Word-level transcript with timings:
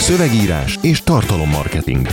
Szövegírás 0.00 0.78
és 0.82 1.02
tartalommarketing. 1.02 2.06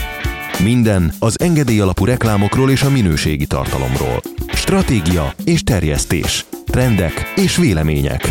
Minden 0.63 1.13
az 1.19 1.39
engedély 1.39 1.79
alapú 1.79 2.05
reklámokról 2.05 2.71
és 2.71 2.81
a 2.81 2.89
minőségi 2.89 3.45
tartalomról. 3.45 4.21
Stratégia 4.53 5.33
és 5.45 5.63
terjesztés. 5.63 6.45
Trendek 6.65 7.33
és 7.35 7.57
vélemények. 7.57 8.21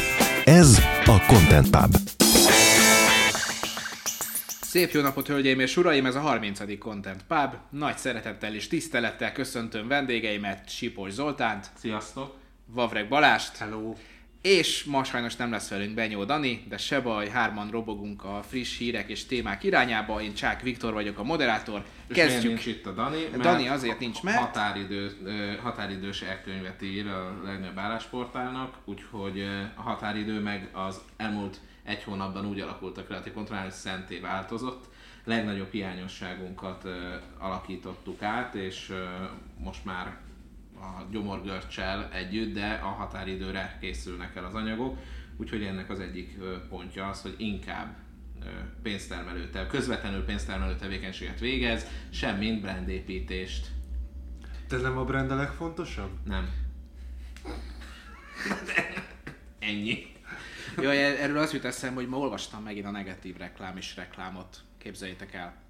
Ez 0.44 0.78
a 1.04 1.24
Content 1.26 1.70
Pub. 1.70 1.96
Szép 4.60 4.90
jó 4.90 5.00
napot, 5.00 5.26
hölgyeim 5.26 5.60
és 5.60 5.76
uraim! 5.76 6.06
Ez 6.06 6.14
a 6.14 6.20
30. 6.20 6.78
Content 6.78 7.24
Pub. 7.28 7.54
Nagy 7.70 7.96
szeretettel 7.96 8.54
és 8.54 8.68
tisztelettel 8.68 9.32
köszöntöm 9.32 9.88
vendégeimet, 9.88 10.68
Sipos 10.68 11.10
Zoltánt, 11.10 11.70
Sziasztok! 11.78 12.34
Vavreg 12.66 13.08
Balást, 13.08 13.56
Hello! 13.56 13.94
És 14.42 14.84
ma 14.84 15.04
sajnos 15.04 15.36
nem 15.36 15.50
lesz 15.50 15.68
velünk 15.68 15.94
Benyó 15.94 16.24
Dani, 16.24 16.64
de 16.68 16.76
se 16.76 17.00
baj, 17.00 17.28
hárman 17.28 17.70
robogunk 17.70 18.24
a 18.24 18.42
friss 18.48 18.78
hírek 18.78 19.08
és 19.08 19.26
témák 19.26 19.62
irányába. 19.64 20.20
Én 20.20 20.34
Csák 20.34 20.62
Viktor 20.62 20.92
vagyok 20.92 21.18
a 21.18 21.22
moderátor. 21.22 21.84
És 22.06 22.16
Kezdjük. 22.16 22.52
nincs 22.52 22.66
itt 22.66 22.86
a 22.86 22.92
Dani? 22.92 23.16
Mert 23.30 23.42
Dani 23.42 23.68
azért 23.68 23.98
nincs, 23.98 24.22
mert- 24.22 24.38
Határidő, 24.38 25.10
határidős 25.62 26.22
elkönyvet 26.22 26.82
ír 26.82 27.06
a 27.06 27.40
legnagyobb 27.44 27.78
állásportálnak, 27.78 28.76
úgyhogy 28.84 29.40
a 29.76 29.82
határidő 29.82 30.40
meg 30.40 30.68
az 30.72 31.00
elmúlt 31.16 31.60
egy 31.84 32.02
hónapban 32.02 32.46
úgy 32.46 32.60
alakult 32.60 32.98
a 32.98 33.04
kreatív 33.04 33.32
kontroll, 33.32 33.60
hogy 33.60 33.70
szenté 33.70 34.18
változott. 34.18 34.84
Legnagyobb 35.24 35.72
hiányosságunkat 35.72 36.88
alakítottuk 37.38 38.22
át, 38.22 38.54
és 38.54 38.92
most 39.58 39.84
már 39.84 40.16
a 40.82 41.06
gyomorgörcsel 41.10 42.08
együtt, 42.12 42.54
de 42.54 42.80
a 42.82 42.86
határidőre 42.86 43.76
készülnek 43.80 44.36
el 44.36 44.44
az 44.44 44.54
anyagok, 44.54 44.98
úgyhogy 45.36 45.62
ennek 45.62 45.90
az 45.90 46.00
egyik 46.00 46.38
pontja 46.68 47.08
az, 47.08 47.22
hogy 47.22 47.34
inkább 47.38 47.96
pénztermelő, 48.82 49.50
te- 49.50 49.66
közvetlenül 49.66 50.24
pénztermelő 50.24 50.76
tevékenységet 50.76 51.40
végez, 51.40 51.86
semmint 52.10 52.60
brandépítést. 52.60 53.66
Te 54.68 54.76
nem 54.76 54.98
a 54.98 55.04
brand 55.04 55.30
a 55.30 55.34
legfontosabb? 55.34 56.10
Nem. 56.24 56.48
Ennyi. 59.58 60.10
Jaj, 60.76 61.04
erről 61.04 61.38
az 61.38 61.52
jut 61.52 61.64
eszembe, 61.64 62.00
hogy 62.00 62.08
ma 62.08 62.16
olvastam 62.16 62.62
megint 62.62 62.86
a 62.86 62.90
negatív 62.90 63.36
reklám 63.36 63.76
és 63.76 63.96
reklámot. 63.96 64.60
Képzeljétek 64.78 65.34
el. 65.34 65.61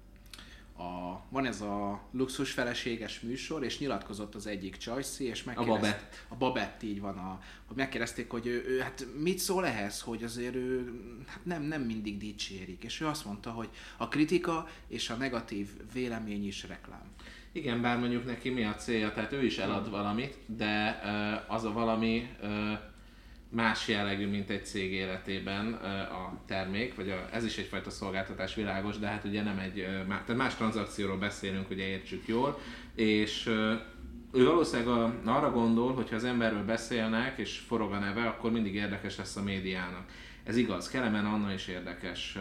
A, 0.77 1.21
van 1.29 1.45
ez 1.45 1.61
a 1.61 2.01
luxus 2.11 2.51
feleséges 2.51 3.19
műsor, 3.19 3.63
és 3.63 3.79
nyilatkozott 3.79 4.35
az 4.35 4.47
egyik 4.47 4.77
Csajci, 4.77 5.23
és 5.23 5.43
megkérdezték... 5.43 5.81
Babett. 5.81 6.25
A 6.27 6.35
Babett, 6.35 6.83
így 6.83 7.01
van. 7.01 7.17
A, 7.17 7.39
hogy 7.65 7.77
megkérdezték, 7.77 8.29
hogy 8.29 8.47
ő, 8.47 8.65
ő, 8.67 8.79
hát 8.79 9.05
mit 9.19 9.39
szól 9.39 9.65
ehhez, 9.65 10.01
hogy 10.01 10.23
azért 10.23 10.55
ő 10.55 10.91
hát 11.27 11.45
nem, 11.45 11.61
nem 11.61 11.81
mindig 11.81 12.17
dicsérik. 12.17 12.83
És 12.83 13.01
ő 13.01 13.07
azt 13.07 13.25
mondta, 13.25 13.51
hogy 13.51 13.69
a 13.97 14.07
kritika 14.07 14.67
és 14.87 15.09
a 15.09 15.15
negatív 15.15 15.69
vélemény 15.93 16.47
is 16.47 16.67
reklám. 16.67 17.11
Igen, 17.51 17.81
bár 17.81 17.99
mondjuk 17.99 18.25
neki 18.25 18.49
mi 18.49 18.63
a 18.63 18.75
célja, 18.75 19.11
tehát 19.11 19.31
ő 19.31 19.45
is 19.45 19.57
elad 19.57 19.89
valamit, 19.89 20.37
de 20.45 21.01
az 21.47 21.63
a 21.63 21.71
valami 21.71 22.29
más 23.53 23.87
jellegű, 23.87 24.27
mint 24.27 24.49
egy 24.49 24.65
cég 24.65 24.91
életében 24.91 25.73
a 26.11 26.39
termék, 26.45 26.95
vagy 26.95 27.09
a, 27.09 27.27
ez 27.31 27.45
is 27.45 27.57
egyfajta 27.57 27.89
szolgáltatás 27.89 28.55
világos, 28.55 28.97
de 28.97 29.07
hát 29.07 29.23
ugye 29.23 29.43
nem 29.43 29.59
egy, 29.59 29.87
tehát 30.07 30.35
más 30.35 30.55
tranzakcióról 30.55 31.17
beszélünk, 31.17 31.69
ugye 31.69 31.87
értsük 31.87 32.27
jól, 32.27 32.59
és 32.95 33.45
ő 34.31 34.45
valószínűleg 34.45 35.11
arra 35.25 35.51
gondol, 35.51 35.93
hogy 35.93 36.09
ha 36.09 36.15
az 36.15 36.23
emberről 36.23 36.65
beszélnek, 36.65 37.37
és 37.37 37.57
forog 37.57 37.91
a 37.91 37.99
neve, 37.99 38.27
akkor 38.27 38.51
mindig 38.51 38.75
érdekes 38.75 39.17
lesz 39.17 39.35
a 39.35 39.43
médiának. 39.43 40.05
Ez 40.43 40.57
igaz, 40.57 40.89
Kelemen 40.89 41.25
Anna 41.25 41.53
is 41.53 41.67
érdekes 41.67 42.37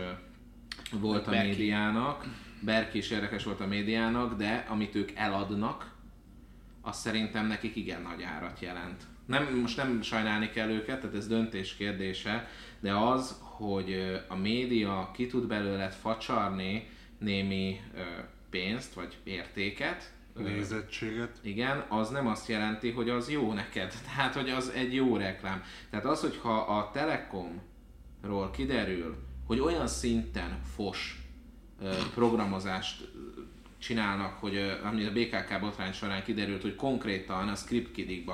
volt 0.93 1.27
a 1.27 1.31
médiának, 1.31 2.25
Berki 2.61 2.99
is 2.99 3.11
érdekes 3.11 3.45
volt 3.45 3.61
a 3.61 3.67
médiának, 3.67 4.37
de 4.37 4.67
amit 4.69 4.95
ők 4.95 5.11
eladnak, 5.15 5.91
az 6.81 6.97
szerintem 6.97 7.47
nekik 7.47 7.77
igen 7.77 8.03
nagy 8.03 8.23
árat 8.23 8.61
jelent. 8.61 9.03
Nem, 9.33 9.59
most 9.61 9.77
nem 9.77 10.03
sajnálni 10.03 10.51
kell 10.51 10.69
őket, 10.69 11.01
tehát 11.01 11.17
ez 11.17 11.27
döntés 11.27 11.75
kérdése, 11.75 12.49
de 12.81 12.93
az, 12.93 13.41
hogy 13.41 14.21
a 14.29 14.37
média 14.37 15.11
ki 15.15 15.27
tud 15.27 15.47
belőle 15.47 15.89
facsarni 15.89 16.89
némi 17.19 17.81
pénzt 18.51 18.95
vagy 18.95 19.17
értéket, 19.25 20.13
Nézettséget. 20.37 21.39
igen, 21.43 21.85
az 21.89 22.11
nem 22.11 22.27
azt 22.27 22.49
jelenti, 22.49 22.91
hogy 22.91 23.09
az 23.09 23.31
jó 23.31 23.53
neked. 23.53 23.95
Tehát, 24.07 24.35
hogy 24.35 24.51
az 24.51 24.69
egy 24.69 24.95
jó 24.95 25.17
reklám. 25.17 25.63
Tehát 25.91 26.07
az, 26.07 26.21
hogyha 26.21 26.61
a 26.61 26.91
Telekomról 26.91 28.51
kiderül, 28.51 29.17
hogy 29.47 29.61
olyan 29.61 29.87
szinten 29.87 30.61
fos 30.75 31.23
programozást 32.15 33.09
csinálnak, 33.83 34.39
hogy 34.41 34.55
ö, 34.55 34.73
ami 34.85 35.05
a 35.05 35.13
BKK 35.13 35.61
botrány 35.61 35.93
során 35.93 36.25
kiderült, 36.25 36.63
hogy 36.63 36.75
konkrétan 36.75 37.49
a 37.49 37.55
script 37.55 37.91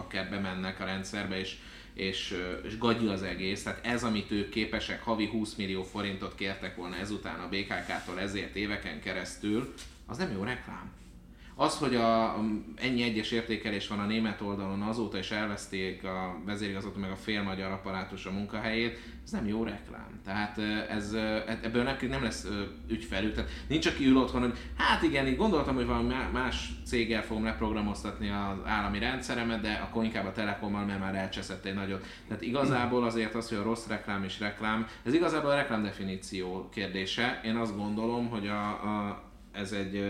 kell 0.08 0.24
bemennek 0.24 0.80
a 0.80 0.84
rendszerbe, 0.84 1.38
és 1.38 1.56
és, 1.98 2.34
és 2.64 2.78
gagyi 2.78 3.06
az 3.06 3.22
egész, 3.22 3.62
tehát 3.62 3.86
ez, 3.86 4.04
amit 4.04 4.30
ők 4.30 4.48
képesek, 4.48 5.02
havi 5.02 5.26
20 5.26 5.54
millió 5.54 5.82
forintot 5.82 6.34
kértek 6.34 6.76
volna 6.76 6.96
ezután 6.96 7.40
a 7.40 7.48
BKK-tól 7.48 8.20
ezért 8.20 8.56
éveken 8.56 9.00
keresztül, 9.00 9.74
az 10.06 10.16
nem 10.16 10.32
jó 10.32 10.42
reklám. 10.42 10.97
Az, 11.60 11.78
hogy 11.78 11.94
a, 11.94 12.38
ennyi 12.76 13.02
egyes 13.02 13.30
értékelés 13.30 13.88
van 13.88 13.98
a 13.98 14.06
német 14.06 14.40
oldalon 14.40 14.82
azóta, 14.82 15.18
és 15.18 15.30
elveszték 15.30 16.04
a 16.04 16.40
vezérigazgató 16.44 16.98
meg 16.98 17.10
a 17.10 17.16
fél 17.16 17.42
magyar 17.42 17.70
apparátus 17.70 18.26
a 18.26 18.30
munkahelyét, 18.30 18.98
ez 19.24 19.30
nem 19.30 19.46
jó 19.46 19.64
reklám. 19.64 20.20
Tehát 20.24 20.58
ez, 20.88 21.12
ö, 21.12 21.38
ebből 21.62 21.82
nekünk 21.82 22.12
nem 22.12 22.22
lesz 22.22 22.46
ügyfelük. 22.88 23.34
Tehát 23.34 23.50
nincs, 23.68 23.86
aki 23.86 24.06
ül 24.06 24.16
otthon, 24.16 24.40
hogy 24.40 24.58
hát 24.76 25.02
igen, 25.02 25.26
így 25.26 25.36
gondoltam, 25.36 25.74
hogy 25.74 25.86
valami 25.86 26.08
má- 26.08 26.32
más 26.32 26.70
céggel 26.84 27.22
fogom 27.22 27.44
leprogramoztatni 27.44 28.28
az 28.28 28.58
állami 28.64 28.98
rendszeremet, 28.98 29.60
de 29.60 29.72
akkor 29.72 30.04
inkább 30.04 30.26
a 30.26 30.32
Telekommal, 30.32 30.84
mert 30.84 31.00
már 31.00 31.14
elcseszett 31.14 31.64
egy 31.64 31.74
nagyot. 31.74 32.06
Tehát 32.28 32.42
igazából 32.42 33.04
azért 33.04 33.34
az, 33.34 33.48
hogy 33.48 33.58
a 33.58 33.62
rossz 33.62 33.86
reklám 33.86 34.24
és 34.24 34.40
reklám, 34.40 34.86
ez 35.02 35.14
igazából 35.14 35.50
a 35.50 35.54
reklám 35.54 35.82
definíció 35.82 36.68
kérdése. 36.72 37.40
Én 37.44 37.56
azt 37.56 37.76
gondolom, 37.76 38.28
hogy 38.28 38.46
a, 38.46 38.68
a, 38.68 39.22
ez 39.52 39.72
egy 39.72 40.04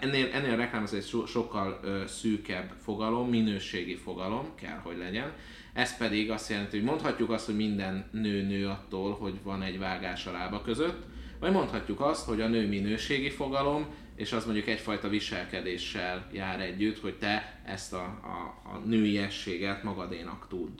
Ennél, 0.00 0.28
ennél 0.32 0.52
a 0.52 0.56
reklám 0.56 0.82
az 0.82 0.94
egy 0.94 1.04
so, 1.04 1.26
sokkal 1.26 1.80
ö, 1.82 2.02
szűkebb 2.06 2.72
fogalom, 2.82 3.28
minőségi 3.28 3.96
fogalom 3.96 4.54
kell, 4.54 4.78
hogy 4.78 4.96
legyen. 4.98 5.32
Ez 5.72 5.96
pedig 5.96 6.30
azt 6.30 6.50
jelenti, 6.50 6.76
hogy 6.76 6.86
mondhatjuk 6.86 7.30
azt, 7.30 7.46
hogy 7.46 7.56
minden 7.56 8.08
nő 8.12 8.42
nő 8.42 8.68
attól, 8.68 9.14
hogy 9.14 9.42
van 9.42 9.62
egy 9.62 9.78
vágás 9.78 10.26
a 10.26 10.30
lába 10.30 10.62
között, 10.62 11.04
vagy 11.40 11.52
mondhatjuk 11.52 12.00
azt, 12.00 12.24
hogy 12.26 12.40
a 12.40 12.48
nő 12.48 12.68
minőségi 12.68 13.30
fogalom, 13.30 13.86
és 14.16 14.32
az 14.32 14.44
mondjuk 14.44 14.66
egyfajta 14.66 15.08
viselkedéssel 15.08 16.28
jár 16.32 16.60
együtt, 16.60 17.00
hogy 17.00 17.14
te 17.18 17.60
ezt 17.64 17.92
a, 17.92 18.04
a, 18.04 18.68
a 18.72 18.78
nőiességet 18.84 19.82
magadénak 19.82 20.48
tudd. 20.48 20.78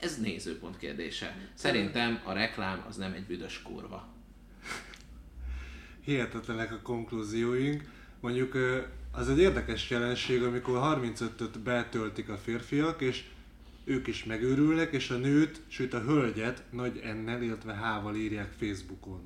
Ez 0.00 0.20
nézőpont 0.20 0.78
kérdése. 0.78 1.36
Szerintem 1.54 2.20
a 2.24 2.32
reklám 2.32 2.84
az 2.88 2.96
nem 2.96 3.12
egy 3.12 3.24
büdös 3.24 3.62
kurva. 3.62 4.08
Hihetetlenek 6.04 6.72
a 6.72 6.80
konklúzióink. 6.82 7.82
Mondjuk 8.24 8.56
az 9.12 9.28
egy 9.28 9.38
érdekes 9.38 9.90
jelenség, 9.90 10.42
amikor 10.42 10.78
35-öt 10.82 11.58
betöltik 11.60 12.28
a 12.28 12.36
férfiak, 12.36 13.00
és 13.00 13.24
ők 13.84 14.06
is 14.06 14.24
megőrülnek, 14.24 14.92
és 14.92 15.10
a 15.10 15.16
nőt, 15.16 15.60
sőt 15.68 15.94
a 15.94 16.00
hölgyet 16.00 16.62
nagy 16.70 17.00
ennel, 17.04 17.42
illetve 17.42 17.72
hával 17.74 18.14
írják 18.16 18.52
Facebookon. 18.60 19.20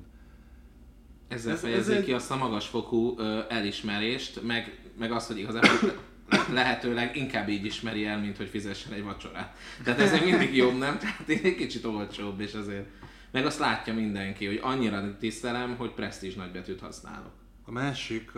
Ezzel 1.27 1.51
Ez- 1.51 1.57
ez, 1.57 1.63
ez 1.63 1.69
fejezik 1.71 1.95
egy- 1.95 2.03
ki 2.03 2.13
azt 2.13 2.31
a 2.31 2.35
magasfokú 2.37 3.15
ö, 3.19 3.39
elismerést, 3.49 4.43
meg, 4.43 4.79
meg 4.97 5.11
azt, 5.11 5.27
hogy 5.27 5.37
igazából 5.39 5.93
le- 6.29 6.45
lehetőleg 6.53 7.15
inkább 7.15 7.49
így 7.49 7.65
ismeri 7.65 8.05
el, 8.05 8.19
mint 8.19 8.37
hogy 8.37 8.47
fizessen 8.49 8.93
egy 8.93 9.03
vacsorát. 9.03 9.57
Tehát 9.83 9.99
ez 9.99 10.21
mindig 10.23 10.55
jobb, 10.55 10.77
nem? 10.77 10.97
Tehát 10.97 11.29
egy 11.29 11.55
kicsit 11.55 11.85
olcsóbb, 11.85 12.39
és 12.39 12.53
azért. 12.53 12.87
Meg 13.31 13.45
azt 13.45 13.59
látja 13.59 13.93
mindenki, 13.93 14.45
hogy 14.45 14.59
annyira 14.61 15.17
tisztelem, 15.19 15.75
hogy 15.75 15.91
presztízs 15.91 16.33
nagybetűt 16.35 16.79
használok. 16.79 17.31
A 17.69 17.71
másik, 17.71 18.31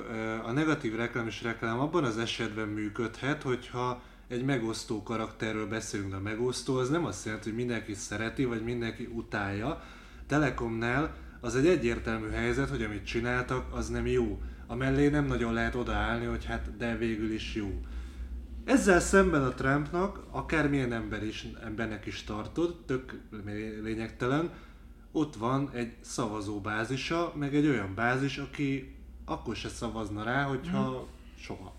a 0.45 0.51
negatív 0.51 0.95
reklám 0.95 1.27
és 1.27 1.43
reklám 1.43 1.79
abban 1.79 2.03
az 2.03 2.17
esetben 2.17 2.67
működhet, 2.67 3.43
hogyha 3.43 4.01
egy 4.27 4.45
megosztó 4.45 5.03
karakterről 5.03 5.67
beszélünk, 5.67 6.09
de 6.09 6.15
a 6.15 6.21
megosztó 6.21 6.75
az 6.75 6.89
nem 6.89 7.05
azt 7.05 7.25
jelenti, 7.25 7.49
hogy 7.49 7.57
mindenki 7.57 7.93
szereti, 7.93 8.45
vagy 8.45 8.63
mindenki 8.63 9.09
utálja. 9.13 9.83
Telekomnál 10.27 11.15
az 11.39 11.55
egy 11.55 11.67
egyértelmű 11.67 12.29
helyzet, 12.29 12.69
hogy 12.69 12.83
amit 12.83 13.05
csináltak, 13.05 13.73
az 13.73 13.89
nem 13.89 14.07
jó. 14.07 14.41
A 14.67 14.75
mellé 14.75 15.07
nem 15.07 15.25
nagyon 15.25 15.53
lehet 15.53 15.75
odaállni, 15.75 16.25
hogy 16.25 16.45
hát 16.45 16.77
de 16.77 16.97
végül 16.97 17.31
is 17.31 17.55
jó. 17.55 17.81
Ezzel 18.65 18.99
szemben 18.99 19.43
a 19.43 19.53
Trumpnak, 19.53 20.23
akármilyen 20.31 20.93
ember 20.93 21.23
is, 21.23 21.47
embernek 21.63 22.05
is 22.05 22.23
tartod, 22.23 22.75
tök 22.85 23.19
lényegtelen, 23.83 24.51
ott 25.11 25.35
van 25.35 25.69
egy 25.73 25.93
szavazóbázisa, 26.01 27.33
meg 27.35 27.55
egy 27.55 27.67
olyan 27.67 27.95
bázis, 27.95 28.37
aki 28.37 28.99
akkor 29.25 29.55
se 29.55 29.69
szavazna 29.69 30.23
rá, 30.23 30.43
hogyha 30.43 31.07
soha. 31.37 31.73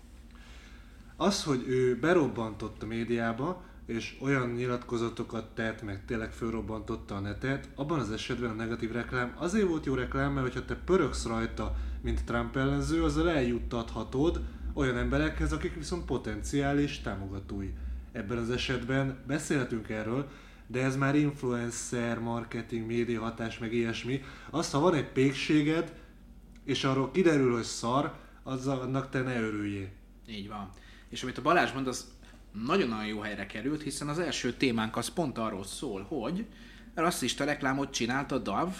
Az, 1.15 1.43
hogy 1.43 1.63
ő 1.67 1.99
berobbantott 1.99 2.83
a 2.83 2.85
médiába, 2.85 3.63
és 3.85 4.17
olyan 4.21 4.49
nyilatkozatokat 4.49 5.55
tett, 5.55 5.81
meg 5.81 6.05
tényleg 6.05 6.31
fölrobbantotta 6.31 7.15
a 7.15 7.19
netet, 7.19 7.69
abban 7.75 7.99
az 7.99 8.11
esetben 8.11 8.49
a 8.49 8.53
negatív 8.53 8.91
reklám 8.91 9.35
azért 9.37 9.67
volt 9.67 9.85
jó 9.85 9.93
reklám, 9.93 10.33
mert 10.33 10.45
hogyha 10.45 10.65
te 10.65 10.75
pöröksz 10.75 11.25
rajta, 11.25 11.75
mint 12.01 12.25
Trump 12.25 12.55
ellenző, 12.55 13.03
azzal 13.03 13.29
eljuttathatod 13.29 14.41
olyan 14.73 14.97
emberekhez, 14.97 15.53
akik 15.53 15.75
viszont 15.75 16.05
potenciális 16.05 17.01
támogatói. 17.01 17.69
Ebben 18.11 18.37
az 18.37 18.49
esetben 18.49 19.17
beszélhetünk 19.27 19.89
erről, 19.89 20.29
de 20.67 20.83
ez 20.83 20.95
már 20.95 21.15
influencer, 21.15 22.19
marketing, 22.19 22.85
média 22.85 23.21
hatás, 23.21 23.59
meg 23.59 23.73
ilyesmi. 23.73 24.21
Azt, 24.49 24.71
ha 24.71 24.79
van 24.79 24.93
egy 24.93 25.11
pékséged, 25.11 25.93
és 26.65 26.83
arról 26.83 27.11
kiderül, 27.11 27.53
hogy 27.53 27.63
szar, 27.63 28.13
az 28.43 28.67
annak 28.67 29.09
te 29.09 29.21
ne 29.21 29.41
örüljél. 29.41 29.89
Így 30.27 30.47
van. 30.47 30.69
És 31.09 31.23
amit 31.23 31.37
a 31.37 31.41
Balázs 31.41 31.71
mond, 31.71 31.87
az 31.87 32.11
nagyon-nagyon 32.65 33.05
jó 33.05 33.19
helyre 33.19 33.45
került, 33.45 33.83
hiszen 33.83 34.07
az 34.07 34.19
első 34.19 34.53
témánk 34.53 34.97
az 34.97 35.07
pont 35.07 35.37
arról 35.37 35.63
szól, 35.63 36.01
hogy 36.01 36.45
rasszista 36.93 37.43
reklámot 37.43 37.91
csinált 37.91 38.31
a 38.31 38.37
DAV, 38.37 38.73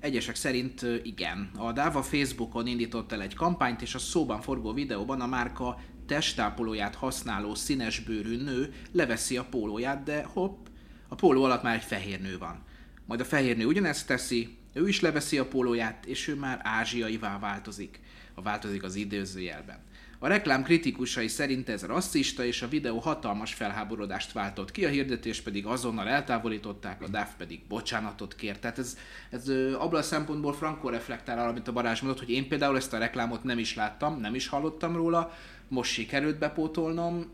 Egyesek 0.00 0.34
szerint 0.34 0.86
igen. 1.02 1.50
A 1.56 1.72
DAV 1.72 1.96
a 1.96 2.02
Facebookon 2.02 2.66
indított 2.66 3.12
el 3.12 3.22
egy 3.22 3.34
kampányt, 3.34 3.82
és 3.82 3.94
a 3.94 3.98
szóban 3.98 4.40
forgó 4.40 4.72
videóban 4.72 5.20
a 5.20 5.26
márka 5.26 5.80
testápolóját 6.06 6.94
használó 6.94 7.54
színesbőrű 7.54 8.36
nő 8.42 8.74
leveszi 8.92 9.36
a 9.36 9.44
pólóját, 9.44 10.02
de 10.02 10.24
hopp, 10.32 10.66
a 11.08 11.14
póló 11.14 11.44
alatt 11.44 11.62
már 11.62 11.74
egy 11.74 11.82
fehér 11.82 12.20
nő 12.20 12.38
van. 12.38 12.64
Majd 13.06 13.20
a 13.20 13.24
fehér 13.24 13.56
nő 13.56 13.66
ugyanezt 13.66 14.06
teszi, 14.06 14.58
ő 14.76 14.88
is 14.88 15.00
leveszi 15.00 15.38
a 15.38 15.46
pólóját, 15.46 16.06
és 16.06 16.28
ő 16.28 16.34
már 16.34 16.60
ázsiaivá 16.62 17.38
változik. 17.38 18.00
A 18.34 18.42
változik 18.42 18.82
az 18.82 18.94
időzőjelben. 18.94 19.78
A 20.18 20.28
reklám 20.28 20.62
kritikusai 20.62 21.28
szerint 21.28 21.68
ez 21.68 21.84
rasszista, 21.84 22.44
és 22.44 22.62
a 22.62 22.68
videó 22.68 22.98
hatalmas 22.98 23.54
felháborodást 23.54 24.32
váltott 24.32 24.70
ki, 24.70 24.84
a 24.84 24.88
hirdetés 24.88 25.40
pedig 25.40 25.66
azonnal 25.66 26.08
eltávolították, 26.08 27.02
a 27.02 27.08
DAF 27.08 27.34
pedig 27.36 27.60
bocsánatot 27.68 28.34
kért. 28.34 28.60
Tehát 28.60 28.78
ez, 28.78 28.96
ez 29.30 29.48
abban 29.78 30.00
a 30.00 30.02
szempontból 30.02 30.52
frankó 30.52 30.88
reflektál 30.88 31.38
arra, 31.38 31.48
amit 31.48 31.68
a 31.68 31.72
Barázs 31.72 32.00
mondott, 32.00 32.20
hogy 32.20 32.30
én 32.30 32.48
például 32.48 32.76
ezt 32.76 32.92
a 32.92 32.98
reklámot 32.98 33.44
nem 33.44 33.58
is 33.58 33.74
láttam, 33.74 34.20
nem 34.20 34.34
is 34.34 34.48
hallottam 34.48 34.96
róla, 34.96 35.32
most 35.68 35.92
sikerült 35.92 36.38
bepótolnom, 36.38 37.30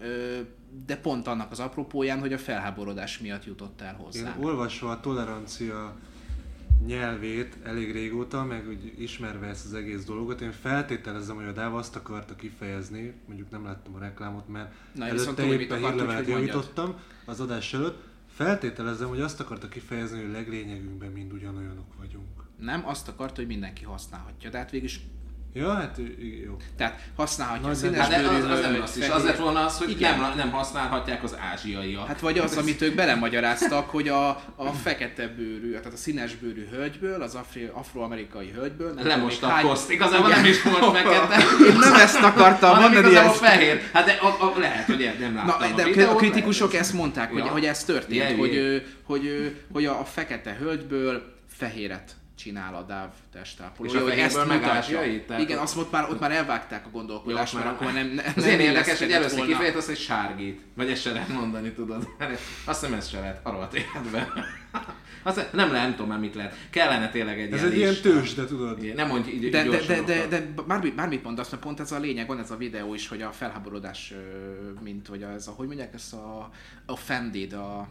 de 0.86 0.96
pont 0.96 1.26
annak 1.26 1.50
az 1.50 1.60
apropóján, 1.60 2.20
hogy 2.20 2.32
a 2.32 2.38
felháborodás 2.38 3.18
miatt 3.18 3.44
jutott 3.44 3.80
el 3.80 3.96
Én 3.98 4.04
hozzá. 4.04 4.36
olvasva 4.40 4.90
a 4.90 5.00
tolerancia 5.00 5.96
nyelvét 6.86 7.56
elég 7.62 7.92
régóta, 7.92 8.44
meg 8.44 8.68
úgy 8.68 8.94
ismerve 8.98 9.46
ezt 9.46 9.64
az 9.64 9.74
egész 9.74 10.04
dolgot, 10.04 10.40
én 10.40 10.52
feltételezem, 10.52 11.36
hogy 11.36 11.44
a 11.44 11.52
Dáva 11.52 11.78
azt 11.78 11.96
akarta 11.96 12.36
kifejezni, 12.36 13.14
mondjuk 13.26 13.50
nem 13.50 13.64
láttam 13.64 13.94
a 13.94 13.98
reklámot, 13.98 14.48
mert 14.48 14.74
Na, 14.94 15.06
előtte 15.06 15.44
éppen 15.44 15.78
hírlevelet 15.78 16.26
javítottam 16.26 16.94
az 17.24 17.40
adás 17.40 17.74
előtt, 17.74 18.02
feltételezem, 18.26 19.08
hogy 19.08 19.20
azt 19.20 19.40
akarta 19.40 19.68
kifejezni, 19.68 20.22
hogy 20.22 20.32
leglényegünkben 20.32 21.10
mind 21.10 21.32
ugyanolyanok 21.32 21.96
vagyunk. 21.98 22.44
Nem, 22.58 22.86
azt 22.86 23.08
akarta, 23.08 23.34
hogy 23.34 23.46
mindenki 23.46 23.84
használhatja, 23.84 24.50
de 24.50 24.58
hát 24.58 24.70
végülis 24.70 25.00
Ja, 25.54 25.72
hát 25.74 25.98
jó. 26.46 26.56
tehát 26.76 27.00
használhatja 27.16 27.64
a 27.64 27.66
Nagy 27.68 27.76
színes 27.76 27.98
Hát 27.98 28.24
az, 28.24 28.44
az 28.44 28.60
nem 28.60 28.70
bőrű, 28.70 28.78
rossz 28.80 28.96
is. 28.96 29.08
Az 29.08 29.24
lett 29.24 29.36
volna 29.38 29.64
az, 29.64 29.78
hogy 29.78 29.90
Igen. 29.90 30.20
nem, 30.20 30.32
nem 30.36 30.50
használhatják 30.50 31.22
az 31.22 31.36
ázsiaiak. 31.52 32.06
Hát 32.06 32.20
vagy 32.20 32.38
az, 32.38 32.56
amit 32.56 32.82
ők 32.82 32.94
belemagyaráztak, 32.94 33.90
hogy 33.90 34.08
a, 34.08 34.28
a 34.56 34.66
fekete 34.82 35.26
bőrű, 35.28 35.70
tehát 35.70 35.92
a 35.92 35.96
színes 35.96 36.34
bőrű 36.34 36.68
hölgyből, 36.70 37.22
az 37.22 37.34
afri, 37.34 37.70
afroamerikai 37.72 38.52
hölgyből. 38.56 38.92
nem 38.92 39.28
tudom 39.28 39.50
a 39.50 39.52
hány- 39.52 39.64
koszt. 39.66 39.90
Igazából 39.90 40.28
Igen. 40.28 40.40
nem 40.40 40.50
is 40.50 40.62
volt 40.62 40.84
fekete. 40.96 41.36
Én 41.68 41.78
nem 41.78 41.94
ezt 41.94 42.22
akartam 42.22 42.70
hanem 42.74 42.82
mondani, 42.92 43.06
igazából 43.06 43.30
ezt. 43.32 43.44
fehér. 43.44 43.80
Hát 43.92 44.04
de 44.04 44.12
a, 44.12 44.26
a, 44.26 44.58
lehet, 44.58 44.84
hogy 44.84 45.10
nem 45.20 45.34
láttam 45.34 45.60
Na, 45.68 45.72
a 45.72 45.76
de 45.76 45.84
videót, 45.84 46.10
a 46.12 46.16
kritikusok 46.16 46.70
lehet, 46.72 46.86
ezt 46.86 46.94
mondták, 46.94 47.30
hogy, 47.32 47.44
Ja. 47.44 47.50
hogy 47.50 47.64
ez 47.64 47.84
történt, 47.84 48.38
hogy, 48.38 48.82
hogy, 49.04 49.56
hogy 49.72 49.84
a, 49.86 50.00
a 50.00 50.04
fekete 50.04 50.56
hölgyből 50.60 51.22
fehéret 51.58 52.10
csinál 52.42 52.74
a 52.74 52.82
DAV 52.82 53.08
testápoló. 53.32 53.88
És 53.90 53.96
a 53.96 54.00
Hogy 54.02 54.10
ezt 54.18 54.36
meg 54.36 54.46
mutatja. 54.46 54.72
ázsiait? 54.72 55.26
Tehát- 55.26 55.42
Igen, 55.42 55.58
azt 55.58 55.76
ott 55.76 55.90
már, 55.90 56.10
ott 56.10 56.20
már 56.20 56.32
elvágták 56.32 56.86
a 56.86 56.90
gondolkodást, 56.90 57.52
mert 57.54 57.64
már- 57.66 57.74
akkor 57.74 57.92
nem, 57.92 58.06
ne, 58.08 58.22
Az 58.36 58.44
nem 58.44 58.48
én 58.50 58.60
érdekes, 58.60 58.98
hogy 58.98 59.10
először 59.10 59.46
kifejezett 59.46 59.76
azt, 59.78 59.86
hogy 59.86 59.98
sárgít. 59.98 60.60
Vagy 60.74 60.90
ezt 60.90 61.02
se 61.02 61.12
lehet 61.12 61.28
mondani, 61.28 61.72
tudod. 61.72 62.08
Azt 62.64 62.80
hiszem 62.80 62.94
ez 62.98 63.08
se 63.08 63.20
lehet, 63.20 63.40
a 63.46 63.50
rohadt 63.50 63.74
életben. 63.74 64.26
Azt 65.24 65.52
nem 65.52 65.68
lehet, 65.72 65.86
nem 65.86 65.90
tudom 65.96 66.08
már 66.10 66.18
mit 66.18 66.34
lehet. 66.34 66.54
Kellene 66.70 67.10
tényleg 67.10 67.40
egy 67.40 67.52
Ez 67.52 67.62
egy 67.62 67.76
ilyen 67.76 67.94
tős, 68.02 68.34
de 68.34 68.44
tudod. 68.44 68.82
Igen, 68.82 68.96
Nem 68.96 69.08
mondj 69.08 69.30
így 69.30 69.50
De, 69.50 69.64
de, 69.68 69.80
de, 69.86 70.02
de, 70.02 70.26
de 70.26 70.44
bármit, 70.66 70.94
bármit 70.94 71.22
mondasz, 71.24 71.50
mert 71.50 71.62
pont 71.62 71.80
ez 71.80 71.92
a 71.92 71.98
lényeg, 71.98 72.26
van 72.26 72.38
ez 72.38 72.50
a 72.50 72.56
videó 72.56 72.94
is, 72.94 73.08
hogy 73.08 73.22
a 73.22 73.30
felháborodás, 73.32 74.14
mint 74.80 75.06
hogy 75.06 75.22
ez 75.22 75.46
a, 75.46 75.50
hogy 75.50 75.66
mondják, 75.66 75.94
ez 75.94 76.12
a 76.12 76.50
offended, 76.86 77.52
a 77.52 77.88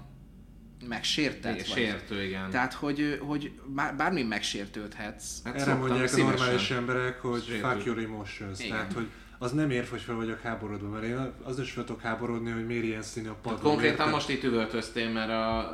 megsértett. 0.88 1.54
Igen, 1.54 1.66
vagy. 1.68 1.78
Sértő, 1.78 2.24
igen. 2.24 2.50
Tehát, 2.50 2.74
hogy, 2.74 3.20
hogy 3.22 3.52
bár, 3.66 3.96
bármi 3.96 4.24
megsértődhetsz. 4.24 5.44
Hát 5.44 5.56
Erre 5.62 5.74
mondják 5.74 6.14
a 6.14 6.18
normális 6.18 6.72
emberek, 6.72 7.20
hogy 7.20 7.44
Sértő. 7.44 7.68
fuck 7.68 7.86
your 7.86 7.98
emotions. 7.98 8.60
Igen. 8.60 8.72
Tehát, 8.72 8.94
hogy 8.94 9.08
az 9.44 9.52
nem 9.52 9.70
ér, 9.70 9.88
hogy 9.90 10.02
fel 10.02 10.16
vagyok 10.16 10.40
háborodva, 10.42 10.90
mert 10.90 11.04
én 11.04 11.32
az 11.44 11.60
is 11.60 11.72
fel 11.72 11.84
tudok 11.84 12.02
háborodni, 12.02 12.52
hogy 12.52 12.66
miért 12.66 12.84
ilyen 12.84 13.02
színű 13.02 13.28
a 13.28 13.36
padló. 13.42 13.70
Konkrétan 13.70 13.96
érted? 13.96 14.14
most 14.14 14.30
itt 14.30 14.44
üvöltöztél, 14.44 15.10
mert 15.10 15.30
a 15.30 15.74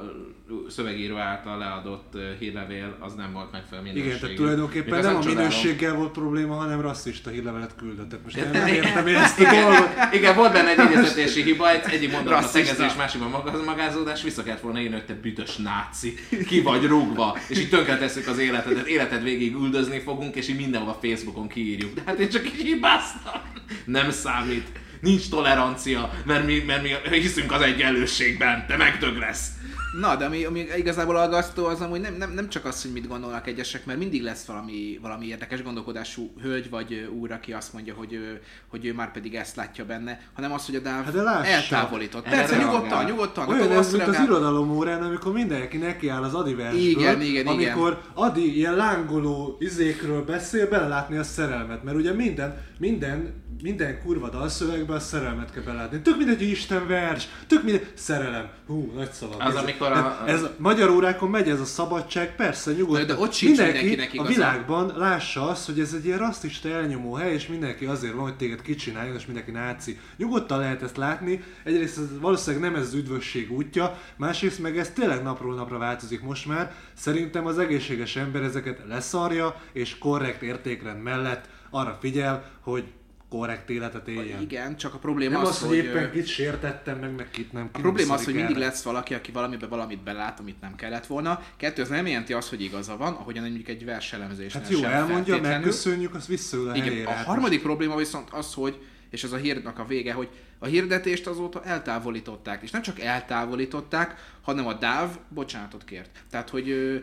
szövegíró 0.69 1.15
által 1.15 1.57
leadott 1.57 2.13
hírlevél 2.39 2.95
az 2.99 3.13
nem 3.13 3.33
volt 3.33 3.51
megfelelő 3.51 3.87
minőségű. 3.87 4.07
Igen, 4.07 4.19
tehát 4.19 4.35
tulajdonképpen 4.35 4.93
Még 4.93 5.03
nem 5.03 5.15
a 5.15 5.19
csodálom. 5.19 5.37
minőséggel 5.37 5.93
volt 5.93 6.11
probléma, 6.11 6.55
hanem 6.55 6.81
rasszista 6.81 7.29
hírlevelet 7.29 7.75
küldött. 7.75 8.09
Tehát 8.09 8.23
most 8.23 8.37
én 8.37 8.49
nem 8.51 8.67
értem 8.83 9.07
én 9.07 9.15
ezt 9.15 9.39
a 9.39 9.43
dolgot. 9.43 9.89
Igen, 9.91 10.13
igen, 10.13 10.35
volt 10.35 10.51
benne 10.51 10.69
egy 10.69 10.79
egyeztetési 10.79 11.43
hiba, 11.43 11.71
egy, 11.71 11.93
egyik 11.93 12.11
mondatban 12.11 12.41
Rasszista. 12.41 12.75
tegezés, 12.75 12.97
másikban 12.97 13.63
magázódás, 13.65 14.23
vissza 14.23 14.43
kellett 14.43 14.61
volna 14.61 14.79
írni, 14.79 14.95
hogy 14.95 15.05
te 15.05 15.13
büdös 15.13 15.55
náci, 15.55 16.13
ki 16.47 16.61
vagy 16.61 16.85
rúgva, 16.85 17.37
és 17.47 17.59
így 17.59 17.69
tönkretesszük 17.69 18.27
az 18.27 18.37
életedet, 18.37 18.87
életed 18.87 19.23
végig 19.23 19.53
üldözni 19.53 19.99
fogunk, 19.99 20.35
és 20.35 20.47
így 20.47 20.57
mindenhol 20.57 20.89
a 20.89 20.97
Facebookon 21.01 21.47
kiírjuk. 21.47 21.93
De 21.93 22.01
hát 22.05 22.19
én 22.19 22.29
csak 22.29 22.45
így 22.45 22.61
hibáztam. 22.61 23.41
Nem 23.85 24.11
számít. 24.11 24.67
Nincs 25.01 25.29
tolerancia, 25.29 26.13
mert 26.25 26.45
mi, 26.45 26.59
mert 26.59 26.81
mi 27.09 27.19
hiszünk 27.19 27.51
az 27.51 27.61
egyenlőségben, 27.61 28.65
te 28.67 28.77
megdög 28.77 29.17
lesz. 29.17 29.47
Na, 29.93 30.15
de 30.15 30.25
ami, 30.25 30.43
ami 30.45 30.65
igazából 30.77 31.15
aggasztó 31.17 31.65
az 31.65 31.81
amúgy 31.81 32.01
nem, 32.01 32.15
nem, 32.17 32.31
nem 32.33 32.49
csak 32.49 32.65
az, 32.65 32.81
hogy 32.81 32.91
mit 32.91 33.07
gondolnak 33.07 33.47
egyesek, 33.47 33.85
mert 33.85 33.99
mindig 33.99 34.23
lesz 34.23 34.45
valami, 34.45 34.99
valami 35.01 35.25
érdekes 35.25 35.63
gondolkodású 35.63 36.31
hölgy 36.41 36.69
vagy 36.69 37.09
úr, 37.19 37.31
aki 37.31 37.53
azt 37.53 37.73
mondja, 37.73 37.93
hogy 37.93 38.13
ő, 38.13 38.41
hogy 38.67 38.85
ő 38.85 38.93
már 38.93 39.11
pedig 39.11 39.35
ezt 39.35 39.55
látja 39.55 39.85
benne, 39.85 40.19
hanem 40.33 40.51
az, 40.53 40.65
hogy 40.65 40.75
a 40.75 40.79
DAV 40.79 41.03
Hát 41.03 41.13
de 41.13 41.21
lássa. 41.21 41.49
eltávolított. 41.51 42.25
Erre 42.25 42.35
Persze, 42.35 42.55
reagál. 42.55 42.73
nyugodtan, 42.73 43.05
nyugodtan. 43.05 43.47
Olyan 43.49 43.71
ez, 43.71 43.77
azt 43.77 43.91
mint 43.91 44.03
az 44.07 44.13
reagál- 44.13 44.29
irodalom 44.31 44.71
órán, 44.71 45.01
amikor 45.03 45.31
mindenki 45.33 45.77
nekiáll 45.77 46.23
az 46.23 46.33
Adi 46.33 46.53
versből, 46.53 46.81
Igen, 46.81 47.21
igen, 47.21 47.47
amikor 47.47 48.01
Adi 48.13 48.55
ilyen 48.57 48.75
lángoló 48.75 49.57
izékről 49.59 50.23
beszél, 50.25 50.67
belelátni 50.69 51.17
a 51.17 51.23
szerelmet, 51.23 51.83
mert 51.83 51.97
ugye 51.97 52.11
minden, 52.13 52.57
minden, 52.79 53.33
minden 53.61 54.01
kurva 54.01 54.29
dalszövegben 54.29 54.95
a 54.95 54.99
szerelmet 54.99 55.51
kell 55.51 55.63
belátni. 55.63 55.99
Tök 56.01 56.17
mindegy, 56.17 56.37
hogy 56.37 56.49
Isten 56.49 56.87
vers, 56.87 57.27
tök 57.47 57.63
mindegy, 57.63 57.87
szerelem. 57.93 58.49
Hú, 58.67 58.91
nagy 58.95 59.11
szavak. 59.11 59.41
Az, 59.43 59.55
ez, 59.55 59.61
amikor 59.79 59.97
a- 59.97 60.15
tehát 60.15 60.27
ez 60.29 60.45
magyar 60.57 60.89
órákon 60.89 61.29
megy 61.29 61.49
ez 61.49 61.59
a 61.59 61.65
szabadság, 61.65 62.35
persze, 62.35 62.71
nyugodtan. 62.71 63.07
De- 63.07 63.13
de 63.13 63.19
ott 63.19 63.33
sincs 63.33 63.57
mindenki 63.57 63.85
mindenkinek 63.87 64.25
a 64.25 64.27
világban 64.29 64.93
lássa 64.97 65.49
azt, 65.49 65.65
hogy 65.65 65.79
ez 65.79 65.93
egy 65.93 66.05
ilyen 66.05 66.17
rasszista 66.17 66.69
elnyomó 66.69 67.13
hely, 67.13 67.33
és 67.33 67.47
mindenki 67.47 67.85
azért 67.85 68.13
van, 68.13 68.23
hogy 68.23 68.35
téged 68.35 68.61
kicsináljon, 68.61 69.15
és 69.15 69.25
mindenki 69.25 69.51
náci. 69.51 69.99
Nyugodtan 70.17 70.59
lehet 70.59 70.81
ezt 70.81 70.97
látni. 70.97 71.43
Egyrészt 71.63 71.97
ez 71.97 72.19
valószínűleg 72.19 72.71
nem 72.71 72.81
ez 72.81 72.87
az 72.87 72.93
üdvösség 72.93 73.51
útja, 73.51 73.97
másrészt 74.15 74.59
meg 74.59 74.77
ez 74.77 74.89
tényleg 74.89 75.23
napról 75.23 75.55
napra 75.55 75.77
változik 75.77 76.21
most 76.21 76.45
már. 76.45 76.73
Szerintem 76.93 77.45
az 77.45 77.59
egészséges 77.59 78.15
ember 78.15 78.41
ezeket 78.41 78.81
leszarja, 78.87 79.55
és 79.71 79.97
korrekt 79.97 80.41
értékrend 80.41 81.01
mellett 81.03 81.45
arra 81.69 81.97
figyel, 82.01 82.49
hogy 82.61 82.83
korrekt 83.29 83.69
életet 83.69 84.07
éljen. 84.07 84.41
Igen, 84.41 84.77
csak 84.77 84.93
a 84.93 84.97
probléma 84.97 85.31
Nem 85.31 85.41
az, 85.41 85.49
az, 85.49 85.59
hogy 85.59 85.77
ö, 85.77 85.81
éppen 85.81 86.11
kit 86.11 86.25
sértettem, 86.27 86.99
meg, 86.99 87.15
meg 87.15 87.29
kit 87.29 87.51
nem. 87.53 87.69
A 87.73 87.79
probléma 87.79 88.13
az, 88.13 88.25
hogy 88.25 88.33
mindig 88.33 88.55
lesz 88.55 88.81
valaki, 88.83 89.13
aki 89.13 89.31
valamiben 89.31 89.69
valamit 89.69 90.03
belát, 90.03 90.39
amit 90.39 90.61
nem 90.61 90.75
kellett 90.75 91.05
volna. 91.05 91.43
Kettő, 91.57 91.81
ez 91.81 91.89
nem 91.89 92.07
jelenti 92.07 92.33
azt, 92.33 92.49
hogy 92.49 92.61
igaza 92.61 92.97
van, 92.97 93.13
ahogyan 93.13 93.43
mondjuk 93.43 93.67
egy 93.67 93.85
verselemzésnél 93.85 94.61
Hát 94.61 94.71
jó, 94.71 94.79
sem 94.79 94.91
elmondja, 94.91 95.41
megköszönjük, 95.41 96.15
azt 96.15 96.27
visszaül 96.27 96.69
a 96.69 96.75
Igen, 96.75 96.87
helyére. 96.87 97.09
a 97.09 97.13
harmadik 97.13 97.61
probléma 97.61 97.95
viszont 97.95 98.29
az, 98.31 98.53
hogy, 98.53 98.81
és 99.09 99.23
ez 99.23 99.31
a 99.31 99.37
hírnak 99.37 99.79
a 99.79 99.85
vége, 99.85 100.13
hogy 100.13 100.29
a 100.59 100.65
hirdetést 100.65 101.27
azóta 101.27 101.63
eltávolították. 101.63 102.63
És 102.63 102.71
nem 102.71 102.81
csak 102.81 102.99
eltávolították, 102.99 104.15
hanem 104.41 104.67
a 104.67 104.73
DAV 104.73 105.17
bocsánatot 105.29 105.83
kért. 105.83 106.09
Tehát, 106.29 106.49
hogy, 106.49 106.69
ö, 106.69 106.95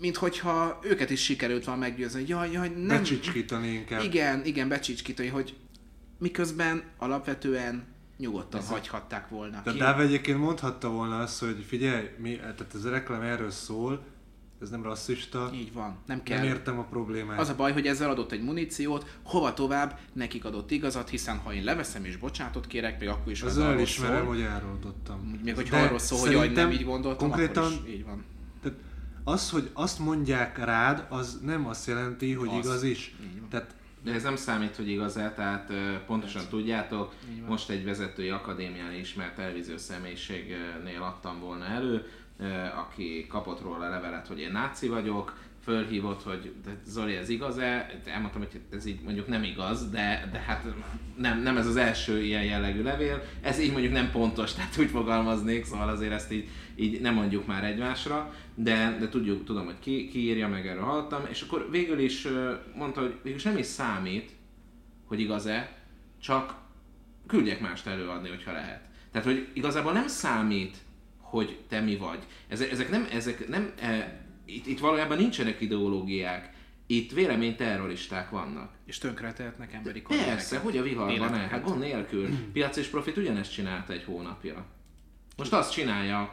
hogy 0.00 0.08
minthogyha 0.08 0.78
őket 0.82 1.10
is 1.10 1.22
sikerült 1.22 1.64
van 1.64 1.78
meggyőzni, 1.78 2.20
hogy 2.20 2.28
jaj, 2.28 2.50
jaj, 2.52 2.68
nem... 2.68 2.86
Becsicskítani 2.86 3.68
inkább. 3.68 4.02
Igen, 4.02 4.44
igen, 4.44 4.68
becsicskítani, 4.68 5.28
hogy 5.28 5.56
miközben 6.18 6.82
alapvetően 6.98 7.84
nyugodtan 8.16 8.62
hagyhatták 8.62 9.28
volna 9.28 9.60
De 9.64 9.72
ki. 9.72 9.78
Dáv 9.78 10.00
egyébként 10.00 10.38
mondhatta 10.38 10.88
volna 10.88 11.18
azt, 11.18 11.40
hogy 11.40 11.64
figyelj, 11.66 12.08
mi, 12.18 12.36
tehát 12.36 12.74
ez 12.74 12.84
a 12.84 12.90
reklám 12.90 13.22
erről 13.22 13.50
szól, 13.50 14.04
ez 14.60 14.70
nem 14.70 14.82
rasszista, 14.82 15.50
Így 15.54 15.72
van, 15.72 15.98
nem 16.06 16.22
kell. 16.22 16.38
nem 16.38 16.46
értem 16.46 16.78
a 16.78 16.84
problémát. 16.84 17.38
Az 17.38 17.48
a 17.48 17.54
baj, 17.54 17.72
hogy 17.72 17.86
ezzel 17.86 18.10
adott 18.10 18.32
egy 18.32 18.42
muníciót, 18.42 19.18
hova 19.22 19.54
tovább, 19.54 19.98
nekik 20.12 20.44
adott 20.44 20.70
igazat, 20.70 21.08
hiszen 21.08 21.38
ha 21.38 21.52
én 21.52 21.64
leveszem 21.64 22.04
és 22.04 22.16
bocsátot 22.16 22.66
kérek, 22.66 23.00
még 23.00 23.08
akkor 23.08 23.32
is 23.32 23.42
Az 23.42 23.56
az 23.56 23.58
arról 23.58 23.72
elismerem, 23.72 24.16
szól, 24.16 24.26
hogy 24.26 24.40
elrontottam. 24.40 25.40
még 25.44 25.54
hogyha 25.54 25.76
arról 25.76 25.98
szól, 25.98 26.18
hogy 26.18 26.30
jaj, 26.30 26.48
nem 26.48 26.70
így 26.70 26.84
gondoltam, 26.84 27.28
konkrétan, 27.28 27.64
akkor 27.64 27.88
is 27.88 27.94
így 27.94 28.04
van. 28.04 28.24
Tehát 28.62 28.78
az, 29.30 29.50
hogy 29.50 29.70
azt 29.72 29.98
mondják 29.98 30.58
rád, 30.58 31.06
az 31.08 31.38
nem 31.42 31.66
azt 31.66 31.86
jelenti, 31.86 32.32
hogy 32.32 32.48
Az. 32.48 32.64
igaz 32.66 32.82
is. 32.82 33.14
Tehát 33.50 33.74
De 34.04 34.12
ez 34.12 34.22
nem 34.22 34.36
számít, 34.36 34.76
hogy 34.76 34.88
igaz-e, 34.88 35.32
tehát 35.36 35.72
pontosan 36.06 36.42
tudjátok, 36.48 37.14
most 37.46 37.70
egy 37.70 37.84
vezetői 37.84 38.28
akadémián 38.28 38.92
ismert 38.92 39.34
televíziós 39.34 39.80
személyiségnél 39.80 41.02
adtam 41.02 41.40
volna 41.40 41.64
elő, 41.64 42.06
aki 42.76 43.26
kapott 43.28 43.60
róla 43.60 43.88
levelet, 43.88 44.26
hogy 44.26 44.40
én 44.40 44.52
náci 44.52 44.88
vagyok, 44.88 45.34
fölhívott, 45.62 46.22
hogy 46.22 46.52
de 46.64 46.70
Zoli, 46.86 47.14
ez 47.14 47.28
igaz-e? 47.28 47.90
Elmondtam, 48.04 48.40
hogy 48.40 48.60
ez 48.70 48.86
így 48.86 49.00
mondjuk 49.00 49.26
nem 49.26 49.42
igaz, 49.42 49.90
de, 49.90 50.28
de 50.32 50.38
hát 50.38 50.64
nem, 51.16 51.42
nem 51.42 51.56
ez 51.56 51.66
az 51.66 51.76
első 51.76 52.22
ilyen 52.22 52.44
jellegű 52.44 52.82
levél. 52.82 53.22
Ez 53.40 53.60
így 53.60 53.72
mondjuk 53.72 53.92
nem 53.92 54.10
pontos, 54.10 54.54
tehát 54.54 54.78
úgy 54.78 54.90
fogalmaznék, 54.90 55.64
szóval 55.64 55.88
azért 55.88 56.12
ezt 56.12 56.32
így, 56.32 56.48
így 56.76 57.00
nem 57.00 57.14
mondjuk 57.14 57.46
már 57.46 57.64
egymásra, 57.64 58.34
de, 58.54 58.96
de 59.00 59.08
tudjuk, 59.08 59.44
tudom, 59.44 59.64
hogy 59.64 59.78
ki, 59.78 60.08
ki 60.08 60.18
írja, 60.18 60.48
meg 60.48 60.66
erről 60.66 60.82
hallottam, 60.82 61.22
és 61.30 61.42
akkor 61.42 61.68
végül 61.70 61.98
is 61.98 62.26
mondta, 62.74 63.00
hogy 63.00 63.14
végül 63.22 63.58
is 63.58 63.66
számít, 63.66 64.30
hogy 65.06 65.20
igaz-e, 65.20 65.72
csak 66.20 66.54
küldjek 67.26 67.60
mást 67.60 67.86
előadni, 67.86 68.28
hogyha 68.28 68.52
lehet. 68.52 68.80
Tehát, 69.12 69.26
hogy 69.26 69.48
igazából 69.52 69.92
nem 69.92 70.06
számít, 70.06 70.76
hogy 71.30 71.58
te 71.68 71.80
mi 71.80 71.96
vagy. 71.96 72.18
Ezek, 72.48 72.90
nem, 72.90 73.08
ezek 73.12 73.48
nem 73.48 73.72
e, 73.80 74.20
itt, 74.44 74.66
itt 74.66 74.78
valójában 74.80 75.16
nincsenek 75.16 75.60
ideológiák, 75.60 76.52
itt 76.86 77.12
véleményterroristák 77.12 78.30
vannak. 78.30 78.70
És 78.86 78.98
tönkretehetnek 78.98 79.72
emberi 79.72 80.00
Persze, 80.00 80.18
karriereket. 80.24 80.58
hogy 80.62 80.76
a 80.76 80.82
viharban? 80.82 81.14
Életeket. 81.14 81.50
Hát 81.50 81.64
gond 81.64 81.78
nélkül. 81.80 82.28
Piac 82.52 82.76
és 82.76 82.86
profit 82.86 83.16
ugyanezt 83.16 83.52
csinálta 83.52 83.92
egy 83.92 84.04
hónapja. 84.04 84.64
Most 85.36 85.52
azt 85.52 85.72
csinálja 85.72 86.18
a 86.20 86.32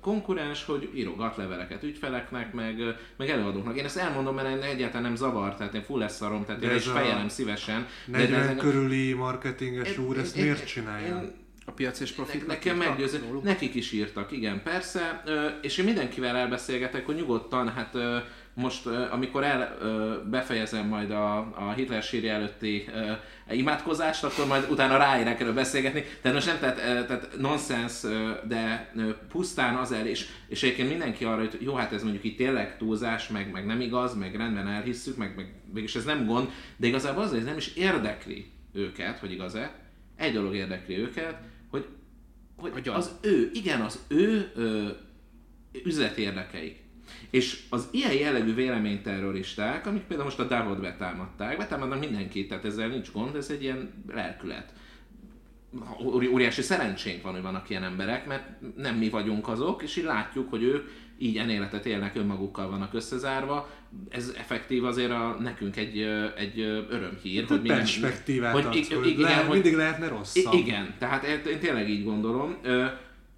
konkurens, 0.00 0.64
hogy 0.64 0.90
írogat 0.94 1.36
leveleket 1.36 1.82
ügyfeleknek, 1.82 2.52
meg, 2.52 2.76
meg 3.16 3.28
előadóknak. 3.30 3.76
Én 3.76 3.84
ezt 3.84 3.96
elmondom, 3.96 4.34
mert 4.34 4.62
egyáltalán 4.64 5.02
nem 5.02 5.14
zavar, 5.16 5.54
tehát 5.54 5.74
én 5.74 5.82
full 5.82 5.98
leszarom, 5.98 6.44
tehát 6.44 6.60
De 6.60 6.70
én 6.70 6.76
is 6.76 6.86
fejelem 6.86 7.28
szívesen. 7.28 7.86
40 8.06 8.48
ez- 8.48 8.56
körüli 8.58 9.12
marketinges 9.12 9.98
úr 9.98 10.18
ezt 10.18 10.36
én- 10.36 10.42
miért 10.42 10.60
én- 10.60 10.66
csinálja? 10.66 11.06
én- 11.22 11.32
A 11.68 11.72
piac 11.72 12.00
és 12.00 12.10
profit. 12.12 12.46
ne- 12.46 12.52
Nekem 12.52 12.76
meggyőző, 12.76 13.40
nekik 13.42 13.74
is 13.74 13.92
írtak, 13.92 14.32
igen, 14.32 14.62
persze, 14.62 15.22
és 15.62 15.78
én 15.78 15.84
mindenkivel 15.84 16.36
elbeszélgetek, 16.36 17.06
hogy 17.06 17.14
nyugodtan, 17.14 17.72
hát 17.72 17.96
most, 18.54 18.86
amikor 18.86 19.44
el 19.44 19.78
befejezem 20.30 20.86
majd 20.86 21.10
a, 21.10 21.36
a 21.38 21.72
Hitler 21.76 22.02
sírja 22.02 22.32
előtti 22.32 22.84
imádkozást, 23.50 24.24
akkor 24.24 24.46
majd 24.46 24.70
utána 24.70 24.96
ráérek 24.96 25.40
erről 25.40 25.54
beszélgetni. 25.54 26.04
Tehát 26.22 26.36
most 26.36 26.46
nem, 26.46 26.58
tehát, 26.58 27.06
tehát 27.06 27.36
nonsens, 27.38 28.00
de 28.48 28.92
pusztán 29.28 29.76
az 29.76 29.92
el, 29.92 30.06
és, 30.06 30.26
és 30.48 30.62
egyébként 30.62 30.88
mindenki 30.88 31.24
arra, 31.24 31.38
hogy 31.38 31.58
jó, 31.60 31.74
hát 31.74 31.92
ez 31.92 32.02
mondjuk 32.02 32.24
itt 32.24 32.36
tényleg 32.36 32.76
túlzás, 32.76 33.28
meg, 33.28 33.50
meg 33.50 33.66
nem 33.66 33.80
igaz, 33.80 34.14
meg 34.14 34.36
rendben 34.36 34.68
elhisszük, 34.68 35.16
meg, 35.16 35.32
meg 35.36 35.54
mégis 35.74 35.94
ez 35.94 36.04
nem 36.04 36.26
gond, 36.26 36.48
de 36.76 36.86
igazából 36.86 37.22
az, 37.22 37.30
hogy 37.30 37.38
ez 37.38 37.44
nem 37.44 37.56
is 37.56 37.74
érdekli 37.74 38.46
őket, 38.72 39.18
hogy 39.18 39.32
igaz-e, 39.32 39.74
egy 40.16 40.32
dolog 40.32 40.54
érdekli 40.54 40.98
őket, 40.98 41.38
gyanú. 42.82 42.98
az 42.98 43.10
ő, 43.20 43.50
igen, 43.52 43.80
az 43.80 44.04
ő 44.08 44.50
ö, 44.54 44.88
üzleti 45.84 46.22
érdekeik. 46.22 46.84
És 47.30 47.62
az 47.70 47.88
ilyen 47.90 48.12
jellegű 48.12 48.54
véleményterroristák, 48.54 49.86
amik 49.86 50.02
például 50.02 50.28
most 50.28 50.40
a 50.40 50.44
Davot 50.44 50.80
betámadták, 50.80 51.56
betámadnak 51.56 52.00
mindenkit, 52.00 52.48
tehát 52.48 52.64
ezzel 52.64 52.88
nincs 52.88 53.12
gond, 53.12 53.36
ez 53.36 53.50
egy 53.50 53.62
ilyen 53.62 54.04
lelkület. 54.08 54.72
Óri- 56.04 56.26
Óriási 56.28 56.62
szerencsénk 56.62 57.22
van, 57.22 57.32
hogy 57.32 57.42
vannak 57.42 57.70
ilyen 57.70 57.84
emberek, 57.84 58.26
mert 58.26 58.44
nem 58.76 58.94
mi 58.94 59.08
vagyunk 59.08 59.48
azok, 59.48 59.82
és 59.82 59.96
így 59.96 60.04
látjuk, 60.04 60.50
hogy 60.50 60.62
ők 60.62 60.88
így 61.18 61.34
ilyen 61.34 61.50
életet 61.50 61.86
élnek, 61.86 62.16
önmagukkal 62.16 62.70
vannak 62.70 62.94
összezárva. 62.94 63.68
Ez 64.08 64.34
effektív 64.38 64.84
azért 64.84 65.10
a, 65.10 65.36
nekünk 65.40 65.76
egy, 65.76 66.00
egy 66.36 66.60
örömhír. 66.90 67.44
Hogy 67.46 67.60
mi 67.62 67.68
nem- 67.68 67.76
perspektívát 67.76 68.52
hogy, 68.52 68.64
adsz, 68.64 68.90
i- 68.90 68.94
hogy 68.94 69.06
igen, 69.06 69.20
lehet, 69.20 69.44
hogy- 69.44 69.52
mindig 69.54 69.74
lehetne 69.74 70.08
rosszabb. 70.08 70.52
Igen, 70.54 70.94
tehát 70.98 71.24
én 71.24 71.40
én 71.52 71.58
tényleg 71.58 71.90
így 71.90 72.04
gondolom. 72.04 72.56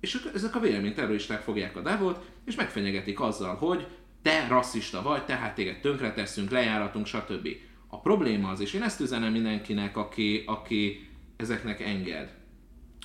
És 0.00 0.18
ezek 0.34 0.56
a 0.56 0.60
véleményterroristák 0.60 1.40
fogják 1.40 1.76
a 1.76 1.80
Davot, 1.80 2.24
és 2.44 2.54
megfenyegetik 2.54 3.20
azzal, 3.20 3.54
hogy 3.54 3.86
te 4.22 4.46
rasszista 4.48 5.02
vagy, 5.02 5.24
tehát 5.24 5.54
téged 5.54 5.80
tönkreteszünk, 5.80 6.50
lejáratunk, 6.50 7.06
stb. 7.06 7.48
A 7.88 8.00
probléma 8.00 8.48
az, 8.48 8.60
és 8.60 8.72
én 8.72 8.82
ezt 8.82 9.00
üzenem 9.00 9.32
mindenkinek, 9.32 9.96
aki, 9.96 10.42
aki 10.46 11.07
ezeknek 11.38 11.80
enged, 11.80 12.34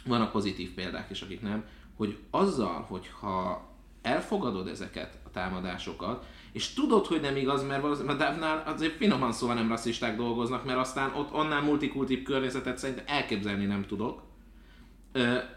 vannak 0.06 0.32
pozitív 0.32 0.74
példák 0.74 1.10
is, 1.10 1.22
akik 1.22 1.42
nem, 1.42 1.66
hogy 1.96 2.18
azzal, 2.30 2.86
hogyha 2.90 3.68
elfogadod 4.02 4.68
ezeket 4.68 5.18
a 5.26 5.30
támadásokat, 5.30 6.26
és 6.52 6.74
tudod, 6.74 7.06
hogy 7.06 7.22
nem 7.22 7.36
igaz, 7.36 7.68
mert 7.68 7.82
valószínűleg 7.82 8.16
a 8.16 8.24
Davnál 8.24 8.64
azért 8.66 8.96
finoman 8.96 9.32
szóval 9.32 9.56
nem 9.56 9.68
rasszisták 9.68 10.16
dolgoznak, 10.16 10.66
mert 10.66 10.80
aztán 10.80 11.14
ott 11.14 11.32
annál 11.32 11.62
multikultív 11.62 12.24
környezetet 12.24 12.78
szerintem 12.78 13.06
elképzelni 13.08 13.66
nem 13.66 13.86
tudok. 13.86 14.22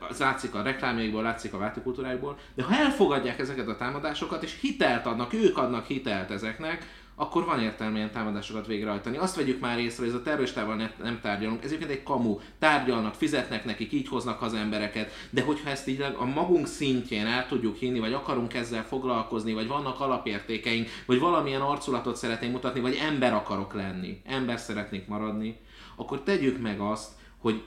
Az 0.08 0.18
látszik 0.18 0.54
a 0.54 0.62
reklámjaikból, 0.62 1.22
látszik 1.22 1.52
a 1.52 1.58
váltókultúráikból, 1.58 2.38
de 2.54 2.62
ha 2.62 2.74
elfogadják 2.74 3.38
ezeket 3.38 3.68
a 3.68 3.76
támadásokat, 3.76 4.42
és 4.42 4.60
hitelt 4.60 5.06
adnak, 5.06 5.32
ők 5.32 5.58
adnak 5.58 5.86
hitelt 5.86 6.30
ezeknek, 6.30 6.95
akkor 7.18 7.44
van 7.44 7.60
értelme 7.60 7.96
ilyen 7.96 8.10
támadásokat 8.10 8.66
végrehajtani. 8.66 9.16
Azt 9.16 9.36
vegyük 9.36 9.60
már 9.60 9.78
észre, 9.78 10.04
hogy 10.04 10.12
ez 10.12 10.20
a 10.20 10.22
terroristával 10.22 10.76
ne, 10.76 10.90
nem 11.02 11.20
tárgyalunk, 11.20 11.64
ez 11.64 11.70
egyébként 11.70 11.90
egy 11.90 12.02
kamu, 12.02 12.38
tárgyalnak, 12.58 13.14
fizetnek 13.14 13.64
nekik, 13.64 13.92
így 13.92 14.08
hoznak 14.08 14.42
az 14.42 14.54
embereket, 14.54 15.10
de 15.30 15.42
hogyha 15.42 15.70
ezt 15.70 15.88
így 15.88 16.00
a 16.00 16.24
magunk 16.24 16.66
szintjén 16.66 17.26
el 17.26 17.46
tudjuk 17.46 17.76
hinni, 17.76 17.98
vagy 17.98 18.12
akarunk 18.12 18.54
ezzel 18.54 18.84
foglalkozni, 18.84 19.52
vagy 19.52 19.66
vannak 19.66 20.00
alapértékeink, 20.00 20.88
vagy 21.06 21.18
valamilyen 21.18 21.60
arculatot 21.60 22.16
szeretnénk 22.16 22.52
mutatni, 22.52 22.80
vagy 22.80 22.98
ember 23.08 23.34
akarok 23.34 23.74
lenni, 23.74 24.20
ember 24.24 24.58
szeretnék 24.58 25.06
maradni, 25.06 25.56
akkor 25.96 26.22
tegyük 26.22 26.60
meg 26.60 26.80
azt, 26.80 27.10
hogy 27.38 27.62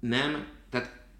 nem, 0.00 0.46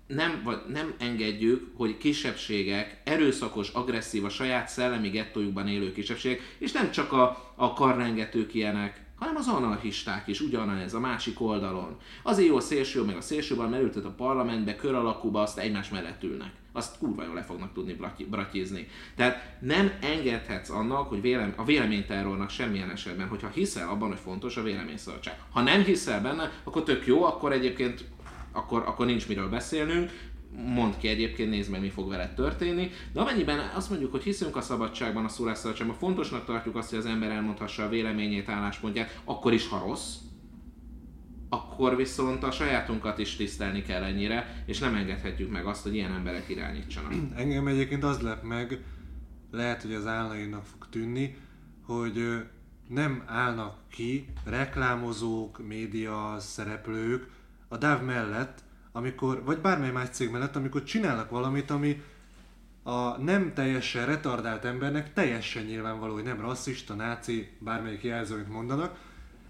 nem, 0.06 0.40
vagy 0.44 0.59
nem 0.68 0.94
engedjük, 0.99 1.71
hogy 1.76 1.99
kisebbségek, 1.99 3.00
erőszakos, 3.04 3.68
agresszív, 3.68 4.25
a 4.25 4.28
saját 4.28 4.68
szellemi 4.68 5.09
gettójukban 5.09 5.68
élő 5.68 5.92
kisebbségek, 5.92 6.56
és 6.59 6.73
nem 6.73 6.90
csak 6.90 7.12
a, 7.12 7.52
a 7.54 7.73
karrengetők 7.73 8.54
ilyenek, 8.54 9.02
hanem 9.23 9.37
az 9.37 9.49
anarchisták 9.49 10.26
is 10.26 10.40
ugyanez, 10.40 10.94
a 10.94 11.00
másik 11.00 11.40
oldalon. 11.40 11.97
Azért 12.23 12.49
jó 12.49 12.56
a 12.56 12.61
szélső, 12.61 13.02
meg 13.02 13.16
a 13.16 13.21
szélsőben 13.21 13.68
merültet 13.68 14.04
a 14.04 14.11
parlamentbe, 14.11 14.76
kör 14.76 14.94
alakúba, 14.94 15.42
azt 15.42 15.59
egymás 15.59 15.88
mellett 15.88 16.23
ülnek. 16.23 16.50
Azt 16.73 16.99
kurva 16.99 17.25
jól 17.25 17.35
le 17.35 17.42
fognak 17.42 17.73
tudni 17.73 17.97
bratyizni. 18.30 18.88
Tehát 19.16 19.56
nem 19.61 19.92
engedhetsz 20.00 20.71
annak, 20.71 21.09
hogy 21.09 21.21
vélem, 21.21 21.54
a 21.56 21.64
véleményterrornak 21.64 22.50
semmilyen 22.50 22.90
esetben, 22.90 23.28
hogyha 23.28 23.49
hiszel 23.49 23.88
abban, 23.88 24.09
hogy 24.09 24.18
fontos 24.18 24.56
a 24.56 24.62
véleményszabadság. 24.62 25.40
Ha 25.52 25.62
nem 25.62 25.82
hiszel 25.82 26.23
benne, 26.23 26.52
akkor 26.64 26.82
tök 26.82 27.06
jó, 27.06 27.25
akkor 27.25 27.52
egyébként 27.52 28.04
akkor, 28.52 28.82
akkor 28.87 29.06
nincs 29.06 29.28
miről 29.28 29.49
beszélnünk, 29.49 30.11
mondd 30.56 30.92
ki 30.99 31.09
egyébként, 31.09 31.50
nézd 31.50 31.71
meg, 31.71 31.80
mi 31.80 31.88
fog 31.88 32.09
veled 32.09 32.35
történni, 32.35 32.90
de 33.12 33.21
amennyiben 33.21 33.71
azt 33.75 33.90
mondjuk, 33.90 34.11
hogy 34.11 34.23
hiszünk 34.23 34.56
a 34.56 34.61
szabadságban, 34.61 35.25
a 35.25 35.28
szólásszabadságban, 35.28 35.97
fontosnak 35.97 36.44
tartjuk 36.44 36.76
azt, 36.76 36.90
hogy 36.90 36.99
az 36.99 37.06
ember 37.06 37.30
elmondhassa 37.30 37.85
a 37.85 37.88
véleményét, 37.88 38.49
álláspontját, 38.49 39.21
akkor 39.25 39.52
is, 39.52 39.68
ha 39.68 39.85
rossz, 39.87 40.14
akkor 41.49 41.97
viszont 41.97 42.42
a 42.42 42.50
sajátunkat 42.50 43.18
is 43.18 43.37
tisztelni 43.37 43.82
kell 43.82 44.02
ennyire, 44.02 44.62
és 44.66 44.78
nem 44.78 44.94
engedhetjük 44.94 45.50
meg 45.50 45.66
azt, 45.66 45.82
hogy 45.82 45.94
ilyen 45.94 46.12
emberek 46.12 46.49
irányítsanak. 46.49 47.12
Engem 47.37 47.66
egyébként 47.66 48.04
az 48.04 48.21
lep 48.21 48.42
meg, 48.42 48.82
lehet, 49.50 49.82
hogy 49.82 49.94
az 49.94 50.06
álnainak 50.06 50.64
fog 50.64 50.88
tűnni, 50.90 51.37
hogy 51.87 52.44
nem 52.88 53.23
állnak 53.26 53.75
ki 53.90 54.28
reklámozók, 54.44 55.66
média 55.68 56.37
szereplők 56.38 57.30
a 57.73 57.76
DAV 57.76 58.02
mellett, 58.02 58.62
amikor, 58.93 59.43
vagy 59.45 59.59
bármely 59.59 59.91
más 59.91 60.09
cég 60.09 60.31
mellett, 60.31 60.57
amikor 60.57 60.83
csinálnak 60.83 61.31
valamit, 61.31 61.71
ami 61.71 62.02
a 62.83 63.19
nem 63.23 63.55
teljesen 63.55 64.07
retardált 64.07 64.64
embernek 64.64 65.12
teljesen 65.12 65.64
nyilvánvaló, 65.64 66.14
hogy 66.14 66.23
nem 66.23 66.41
rasszista, 66.41 66.95
náci, 66.95 67.57
bármelyik 67.59 68.02
jelző, 68.02 68.35
amit 68.35 68.49
mondanak, 68.49 68.99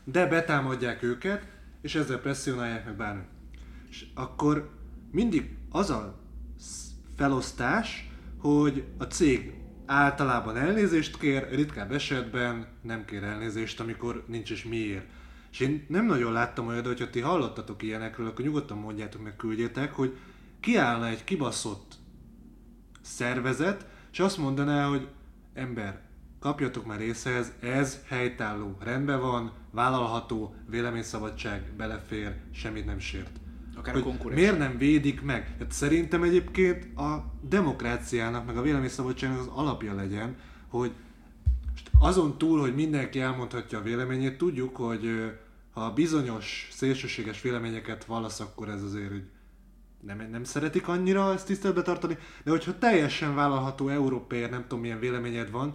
de 0.05 0.27
betámadják 0.27 1.03
őket, 1.03 1.47
és 1.81 1.95
ezzel 1.95 2.19
presszionálják 2.19 2.85
meg 2.85 2.97
bármi. 2.97 3.23
És 3.91 4.07
akkor 4.15 4.71
mindig 5.11 5.57
az 5.71 5.91
a 5.91 6.21
sz- 6.59 6.93
felosztás, 7.17 8.11
hogy 8.39 8.85
a 8.99 9.05
cég 9.05 9.55
általában 9.87 10.57
elnézést 10.57 11.19
kér, 11.19 11.49
ritkább 11.51 11.93
esetben 11.93 12.67
nem 12.83 13.05
kér 13.05 13.23
elnézést, 13.23 13.81
amikor 13.81 14.25
nincs 14.27 14.51
is 14.51 14.65
miért. 14.65 15.07
És 15.53 15.61
én 15.61 15.85
nem 15.89 16.07
nagyon 16.07 16.33
láttam 16.33 16.67
olyat, 16.67 16.83
de 16.83 16.89
hogyha 16.89 17.11
ti 17.11 17.21
hallottatok 17.21 17.83
ilyenekről, 17.83 18.27
akkor 18.27 18.45
nyugodtan 18.45 18.79
mondjátok 18.79 19.23
meg, 19.23 19.37
küldjétek, 19.37 19.93
hogy 19.93 20.17
kiállna 20.61 21.07
egy 21.07 21.25
kibaszott 21.25 21.95
szervezet, 23.01 23.87
és 24.13 24.21
azt 24.21 24.39
mondaná, 24.39 24.87
hogy 24.87 25.09
ember, 25.55 26.01
kapjatok 26.41 26.87
már 26.87 27.01
észhez, 27.01 27.53
ez 27.61 28.03
helytálló, 28.09 28.77
rendben 28.81 29.21
van, 29.21 29.53
vállalható, 29.71 30.55
véleményszabadság, 30.69 31.73
belefér, 31.77 32.37
semmit 32.53 32.85
nem 32.85 32.99
sért. 32.99 33.41
Akár 33.77 33.95
Hogy 33.95 34.17
a 34.19 34.35
miért 34.35 34.59
nem 34.59 34.79
védik 34.79 35.23
meg? 35.23 35.55
Hát 35.59 35.73
szerintem 35.73 36.23
egyébként 36.23 36.99
a 36.99 37.33
demokráciának, 37.41 38.47
meg 38.47 38.57
a 38.57 38.63
véleményszabadságnak 38.63 39.41
az 39.41 39.49
alapja 39.55 39.95
legyen, 39.95 40.37
hogy 40.69 40.93
azon 41.99 42.39
túl, 42.39 42.61
hogy 42.61 42.75
mindenki 42.75 43.21
elmondhatja 43.21 43.79
a 43.79 43.83
véleményét, 43.83 44.39
tudjuk, 44.39 44.77
hogy 44.77 45.33
ha 45.73 45.93
bizonyos 45.93 46.69
szélsőséges 46.73 47.43
véleményeket 47.43 48.05
vallasz, 48.05 48.41
akkor 48.41 48.69
ez 48.69 48.83
azért, 48.83 49.11
hogy 49.11 49.23
nem, 50.01 50.29
nem 50.31 50.45
szeretik 50.45 50.89
annyira 50.89 51.33
ezt 51.33 51.47
tiszteletbe 51.47 51.83
tartani, 51.83 52.19
de 52.45 52.51
hogyha 52.51 52.79
teljesen 52.79 53.35
vállalható 53.35 53.89
európér, 53.89 54.51
nem 54.51 54.63
tudom 54.63 54.81
milyen 54.81 54.99
véleményed 54.99 55.51
van, 55.51 55.75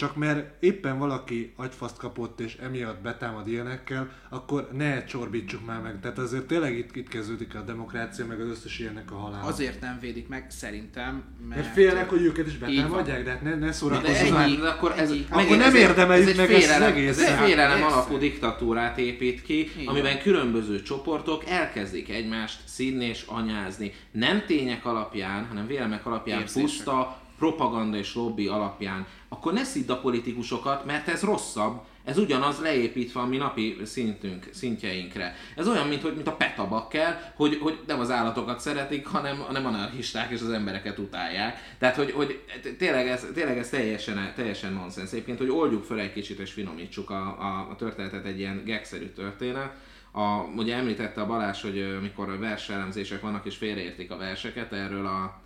csak 0.00 0.16
mert 0.16 0.62
éppen 0.62 0.98
valaki 0.98 1.52
agyfaszt 1.56 1.96
kapott 1.96 2.40
és 2.40 2.56
emiatt 2.56 3.00
betámad 3.02 3.48
ilyenekkel, 3.48 4.10
akkor 4.28 4.68
ne 4.72 5.04
csorbítsuk 5.04 5.66
már 5.66 5.80
meg. 5.80 6.00
Tehát 6.00 6.18
azért 6.18 6.44
tényleg 6.44 6.76
itt, 6.76 6.96
itt 6.96 7.08
kezdődik 7.08 7.54
a 7.54 7.60
demokrácia, 7.60 8.26
meg 8.26 8.40
az 8.40 8.48
összes 8.48 8.78
ilyennek 8.78 9.12
a 9.12 9.14
halála. 9.14 9.46
Azért 9.46 9.80
nem 9.80 9.98
védik 10.00 10.28
meg, 10.28 10.50
szerintem, 10.50 11.24
mert... 11.48 11.60
mert 11.60 11.72
félnek, 11.72 12.08
hogy 12.08 12.22
őket 12.22 12.46
is 12.46 12.58
betámadják, 12.58 13.24
de 13.24 13.30
hát 13.30 13.42
ne, 13.42 13.54
ne 13.54 13.72
szórakozzunk 13.72 14.32
már. 14.32 14.50
de 14.50 14.68
akkor 14.68 14.94
ez, 14.96 15.10
ennyi. 15.10 15.26
Akkor 15.30 15.56
nem 15.56 15.74
érdemeljük 15.74 16.36
meg 16.36 16.50
ezt 16.50 16.56
az 16.56 16.64
félelem, 16.64 16.92
egészet. 16.92 17.28
Ez 17.28 17.38
egy 17.38 17.46
félelem 17.46 17.82
alapú 17.82 18.18
diktatúrát 18.18 18.98
épít 18.98 19.42
ki, 19.42 19.70
Így 19.80 19.88
amiben 19.88 20.18
különböző 20.18 20.82
csoportok 20.82 21.44
elkezdik 21.46 22.08
egymást 22.08 22.60
szídni 22.64 23.04
és 23.04 23.24
anyázni. 23.26 23.92
Nem 24.10 24.42
tények 24.46 24.84
alapján, 24.84 25.46
hanem 25.46 25.66
vélemek 25.66 26.06
alapján, 26.06 26.40
Érzések. 26.40 26.62
puszta 26.62 27.28
propaganda 27.40 27.96
és 27.96 28.14
lobby 28.14 28.46
alapján. 28.46 29.06
Akkor 29.28 29.52
ne 29.52 29.64
szidd 29.64 29.90
a 29.90 30.00
politikusokat, 30.00 30.84
mert 30.84 31.08
ez 31.08 31.22
rosszabb. 31.22 31.80
Ez 32.04 32.18
ugyanaz 32.18 32.60
leépítve 32.60 33.20
a 33.20 33.26
mi 33.26 33.36
napi 33.36 33.76
szintünk, 33.84 34.48
szintjeinkre. 34.52 35.34
Ez 35.56 35.68
olyan, 35.68 35.86
mint, 35.88 36.02
hogy, 36.02 36.14
mint 36.14 36.26
a 36.26 36.36
petabakkel, 36.36 37.32
hogy, 37.36 37.58
hogy 37.60 37.78
nem 37.86 38.00
az 38.00 38.10
állatokat 38.10 38.60
szeretik, 38.60 39.06
hanem, 39.06 39.38
hanem 39.38 39.66
anarchisták 39.66 40.30
és 40.30 40.40
az 40.40 40.50
embereket 40.50 40.98
utálják. 40.98 41.74
Tehát, 41.78 41.96
hogy, 41.96 42.10
hogy 42.10 42.40
tényleg 42.78 43.08
ez, 43.08 43.26
tényleg 43.34 43.58
ez 43.58 43.68
teljesen, 43.68 44.32
teljesen 44.36 44.72
nonsens. 44.72 45.12
Egyébként, 45.12 45.38
hogy 45.38 45.50
oldjuk 45.50 45.84
fel 45.84 45.98
egy 45.98 46.12
kicsit 46.12 46.38
és 46.38 46.52
finomítsuk 46.52 47.10
a, 47.10 47.36
a, 47.38 47.68
a 47.70 47.76
történetet 47.76 48.24
egy 48.24 48.38
ilyen 48.38 48.62
gegszerű 48.64 49.06
történet. 49.06 49.72
A, 50.12 50.42
ugye 50.56 50.76
említette 50.76 51.20
a 51.20 51.26
Balázs, 51.26 51.62
hogy 51.62 52.00
mikor 52.00 52.28
a 52.28 52.38
verselemzések 52.38 53.20
vannak 53.20 53.46
és 53.46 53.56
félreértik 53.56 54.10
a 54.10 54.16
verseket, 54.16 54.72
erről 54.72 55.06
a, 55.06 55.40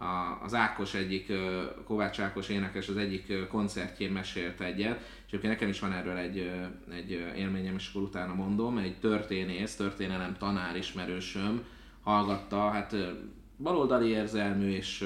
a, 0.00 0.38
az 0.42 0.54
Ákos 0.54 0.94
egyik, 0.94 1.32
Kovács 1.84 2.20
Ákos 2.20 2.48
énekes 2.48 2.88
az 2.88 2.96
egyik 2.96 3.48
koncertjén 3.48 4.12
mesélt 4.12 4.60
egyet, 4.60 4.98
és 4.98 5.26
egyébként 5.26 5.52
nekem 5.52 5.68
is 5.68 5.80
van 5.80 5.92
erről 5.92 6.16
egy, 6.16 6.50
egy 6.94 7.10
élményem, 7.36 7.74
és 7.74 7.88
akkor 7.88 8.02
utána 8.02 8.34
mondom, 8.34 8.78
egy 8.78 8.98
történész, 8.98 9.76
történelem 9.76 10.36
tanár 10.38 10.76
ismerősöm 10.76 11.64
hallgatta, 12.02 12.70
hát 12.70 12.96
baloldali 13.62 14.08
érzelmű, 14.08 14.70
és 14.70 15.04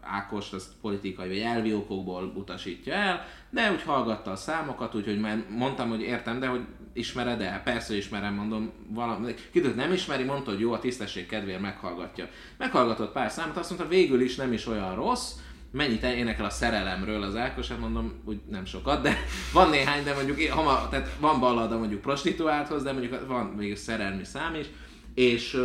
Ákos 0.00 0.52
azt 0.52 0.72
politikai 0.80 1.28
vagy 1.28 1.38
elvi 1.38 1.74
okokból 1.74 2.32
utasítja 2.36 2.92
el, 2.92 3.24
de 3.50 3.72
úgy 3.72 3.82
hallgatta 3.82 4.30
a 4.30 4.36
számokat, 4.36 4.94
úgyhogy 4.94 5.20
már 5.20 5.44
mondtam, 5.50 5.88
hogy 5.88 6.00
értem, 6.00 6.40
de 6.40 6.46
hogy 6.46 6.64
ismered 6.92 7.40
el? 7.40 7.62
Persze 7.62 7.96
ismerem, 7.96 8.34
mondom, 8.34 8.72
valami. 8.88 9.34
Kidőtt 9.52 9.76
nem 9.76 9.92
ismeri, 9.92 10.24
mondta, 10.24 10.50
hogy 10.50 10.60
jó, 10.60 10.72
a 10.72 10.78
tisztesség 10.78 11.26
kedvéért 11.26 11.60
meghallgatja. 11.60 12.28
Meghallgatott 12.58 13.12
pár 13.12 13.30
számot, 13.30 13.56
azt 13.56 13.70
mondta, 13.70 13.88
végül 13.88 14.20
is 14.20 14.36
nem 14.36 14.52
is 14.52 14.66
olyan 14.66 14.94
rossz, 14.94 15.32
mennyit 15.70 16.02
énekel 16.02 16.44
a 16.44 16.50
szerelemről 16.50 17.22
az 17.22 17.36
Ákos, 17.36 17.68
hát 17.68 17.78
mondom, 17.78 18.12
úgy 18.24 18.40
nem 18.50 18.64
sokat, 18.64 19.02
de 19.02 19.16
van 19.52 19.70
néhány, 19.70 20.04
de 20.04 20.14
mondjuk, 20.14 20.40
hama, 20.48 20.88
tehát 20.88 21.16
van 21.20 21.40
ballada 21.40 21.78
mondjuk 21.78 22.00
prostituálthoz, 22.00 22.82
de 22.82 22.92
mondjuk 22.92 23.26
van 23.26 23.46
még 23.46 23.76
szerelmi 23.76 24.24
szám 24.24 24.54
is, 24.54 24.66
és, 25.14 25.58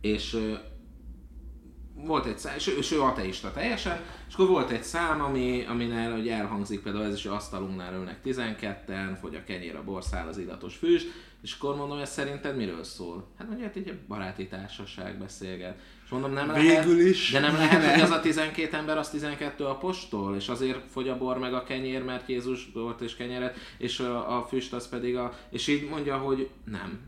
és 0.00 0.36
volt 1.94 2.26
egy 2.26 2.38
szám, 2.38 2.54
és 2.56 2.68
ő, 2.68 2.76
és 2.76 2.92
ő 2.92 3.02
ateista 3.02 3.52
teljesen, 3.52 4.00
és 4.28 4.34
akkor 4.34 4.48
volt 4.48 4.70
egy 4.70 4.82
szám, 4.82 5.20
ami, 5.20 5.64
aminél 5.68 6.12
hogy 6.12 6.28
elhangzik 6.28 6.82
például 6.82 7.04
ez 7.04 7.14
is, 7.14 7.22
hogy 7.22 7.36
asztalunknál 7.36 7.94
ülnek 7.94 8.18
12-en, 8.24 9.16
fogy 9.20 9.34
a 9.34 9.44
kenyér, 9.44 9.76
a 9.76 9.84
borszál, 9.84 10.28
az 10.28 10.38
illatos 10.38 10.76
füst, 10.76 11.06
és 11.42 11.56
akkor 11.58 11.76
mondom, 11.76 11.98
ez 11.98 12.10
szerinted 12.10 12.56
miről 12.56 12.84
szól? 12.84 13.26
Hát 13.38 13.46
mondja, 13.46 13.66
hát 13.66 13.76
így 13.76 13.88
egy 13.88 13.98
baráti 14.08 14.46
társaság 14.46 15.18
beszélget. 15.18 15.78
És 16.04 16.10
mondom, 16.10 16.32
nem 16.32 16.50
lehet, 16.50 16.84
Végül 16.84 17.06
is. 17.06 17.32
de 17.32 17.40
nem 17.40 17.54
lehet, 17.54 17.90
hogy 17.90 18.00
az 18.00 18.10
a 18.10 18.20
12 18.20 18.76
ember, 18.76 18.98
az 18.98 19.10
12 19.10 19.64
apostol, 19.64 20.36
és 20.36 20.48
azért 20.48 20.90
fogy 20.90 21.08
a 21.08 21.18
bor 21.18 21.38
meg 21.38 21.54
a 21.54 21.62
kenyér, 21.62 22.04
mert 22.04 22.28
Jézus 22.28 22.70
volt 22.74 23.00
és 23.00 23.16
kenyeret, 23.16 23.56
és 23.78 24.00
a, 24.00 24.38
a 24.38 24.46
füst 24.46 24.72
az 24.72 24.88
pedig 24.88 25.16
a... 25.16 25.32
És 25.50 25.66
így 25.66 25.88
mondja, 25.88 26.16
hogy 26.16 26.48
nem. 26.64 27.00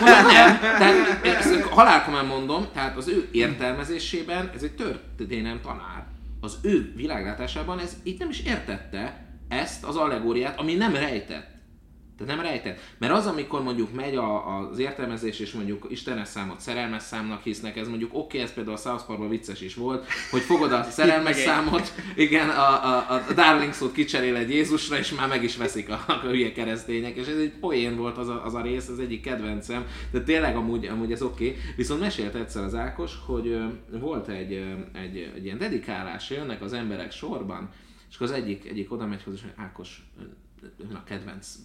Mondom, 0.00 0.32
nem. 0.32 0.58
Tehát, 0.60 1.24
ezt 1.24 1.62
halálkomán 1.62 2.26
mondom, 2.26 2.66
tehát 2.72 2.96
az 2.96 3.08
ő 3.08 3.28
értelmezésében 3.32 4.50
ez 4.54 4.62
egy 4.62 4.74
történelem 5.16 5.60
tanár. 5.60 6.04
Az 6.40 6.58
ő 6.62 6.92
világlátásában 6.96 7.78
ez 7.78 7.96
itt 8.02 8.18
nem 8.18 8.28
is 8.28 8.42
értette 8.42 9.26
ezt 9.48 9.84
az 9.84 9.96
allegóriát, 9.96 10.58
ami 10.58 10.74
nem 10.74 10.94
rejtett. 10.94 11.55
Tehát 12.18 12.36
nem 12.36 12.44
rejtett. 12.44 12.80
Mert 12.98 13.12
az, 13.12 13.26
amikor 13.26 13.62
mondjuk 13.62 13.94
megy 13.94 14.16
a, 14.16 14.58
az 14.58 14.78
értelmezés, 14.78 15.38
és 15.38 15.52
mondjuk 15.52 15.86
Istenes 15.88 16.28
számot 16.28 16.60
szerelmes 16.60 17.02
számnak 17.02 17.42
hisznek, 17.42 17.76
ez 17.76 17.88
mondjuk 17.88 18.10
oké, 18.14 18.24
okay, 18.24 18.40
ez 18.40 18.52
például 18.54 18.76
a 18.76 18.78
South 18.78 19.04
Parkban 19.04 19.28
vicces 19.28 19.60
is 19.60 19.74
volt, 19.74 20.06
hogy 20.30 20.40
fogod 20.40 20.72
a 20.72 20.82
szerelmes 20.90 21.36
számot, 21.36 21.92
igen, 22.16 22.48
a, 22.48 22.84
a, 22.84 23.14
a 23.28 23.32
Darling 23.34 23.72
szót 23.72 23.92
kicserél 23.92 24.36
egy 24.36 24.50
Jézusra, 24.50 24.98
és 24.98 25.14
már 25.14 25.28
meg 25.28 25.42
is 25.42 25.56
veszik 25.56 25.88
a, 25.88 26.04
a 26.06 26.12
hülye 26.12 26.52
keresztények, 26.52 27.16
és 27.16 27.26
ez 27.26 27.38
egy 27.38 27.52
poén 27.60 27.96
volt 27.96 28.18
az 28.18 28.28
a, 28.28 28.44
az 28.44 28.54
a 28.54 28.62
rész, 28.62 28.88
ez 28.88 28.98
egyik 28.98 29.22
kedvencem, 29.22 29.86
de 30.10 30.22
tényleg 30.22 30.56
amúgy, 30.56 30.86
amúgy 30.86 31.12
ez 31.12 31.22
oké. 31.22 31.48
Okay. 31.48 31.60
Viszont 31.76 32.00
mesélt 32.00 32.34
egyszer 32.34 32.64
az 32.64 32.74
Ákos, 32.74 33.12
hogy 33.26 33.46
ö, 33.46 33.64
volt 33.98 34.28
egy, 34.28 34.52
ö, 34.52 34.98
egy, 34.98 35.32
egy 35.36 35.44
ilyen 35.44 35.58
dedikálás, 35.58 36.30
jönnek 36.30 36.62
az 36.62 36.72
emberek 36.72 37.12
sorban, 37.12 37.70
és 38.08 38.14
akkor 38.14 38.26
az 38.26 38.32
egyik, 38.32 38.68
egyik 38.68 38.92
oda 38.92 39.06
megy 39.06 39.22
hozzá, 39.22 39.42
mondja, 39.44 39.62
Ákos, 39.64 40.06
a 40.94 41.04
kedvenc 41.04 41.56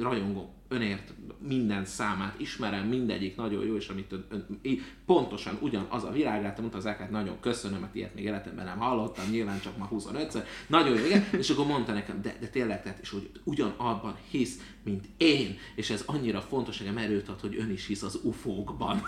rajongó, 0.00 0.54
önért 0.68 1.12
minden 1.38 1.84
számát 1.84 2.40
ismerem, 2.40 2.86
mindegyik 2.86 3.36
nagyon 3.36 3.66
jó, 3.66 3.76
és 3.76 3.88
amit 3.88 4.12
ön, 4.12 4.26
ön 4.30 4.60
pontosan 5.06 5.58
ugyanaz 5.60 6.04
a 6.04 6.10
világát, 6.10 6.60
mondta 6.60 6.76
az 6.76 6.88
nagyon 7.10 7.40
köszönöm, 7.40 7.80
mert 7.80 7.94
ilyet 7.94 8.14
még 8.14 8.24
életemben 8.24 8.64
nem 8.64 8.78
hallottam, 8.78 9.30
nyilván 9.30 9.60
csak 9.60 9.76
ma 9.76 9.88
25-szer, 9.92 10.44
nagyon 10.66 10.98
jó, 10.98 11.04
igen, 11.04 11.24
és 11.38 11.50
akkor 11.50 11.66
mondta 11.66 11.92
nekem, 11.92 12.22
de, 12.22 12.36
de 12.40 12.46
tényleg, 12.46 12.82
tehát, 12.82 12.98
és 12.98 13.10
hogy 13.10 13.30
ugyanabban 13.44 14.16
hisz, 14.30 14.60
mint 14.84 15.04
én, 15.16 15.58
és 15.74 15.90
ez 15.90 16.02
annyira 16.06 16.40
fontos, 16.40 16.78
nekem 16.78 16.98
erőt 16.98 17.28
ad, 17.28 17.40
hogy 17.40 17.56
ön 17.58 17.70
is 17.70 17.86
hisz 17.86 18.02
az 18.02 18.20
ufókban. 18.22 19.02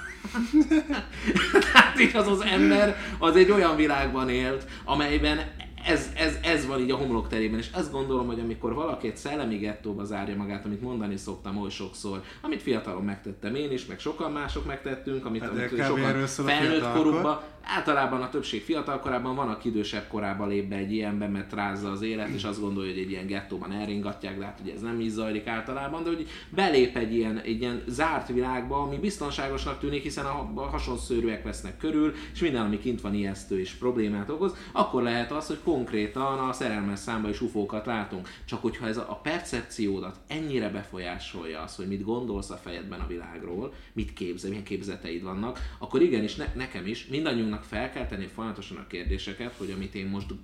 Tehát 1.72 2.00
így 2.00 2.16
az 2.16 2.26
az 2.26 2.40
ember 2.40 2.96
az 3.18 3.36
egy 3.36 3.50
olyan 3.50 3.76
világban 3.76 4.28
élt, 4.28 4.66
amelyben 4.84 5.38
ez, 5.86 6.12
ez, 6.16 6.38
ez 6.42 6.66
van 6.66 6.80
így 6.80 6.90
a 6.90 6.96
homlok 6.96 7.28
terében, 7.28 7.58
és 7.58 7.68
azt 7.72 7.92
gondolom, 7.92 8.26
hogy 8.26 8.40
amikor 8.40 8.74
valaki 8.74 9.06
egy 9.06 9.16
szellemi 9.16 9.56
gettóba 9.56 10.04
zárja 10.04 10.36
magát, 10.36 10.64
amit 10.64 10.82
mondani 10.82 11.16
szoktam 11.16 11.58
oly 11.58 11.70
sokszor, 11.70 12.22
amit 12.40 12.62
fiatalon 12.62 13.04
megtettem 13.04 13.54
én 13.54 13.72
is, 13.72 13.86
meg 13.86 13.98
sokan 13.98 14.32
mások 14.32 14.66
megtettünk, 14.66 15.26
amit, 15.26 15.42
Hát 15.42 15.50
amit 15.50 15.84
sokan 15.84 16.26
felnőtt 16.26 16.92
korukban, 16.92 17.40
általában 17.76 18.22
a 18.22 18.28
többség 18.28 18.62
fiatal 18.62 19.00
korában 19.00 19.34
van, 19.34 19.48
aki 19.48 19.68
idősebb 19.68 20.06
korában 20.08 20.48
lép 20.48 20.68
be 20.68 20.76
egy 20.76 20.92
ilyenbe, 20.92 21.28
mert 21.28 21.52
rázza 21.52 21.90
az 21.90 22.02
élet, 22.02 22.28
és 22.28 22.44
azt 22.44 22.60
gondolja, 22.60 22.92
hogy 22.92 23.00
egy 23.00 23.10
ilyen 23.10 23.26
gettóban 23.26 23.72
elringatják, 23.72 24.38
de 24.38 24.44
hát 24.44 24.60
ugye 24.62 24.72
ez 24.72 24.80
nem 24.80 25.00
így 25.00 25.08
zajlik 25.08 25.46
általában, 25.46 26.02
de 26.02 26.08
hogy 26.08 26.26
belép 26.50 26.96
egy 26.96 27.14
ilyen, 27.14 27.38
egy 27.38 27.60
ilyen 27.60 27.82
zárt 27.86 28.28
világba, 28.28 28.82
ami 28.82 28.96
biztonságosnak 28.96 29.78
tűnik, 29.78 30.02
hiszen 30.02 30.24
a 30.24 30.60
hasonszőrűek 30.70 31.44
vesznek 31.44 31.76
körül, 31.76 32.14
és 32.32 32.40
minden, 32.40 32.64
ami 32.64 32.78
kint 32.78 33.00
van 33.00 33.14
ijesztő 33.14 33.60
és 33.60 33.72
problémát 33.72 34.30
okoz, 34.30 34.54
akkor 34.72 35.02
lehet 35.02 35.32
az, 35.32 35.46
hogy 35.46 35.58
konkrétan 35.68 36.38
a 36.38 36.52
szerelmes 36.52 36.98
számba 36.98 37.28
is 37.28 37.40
ufókat 37.40 37.86
látunk. 37.86 38.28
Csak 38.44 38.62
hogyha 38.62 38.86
ez 38.86 38.96
a 38.96 39.20
percepciódat 39.22 40.18
ennyire 40.26 40.68
befolyásolja 40.68 41.60
az, 41.60 41.76
hogy 41.76 41.88
mit 41.88 42.04
gondolsz 42.04 42.50
a 42.50 42.56
fejedben 42.56 43.00
a 43.00 43.06
világról, 43.06 43.72
mit 43.92 44.12
képzel, 44.12 44.48
milyen 44.48 44.64
képzeteid 44.64 45.22
vannak, 45.22 45.58
akkor 45.78 46.02
igenis 46.02 46.34
ne, 46.34 46.46
nekem 46.54 46.86
is, 46.86 47.06
mindannyiunknak 47.06 47.64
fel 47.64 47.92
kell 47.92 48.06
tenni 48.06 48.26
folyamatosan 48.26 48.76
a 48.76 48.86
kérdéseket, 48.86 49.54
hogy 49.56 49.70
amit 49.70 49.94
én 49.94 50.06
most 50.06 50.34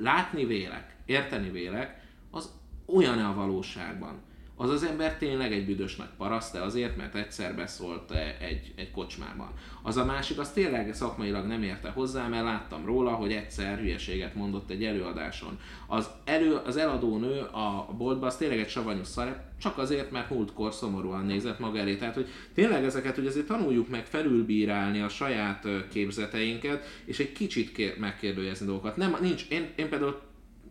látni 0.00 0.44
vélek, 0.44 0.96
érteni 1.06 1.50
vélek, 1.50 2.00
az 2.30 2.50
olyan-e 2.86 3.28
a 3.28 3.34
valóságban? 3.34 4.20
Az 4.62 4.70
az 4.70 4.82
ember 4.82 5.16
tényleg 5.16 5.52
egy 5.52 5.66
büdös 5.66 5.96
nagy 5.96 6.08
paraszt, 6.16 6.52
de 6.52 6.60
azért, 6.60 6.96
mert 6.96 7.14
egyszer 7.14 7.54
beszólt 7.54 8.10
eh, 8.10 8.36
egy, 8.40 8.72
egy 8.76 8.90
kocsmában. 8.90 9.50
Az 9.82 9.96
a 9.96 10.04
másik, 10.04 10.38
az 10.38 10.50
tényleg 10.50 10.94
szakmailag 10.94 11.46
nem 11.46 11.62
érte 11.62 11.90
hozzá, 11.90 12.28
mert 12.28 12.44
láttam 12.44 12.84
róla, 12.84 13.10
hogy 13.10 13.32
egyszer 13.32 13.78
hülyeséget 13.78 14.34
mondott 14.34 14.70
egy 14.70 14.84
előadáson. 14.84 15.58
Az, 15.86 16.08
elő, 16.24 16.54
az 16.54 16.76
eladónő 16.76 17.40
a 17.40 17.94
boltban 17.98 18.28
az 18.28 18.36
tényleg 18.36 18.58
egy 18.58 18.68
savanyú 18.68 19.04
szar, 19.04 19.42
csak 19.60 19.78
azért, 19.78 20.10
mert 20.10 20.30
múltkor 20.30 20.72
szomorúan 20.72 21.26
nézett 21.26 21.58
maga 21.58 21.78
elé. 21.78 21.96
Tehát, 21.96 22.14
hogy 22.14 22.28
tényleg 22.54 22.84
ezeket, 22.84 23.14
hogy 23.14 23.26
azért 23.26 23.46
tanuljuk 23.46 23.88
meg 23.88 24.04
felülbírálni 24.04 25.00
a 25.00 25.08
saját 25.08 25.66
képzeteinket, 25.92 26.84
és 27.04 27.18
egy 27.18 27.32
kicsit 27.32 27.72
kér, 27.72 27.98
megkérdőjelezni 27.98 28.66
dolgokat. 28.66 28.96
Nem, 28.96 29.16
nincs, 29.20 29.46
én, 29.48 29.70
én 29.76 29.88
például 29.88 30.20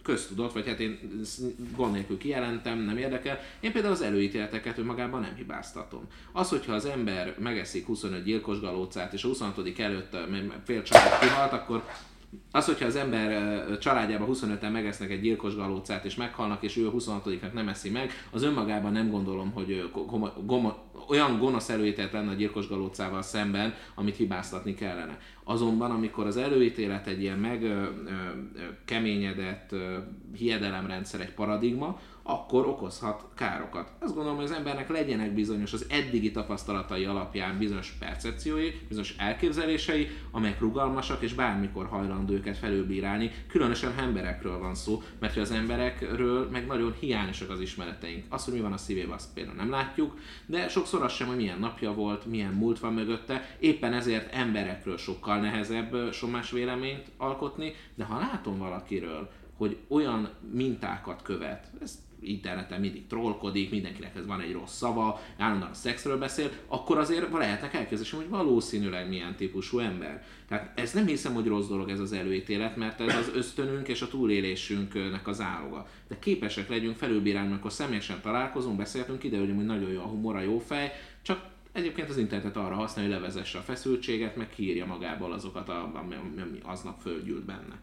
köztudott, 0.02 0.54
vagy 0.54 0.68
hát 0.68 0.80
én 0.80 1.00
gond 1.76 1.94
nélkül 1.94 2.18
kijelentem, 2.18 2.80
nem 2.80 2.98
érdekel. 2.98 3.40
Én 3.60 3.72
például 3.72 3.94
az 3.94 4.02
előítéleteket 4.02 4.78
önmagában 4.78 5.22
nem 5.22 5.36
hibáztatom. 5.36 6.08
Az, 6.32 6.50
hogyha 6.50 6.74
az 6.74 6.86
ember 6.86 7.36
megeszik 7.40 7.86
25 7.86 8.24
gyilkos 8.24 8.60
galócát, 8.60 9.14
és 9.14 9.24
a 9.24 9.28
26. 9.28 9.80
előtt 9.80 10.18
fél 10.66 10.84
család 10.84 11.20
kihalt, 11.20 11.52
akkor 11.52 11.84
az, 12.52 12.65
hogyha 12.65 12.86
az 12.86 12.96
ember 12.96 13.78
családjában 13.78 14.30
25-en 14.32 14.72
megesznek 14.72 15.12
egy 15.12 15.22
gyilkos 15.22 15.56
galócát 15.56 16.06
és 16.06 16.15
meghalnak, 16.15 16.63
és 16.63 16.78
ő 16.78 16.88
a 16.88 16.91
26-nak 16.91 17.54
nem 17.54 17.67
eszi 17.67 17.89
meg, 17.89 18.12
az 18.32 18.44
önmagában 18.44 18.91
nem 18.91 19.10
gondolom, 19.10 19.52
hogy 19.52 19.89
goma, 20.08 20.34
goma, 20.46 20.78
olyan 21.10 21.39
gonosz 21.39 21.70
előítélet 21.70 22.12
lenne 22.12 22.32
a 22.32 22.36
gyilkos 22.36 22.67
galócával 22.67 23.22
szemben, 23.22 23.74
amit 23.96 24.15
hibáztatni 24.15 24.74
kellene. 24.74 25.17
Azonban, 25.44 25.91
amikor 25.91 26.26
az 26.26 26.38
előítélet 26.38 27.08
egy 27.08 27.22
ilyen 27.22 27.38
meg 27.38 27.63
ö, 27.63 27.67
ö, 27.67 27.88
keményedett 28.86 29.72
ö, 29.72 29.98
hiedelemrendszer, 30.36 31.22
egy 31.22 31.34
paradigma, 31.34 32.00
akkor 32.24 32.68
okozhat 32.68 33.26
károkat. 33.36 33.92
Azt 34.00 34.14
gondolom, 34.14 34.38
hogy 34.38 34.46
az 34.46 34.52
embernek 34.52 34.90
legyenek 34.90 35.34
bizonyos 35.34 35.74
az 35.74 35.86
eddigi 35.90 36.32
tapasztalatai 36.32 37.06
alapján 37.06 37.58
bizonyos 37.58 37.92
percepciói, 38.00 38.72
bizonyos 38.88 39.16
elképzelései, 39.18 40.08
amelyek 40.32 40.60
rugalmasak 40.60 41.22
és 41.22 41.34
bármikor 41.34 41.88
hajlandó 41.88 42.34
őket 42.34 42.58
felülbírálni. 42.58 43.32
Különösen 43.48 43.94
ha 43.96 44.02
emberekről 44.02 44.60
van 44.60 44.76
szó, 44.76 45.02
mert 45.20 45.38
az 45.38 45.52
emberekről 45.52 46.50
meg 46.50 46.68
nagyon 46.68 46.96
hiányosak 47.00 47.50
az 47.50 47.60
ismereteink. 47.60 48.26
Az, 48.30 48.46
hogy 48.46 48.54
mi 48.54 48.60
van 48.60 48.74
a 48.74 48.78
szívében, 48.78 49.12
azt 49.12 49.34
például 49.34 49.56
nem 49.56 49.70
látjuk, 49.70 50.20
de 50.46 50.68
sokszor 50.68 51.04
az 51.04 51.14
sem, 51.14 51.28
hogy 51.28 51.36
milyen 51.36 51.60
napja 51.60 51.94
volt, 51.94 52.26
milyen 52.26 52.54
múlt 52.54 52.80
van 52.80 52.94
mögötte. 52.94 53.56
Éppen 53.60 53.94
ezért 53.94 54.34
emberekről 54.34 54.98
sokkal 54.98 55.40
nehezebb 55.40 56.12
somás 56.12 56.52
véleményt 56.52 57.12
alkotni, 57.18 57.74
de 57.96 58.04
ha 58.04 58.20
látom 58.20 58.58
valakiről, 58.58 59.30
hogy 59.58 59.78
olyan 59.88 60.30
mintákat 60.52 61.22
követ, 61.22 61.72
ezt 61.82 61.98
interneten 62.22 62.80
mindig 62.80 63.08
trollkodik, 63.08 63.72
mindenkinek 63.72 64.16
ez 64.16 64.26
van 64.26 64.42
egy 64.42 64.52
rossz 64.52 64.76
szava, 64.76 65.22
állandóan 65.38 65.72
a 65.72 65.74
szexről 65.74 66.18
beszél, 66.18 66.50
akkor 66.68 66.98
azért 66.98 67.32
lehetnek 67.32 67.74
elképzelni, 67.74 68.26
hogy 68.26 68.30
valószínűleg 68.30 69.10
milyen 69.10 69.36
típusú 69.36 69.80
ember. 69.80 70.24
Tehát 70.48 70.80
ez 70.80 70.94
nem 70.94 71.06
hiszem, 71.06 71.34
hogy 71.34 71.48
rossz 71.48 71.68
dolog 71.68 71.90
ez 71.90 72.00
az 72.00 72.14
előítélet, 72.14 72.76
mert 72.76 73.02
ez 73.02 73.16
az 73.16 73.32
ösztönünk 73.36 73.88
és 73.88 74.02
a 74.02 74.08
túlélésünknek 74.08 75.28
az 75.28 75.42
áloga. 75.42 75.88
De 76.08 76.20
képesek 76.20 76.70
legyünk 76.70 76.96
felülbírálni, 76.96 77.52
amikor 77.52 77.72
személyesen 77.72 78.22
találkozunk, 78.22 78.78
beszéltünk, 78.78 79.20
kiderül, 79.20 79.56
hogy 79.56 79.66
nagyon 79.66 79.92
jó 79.92 80.00
a 80.00 80.08
humor, 80.08 80.36
a 80.36 80.42
jó 80.42 80.60
fej, 80.60 80.92
csak 81.22 81.50
Egyébként 81.72 82.10
az 82.10 82.18
internetet 82.18 82.58
arra 82.58 82.76
használja, 82.76 83.12
hogy 83.12 83.22
levezesse 83.22 83.58
a 83.58 83.62
feszültséget, 83.62 84.36
meg 84.36 84.50
kiírja 84.50 84.86
magából 84.86 85.34
azokat, 85.34 85.70
ami 85.70 86.16
aznap 86.64 87.00
földgyűlt 87.02 87.46
benne. 87.46 87.80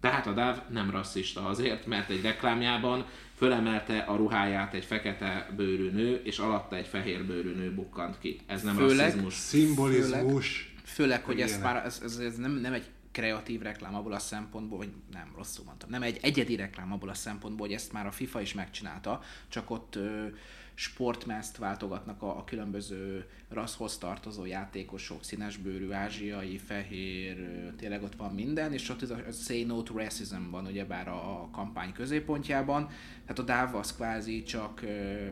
Tehát 0.00 0.26
a 0.26 0.32
DAV 0.32 0.58
nem 0.70 0.90
rasszista 0.90 1.46
azért, 1.46 1.86
mert 1.86 2.10
egy 2.10 2.22
reklámjában 2.22 3.06
fölemelte 3.36 3.98
a 3.98 4.16
ruháját 4.16 4.74
egy 4.74 4.84
fekete 4.84 5.50
bőrű 5.56 5.90
nő, 5.90 6.20
és 6.24 6.38
alatta 6.38 6.76
egy 6.76 6.86
fehér 6.86 7.24
bőrű 7.24 7.54
nő 7.54 7.74
bukkant 7.74 8.18
ki. 8.18 8.40
Ez 8.46 8.62
nem 8.62 8.74
főleg, 8.74 9.06
rasszizmus. 9.06 9.34
Szimbolizmus. 9.34 10.74
Főleg, 10.84 10.84
főleg 10.84 11.24
hogy 11.24 11.40
ez, 11.40 11.60
már, 11.62 11.84
ez, 11.84 12.00
ez, 12.04 12.16
ez 12.16 12.36
nem, 12.36 12.52
nem 12.52 12.72
egy 12.72 12.84
kreatív 13.12 13.60
reklám 13.60 13.94
abból 13.94 14.12
a 14.12 14.18
szempontból, 14.18 14.78
vagy 14.78 14.90
nem, 15.12 15.32
rosszul 15.36 15.64
mondtam, 15.64 15.90
nem 15.90 16.02
egy 16.02 16.18
egyedi 16.22 16.56
reklám 16.56 16.92
abból 16.92 17.08
a 17.08 17.14
szempontból, 17.14 17.66
hogy 17.66 17.76
ezt 17.76 17.92
már 17.92 18.06
a 18.06 18.10
FIFA 18.10 18.40
is 18.40 18.54
megcsinálta, 18.54 19.20
csak 19.48 19.70
ott 19.70 19.96
ö, 19.96 20.26
sportmezt 20.74 21.56
váltogatnak 21.56 22.22
a, 22.22 22.38
a 22.38 22.44
különböző 22.44 23.26
rasszhoz 23.48 23.98
tartozó 23.98 24.44
játékosok, 24.44 25.24
színesbőrű, 25.24 25.90
ázsiai, 25.90 26.58
fehér, 26.58 27.36
tényleg 27.76 28.02
ott 28.02 28.14
van 28.16 28.34
minden, 28.34 28.72
és 28.72 28.88
ott 28.88 29.02
ez 29.02 29.10
a 29.10 29.18
Say 29.32 29.64
No 29.64 29.82
to 29.82 29.98
Racism 29.98 30.50
van 30.50 30.66
ugyebár 30.66 31.08
a, 31.08 31.42
a 31.42 31.48
kampány 31.52 31.92
középpontjában, 31.92 32.88
tehát 33.26 33.38
a 33.38 33.42
DAV 33.42 33.74
az 33.74 33.94
kvázi 33.94 34.42
csak 34.42 34.82
ö, 34.82 35.26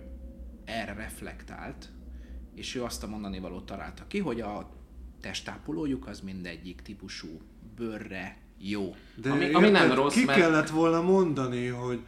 erre 0.65 0.93
reflektált, 0.95 1.89
és 2.55 2.75
ő 2.75 2.83
azt 2.83 3.03
a 3.03 3.07
mondani 3.07 3.39
valót 3.39 3.67
találta 3.67 4.07
ki, 4.07 4.19
hogy 4.19 4.41
a 4.41 4.71
testápolójuk 5.21 6.07
az 6.07 6.21
mindegyik 6.21 6.83
típusú 6.83 7.41
bőrre 7.77 8.37
jó. 8.59 8.95
De 9.15 9.31
ami, 9.31 9.53
ami 9.53 9.71
nem 9.71 9.93
rossz, 9.93 10.15
ki 10.15 10.25
mert... 10.25 10.39
kellett 10.39 10.69
volna 10.69 11.03
mondani, 11.03 11.67
hogy 11.67 12.01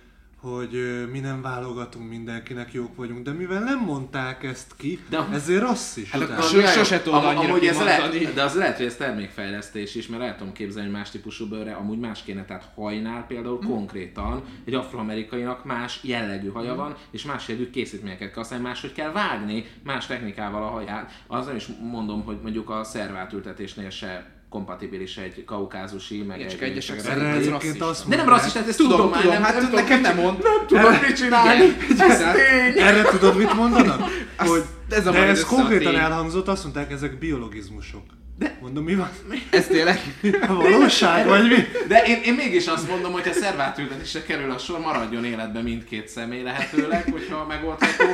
hogy 0.51 1.05
mi 1.13 1.19
nem 1.19 1.43
válogatunk 1.43 2.09
mindenkinek, 2.09 2.73
jók 2.73 2.97
vagyunk, 2.97 3.25
de 3.25 3.33
mivel 3.33 3.63
nem 3.63 3.79
mondták 3.79 4.43
ezt 4.43 4.73
ki, 4.77 5.05
de, 5.11 5.29
ezért 5.33 5.61
rasszis. 5.61 6.11
Hát 6.11 6.23
akkor 6.23 6.43
sose, 6.43 6.67
sose 6.67 7.03
tudod 7.03 7.25
am, 7.25 7.37
amúgy 7.37 7.67
ez 7.67 7.79
lehet, 7.79 8.35
De 8.35 8.43
az 8.43 8.55
lehet, 8.55 8.77
hogy 8.77 8.87
ez 8.87 8.97
termékfejlesztés 8.97 9.95
is, 9.95 10.07
mert 10.07 10.23
el 10.23 10.37
tudom 10.37 10.53
képzelni, 10.53 10.89
hogy 10.89 10.99
más 10.99 11.11
típusú 11.11 11.49
bőrre 11.49 11.73
amúgy 11.73 11.99
más 11.99 12.23
kéne, 12.23 12.45
tehát 12.45 12.71
hajnál 12.75 13.27
például 13.27 13.59
hmm. 13.59 13.69
konkrétan 13.69 14.43
egy 14.65 14.75
afroamerikainak 14.75 15.65
más 15.65 16.01
jellegű 16.03 16.49
haja 16.49 16.73
hmm. 16.73 16.79
van, 16.79 16.97
és 17.11 17.25
más 17.25 17.49
jellegű 17.49 17.71
készítményeket 17.71 18.29
kell 18.29 18.37
használni, 18.37 18.65
máshogy 18.65 18.93
kell 18.93 19.13
vágni, 19.13 19.65
más 19.85 20.07
technikával 20.07 20.63
a 20.63 20.69
haját. 20.69 21.13
Az 21.27 21.47
nem 21.47 21.57
is 21.57 21.67
mondom, 21.83 22.25
hogy 22.25 22.39
mondjuk 22.43 22.71
a 22.71 22.85
szervátültetésnél 22.85 23.91
se 23.91 24.34
kompatibilis 24.55 25.17
egy 25.17 25.45
kaukázusi, 25.45 26.23
meg 26.23 26.41
egy... 26.41 26.49
Csak 26.49 26.63
egyesek 26.63 27.01
szerint 27.01 27.63
ez. 27.83 28.05
De 28.09 28.17
nem 28.17 28.29
rasszista, 28.29 28.59
ezt 28.59 28.77
tudom, 28.77 28.97
tudom, 28.97 29.21
tudom, 29.21 29.43
hát 29.43 29.61
nem, 29.61 29.71
nekem 29.73 30.01
nem 30.01 30.17
mond. 30.17 30.43
Nem 30.43 30.67
tudod 30.67 31.01
mit 31.07 31.17
csinálni, 31.17 31.77
ez 31.99 32.19
tény. 32.19 32.83
Erre 32.83 33.03
tudod 33.03 33.37
mit 33.37 33.55
mondanak? 33.55 34.01
Hogy, 34.37 34.63
ez 34.91 35.07
a 35.07 35.11
de 35.11 35.19
ez 35.19 35.45
konkrétan 35.45 35.97
elhangzott, 35.97 36.49
azt 36.49 36.63
mondták, 36.63 36.93
ezek 36.93 37.19
biologizmusok. 37.19 38.03
De 38.39 38.59
mondom, 38.61 38.85
mi 38.85 38.95
van? 38.95 39.11
Ez 39.51 39.67
tényleg? 39.67 40.01
A 40.49 40.55
valóság, 40.55 41.27
vagy 41.27 41.49
mi? 41.49 41.57
De 41.89 42.03
én, 42.03 42.21
én 42.25 42.35
mégis 42.35 42.67
azt 42.67 42.89
mondom, 42.89 43.13
hogy 43.13 43.27
ha 43.27 43.33
szervátültetésre 43.33 44.23
kerül 44.23 44.51
a 44.51 44.59
sor, 44.59 44.79
maradjon 44.79 45.25
életben 45.25 45.63
mindkét 45.63 46.09
személy 46.09 46.43
lehetőleg, 46.43 47.11
hogyha 47.13 47.47
megoldható. 47.47 48.05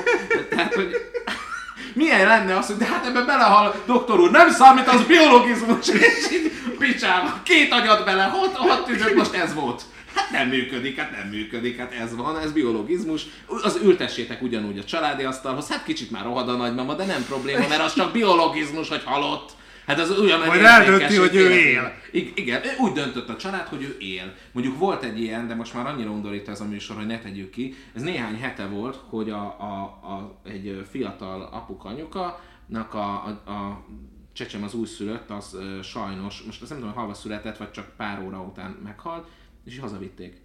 Tehát, 0.50 0.74
hogy 0.74 0.94
milyen 1.94 2.26
lenne 2.26 2.56
az, 2.56 2.66
hogy 2.66 2.76
de 2.76 2.84
hát 2.84 3.06
ebben 3.06 3.26
belehal, 3.26 3.74
doktor 3.86 4.20
úr, 4.20 4.30
nem 4.30 4.50
számít 4.50 4.88
az 4.88 5.02
biologizmus, 5.02 5.88
és 5.88 6.30
így 6.32 6.52
két 7.42 7.72
agyat 7.72 8.04
bele, 8.04 8.22
hat, 8.22 8.56
hat 8.56 8.84
tüdők, 8.84 9.14
most 9.14 9.34
ez 9.34 9.54
volt. 9.54 9.82
Hát 10.14 10.30
nem 10.30 10.48
működik, 10.48 10.98
hát 10.98 11.10
nem 11.10 11.28
működik, 11.28 11.78
hát 11.78 11.92
ez 11.92 12.16
van, 12.16 12.38
ez 12.38 12.52
biologizmus. 12.52 13.26
Az 13.62 13.78
ültessétek 13.82 14.42
ugyanúgy 14.42 14.78
a 14.78 14.84
családi 14.84 15.24
asztalhoz, 15.24 15.68
hát 15.68 15.84
kicsit 15.84 16.10
már 16.10 16.24
rohad 16.24 16.48
a 16.48 16.56
nagymama, 16.56 16.94
de 16.94 17.04
nem 17.04 17.24
probléma, 17.24 17.68
mert 17.68 17.82
az 17.82 17.94
csak 17.94 18.12
biologizmus, 18.12 18.88
hogy 18.88 19.02
halott. 19.04 19.50
Hát 19.90 19.98
az 19.98 20.18
olyan 20.18 20.46
Majd 20.46 20.62
eldönti, 20.62 21.16
hogy 21.16 21.34
ő 21.34 21.50
él. 21.50 21.92
Igen, 22.34 22.62
úgy 22.78 22.92
döntött 22.92 23.28
a 23.28 23.36
család, 23.36 23.66
hogy 23.66 23.82
ő 23.82 23.96
él. 23.98 24.34
Mondjuk 24.52 24.78
volt 24.78 25.02
egy 25.02 25.20
ilyen, 25.20 25.48
de 25.48 25.54
most 25.54 25.74
már 25.74 25.86
annyira 25.86 26.10
undorít 26.10 26.48
ez 26.48 26.60
a 26.60 26.64
műsor, 26.64 26.96
hogy 26.96 27.06
ne 27.06 27.18
tegyük 27.18 27.50
ki. 27.50 27.74
Ez 27.94 28.02
néhány 28.02 28.36
hete 28.40 28.66
volt, 28.66 29.00
hogy 29.08 29.30
a, 29.30 29.42
a, 29.42 29.82
a, 29.82 30.40
egy 30.44 30.86
fiatal 30.90 31.42
apuka 31.42 31.88
anyuka, 31.88 32.40
a, 32.90 32.96
a, 32.96 33.28
a 33.50 33.84
csecsem 34.32 34.62
az 34.62 34.74
újszülött, 34.74 35.30
az 35.30 35.54
uh, 35.54 35.82
sajnos, 35.82 36.42
most 36.42 36.62
azt 36.62 36.70
nem 36.70 36.78
tudom, 36.78 36.94
halva 36.94 37.14
született, 37.14 37.56
vagy 37.56 37.70
csak 37.70 37.92
pár 37.96 38.22
óra 38.22 38.40
után 38.40 38.70
meghalt, 38.84 39.28
és 39.64 39.72
így 39.72 39.80
hazavitték. 39.80 40.40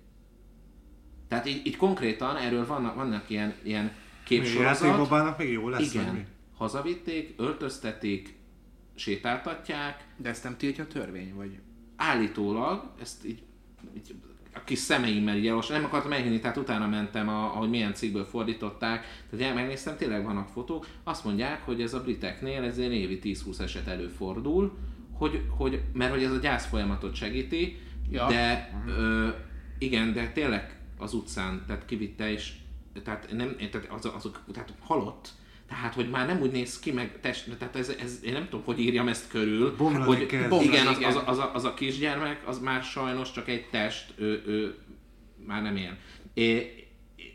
Tehát 1.27 1.47
így, 1.47 1.67
így 1.67 1.77
konkrétan 1.77 2.37
erről 2.37 2.65
vannak, 2.65 2.95
vannak 2.95 3.29
ilyen, 3.29 3.53
ilyen 3.63 3.91
képsorozat. 4.23 5.37
még 5.37 5.51
jó 5.51 5.69
lesz, 5.69 5.93
Igen, 5.93 6.27
hazavitték, 6.57 7.33
öltöztetik, 7.37 8.35
sétáltatják. 8.95 10.07
De 10.17 10.29
ezt 10.29 10.43
nem 10.43 10.57
tiltja 10.57 10.83
a 10.83 10.87
törvény, 10.87 11.33
vagy? 11.35 11.59
Állítólag, 11.95 12.91
ezt 13.01 13.25
így, 13.25 13.43
így 13.97 14.15
a 14.55 14.63
kis 14.63 14.79
szemeimmel 14.79 15.35
így 15.35 15.45
elolvastam, 15.45 15.75
nem 15.75 15.85
akartam 15.85 16.11
elhinni, 16.11 16.39
tehát 16.39 16.57
utána 16.57 16.87
mentem, 16.87 17.29
a, 17.29 17.55
ahogy 17.55 17.69
milyen 17.69 17.93
cikkből 17.93 18.25
fordították, 18.25 19.23
tehát 19.29 19.55
megnéztem, 19.55 19.97
tényleg 19.97 20.23
vannak 20.23 20.47
fotók, 20.47 20.87
azt 21.03 21.23
mondják, 21.23 21.65
hogy 21.65 21.81
ez 21.81 21.93
a 21.93 22.01
briteknél 22.01 22.63
ez 22.63 22.77
egy 22.77 22.93
évi 22.93 23.19
10-20 23.23 23.59
eset 23.59 23.87
előfordul, 23.87 24.77
hogy, 25.13 25.41
hogy, 25.57 25.81
mert 25.93 26.11
hogy 26.11 26.23
ez 26.23 26.31
a 26.31 26.37
gyász 26.37 26.65
folyamatot 26.65 27.15
segíti, 27.15 27.77
ja. 28.09 28.27
de 28.27 28.73
ö, 28.87 29.27
igen, 29.77 30.13
de 30.13 30.31
tényleg 30.31 30.79
az 30.97 31.13
utcán, 31.13 31.63
tehát 31.67 31.85
kivitte 31.85 32.31
és 32.31 32.53
tehát 33.03 33.31
nem, 33.31 33.55
tehát 33.71 33.87
az, 33.91 34.11
azok, 34.15 34.43
tehát 34.53 34.73
halott, 34.79 35.29
tehát, 35.75 35.93
hogy 35.93 36.09
már 36.09 36.27
nem 36.27 36.41
úgy 36.41 36.51
néz 36.51 36.79
ki, 36.79 36.91
meg 36.91 37.19
test, 37.21 37.57
tehát 37.57 37.75
ez, 37.75 37.89
ez, 37.89 38.19
én 38.23 38.33
nem 38.33 38.47
tudom, 38.49 38.65
hogy 38.65 38.79
írjam 38.79 39.07
ezt 39.07 39.29
körül, 39.29 39.75
Bomlani 39.75 40.05
hogy 40.05 40.25
kell. 40.25 40.61
igen, 40.61 40.87
az, 40.87 40.97
az, 41.03 41.21
az, 41.25 41.37
a, 41.37 41.51
az, 41.53 41.63
a 41.63 41.73
kisgyermek, 41.73 42.47
az 42.47 42.59
már 42.59 42.83
sajnos 42.83 43.31
csak 43.31 43.47
egy 43.47 43.65
test, 43.69 44.13
ő, 44.15 44.43
ő 44.45 44.75
már 45.45 45.61
nem 45.61 45.75
él. 45.75 45.97
É, 46.33 46.73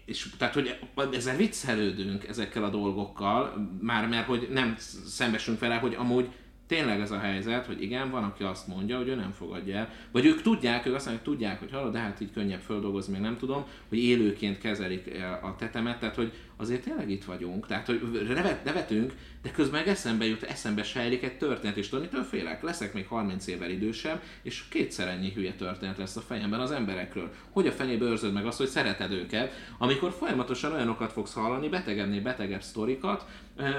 és 0.04 0.28
tehát, 0.38 0.54
hogy 0.54 0.78
ezzel 1.12 1.36
viccelődünk 1.36 2.28
ezekkel 2.28 2.64
a 2.64 2.70
dolgokkal, 2.70 3.70
már 3.80 4.08
mert 4.08 4.26
hogy 4.26 4.48
nem 4.50 4.74
szembesünk 5.06 5.58
vele, 5.58 5.74
hogy 5.74 5.94
amúgy 5.94 6.28
tényleg 6.70 7.00
ez 7.00 7.10
a 7.10 7.18
helyzet, 7.18 7.66
hogy 7.66 7.82
igen, 7.82 8.10
van, 8.10 8.24
aki 8.24 8.42
azt 8.42 8.66
mondja, 8.66 8.96
hogy 8.96 9.08
ő 9.08 9.14
nem 9.14 9.32
fogadja 9.32 9.76
el, 9.76 9.88
vagy 10.10 10.24
ők 10.24 10.42
tudják, 10.42 10.86
ők 10.86 10.94
azt 10.94 11.06
mondják, 11.06 11.26
hogy 11.26 11.34
tudják, 11.34 11.58
hogy 11.58 11.70
hallod, 11.70 11.92
de 11.92 11.98
hát 11.98 12.20
így 12.20 12.32
könnyebb 12.32 12.60
földolgozni, 12.60 13.12
még 13.12 13.22
nem 13.22 13.36
tudom, 13.36 13.64
hogy 13.88 13.98
élőként 13.98 14.58
kezelik 14.58 15.10
a 15.42 15.56
tetemet, 15.56 15.98
tehát 15.98 16.14
hogy 16.14 16.32
azért 16.56 16.82
tényleg 16.82 17.10
itt 17.10 17.24
vagyunk, 17.24 17.66
tehát 17.66 17.86
hogy 17.86 18.28
nevet, 18.28 18.64
nevetünk, 18.64 19.12
de 19.42 19.50
közben 19.50 19.80
meg 19.80 19.88
eszembe 19.88 20.26
jut, 20.26 20.42
eszembe 20.42 20.82
sejlik 20.82 21.22
egy 21.22 21.36
történet, 21.36 21.76
és 21.76 21.88
tudod, 21.88 22.04
mitől 22.04 22.22
félek? 22.22 22.62
Leszek 22.62 22.94
még 22.94 23.06
30 23.06 23.46
évvel 23.46 23.70
idősebb, 23.70 24.22
és 24.42 24.64
kétszer 24.68 25.08
ennyi 25.08 25.32
hülye 25.32 25.52
történet 25.52 25.98
lesz 25.98 26.16
a 26.16 26.20
fejemben 26.20 26.60
az 26.60 26.70
emberekről. 26.70 27.30
Hogy 27.50 27.66
a 27.66 27.72
fenébe 27.72 28.04
őrzöd 28.04 28.32
meg 28.32 28.46
azt, 28.46 28.58
hogy 28.58 28.68
szereted 28.68 29.12
őket, 29.12 29.52
amikor 29.78 30.12
folyamatosan 30.12 30.72
olyanokat 30.72 31.12
fogsz 31.12 31.32
hallani, 31.32 31.68
betegedni 31.68 32.20
betegebb 32.20 32.62
sztorikat, 32.62 33.26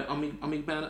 amik, 0.07 0.33
amikben, 0.39 0.83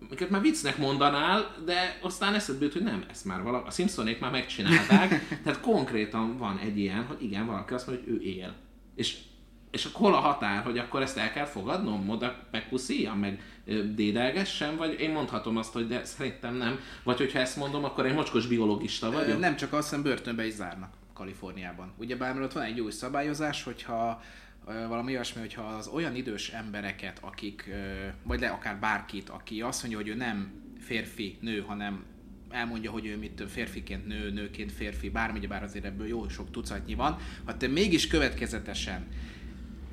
amiket 0.00 0.30
már 0.30 0.40
viccnek 0.40 0.78
mondanál, 0.78 1.54
de 1.64 1.98
aztán 2.02 2.34
eszedbe 2.34 2.64
jut, 2.64 2.72
hogy 2.72 2.82
nem, 2.82 3.04
ezt 3.10 3.24
már 3.24 3.42
valaki, 3.42 3.68
a 3.68 3.70
Simpsonék 3.70 4.20
már 4.20 4.30
megcsinálták, 4.30 5.08
tehát 5.44 5.60
konkrétan 5.60 6.38
van 6.38 6.58
egy 6.58 6.78
ilyen, 6.78 7.04
hogy 7.04 7.22
igen, 7.22 7.46
valaki 7.46 7.74
azt 7.74 7.86
mondja, 7.86 8.04
hogy 8.04 8.14
ő 8.14 8.20
él. 8.22 8.54
És 8.94 9.16
és 9.72 9.84
akkor 9.84 10.00
hol 10.00 10.14
a 10.14 10.20
határ, 10.20 10.62
hogy 10.62 10.78
akkor 10.78 11.02
ezt 11.02 11.16
el 11.16 11.32
kell 11.32 11.44
fogadnom, 11.44 12.08
oda 12.08 12.36
megpusziljam, 12.50 13.18
meg 13.18 13.42
dédelgessem, 13.94 14.76
vagy 14.76 15.00
én 15.00 15.10
mondhatom 15.10 15.56
azt, 15.56 15.72
hogy 15.72 15.88
de 15.88 16.04
szerintem 16.04 16.54
nem. 16.54 16.78
Vagy 17.02 17.18
hogyha 17.18 17.38
ezt 17.38 17.56
mondom, 17.56 17.84
akkor 17.84 18.06
egy 18.06 18.14
mocskos 18.14 18.46
biológista 18.46 19.10
vagyok. 19.10 19.38
Nem 19.38 19.56
csak 19.56 19.72
azt, 19.72 19.88
hiszem 19.88 20.02
börtönbe 20.02 20.46
is 20.46 20.52
zárnak 20.52 20.92
Kaliforniában. 21.14 21.92
Ugye 21.96 22.16
bár 22.16 22.40
ott 22.40 22.52
van 22.52 22.62
egy 22.62 22.80
új 22.80 22.90
szabályozás, 22.90 23.62
hogyha 23.62 24.22
valami 24.64 25.12
olyasmi, 25.12 25.40
hogyha 25.40 25.62
az 25.62 25.86
olyan 25.86 26.14
idős 26.14 26.48
embereket, 26.48 27.18
akik, 27.20 27.70
vagy 28.22 28.40
le 28.40 28.48
akár 28.48 28.78
bárkit, 28.78 29.28
aki 29.28 29.60
azt 29.60 29.80
mondja, 29.82 30.00
hogy 30.00 30.08
ő 30.08 30.14
nem 30.14 30.52
férfi, 30.80 31.38
nő, 31.40 31.60
hanem 31.60 32.04
elmondja, 32.50 32.90
hogy 32.90 33.06
ő 33.06 33.16
mit 33.16 33.44
férfiként 33.48 34.06
nő, 34.06 34.30
nőként 34.30 34.72
férfi, 34.72 35.10
bármi, 35.10 35.46
bár 35.46 35.62
azért 35.62 35.84
ebből 35.84 36.06
jó 36.06 36.28
sok 36.28 36.50
tucatnyi 36.50 36.94
van, 36.94 37.18
ha 37.44 37.56
te 37.56 37.66
mégis 37.66 38.06
következetesen 38.06 39.06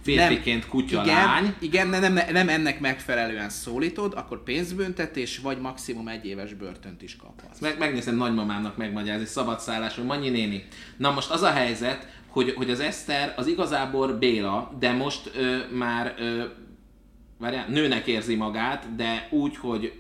férfiként 0.02 0.68
kutya 0.68 1.04
igen, 1.04 1.16
lány. 1.16 1.56
Igen, 1.60 1.92
de 1.92 2.00
nem, 2.00 2.20
nem 2.32 2.50
ennek 2.50 2.80
megfelelően 2.80 3.50
szólítod, 3.50 4.14
akkor 4.14 4.44
pénzbüntetés, 4.44 5.38
vagy 5.38 5.60
maximum 5.60 6.08
egy 6.08 6.26
éves 6.26 6.54
börtönt 6.54 7.02
is 7.02 7.16
kaphatsz. 7.16 7.60
Meg, 7.60 7.78
megnézem 7.78 8.16
nagymamámnak 8.16 8.78
megmagyarázni, 8.78 9.26
szabadszállás, 9.26 9.96
hogy 9.96 10.06
Manyi 10.06 10.30
néni. 10.30 10.68
Na 10.98 11.12
most 11.12 11.30
az 11.30 11.42
a 11.42 11.52
helyzet, 11.52 12.19
hogy, 12.30 12.54
hogy 12.54 12.70
az 12.70 12.80
Eszter 12.80 13.34
az 13.38 13.48
igazából 13.48 14.14
Béla, 14.14 14.72
de 14.80 14.92
most 14.92 15.32
ö, 15.36 15.58
már 15.72 16.16
ö, 16.18 16.44
várjál, 17.38 17.68
nőnek 17.68 18.08
érzi 18.08 18.36
magát, 18.36 18.96
de 18.96 19.28
úgy, 19.32 19.58
hogy 19.58 20.00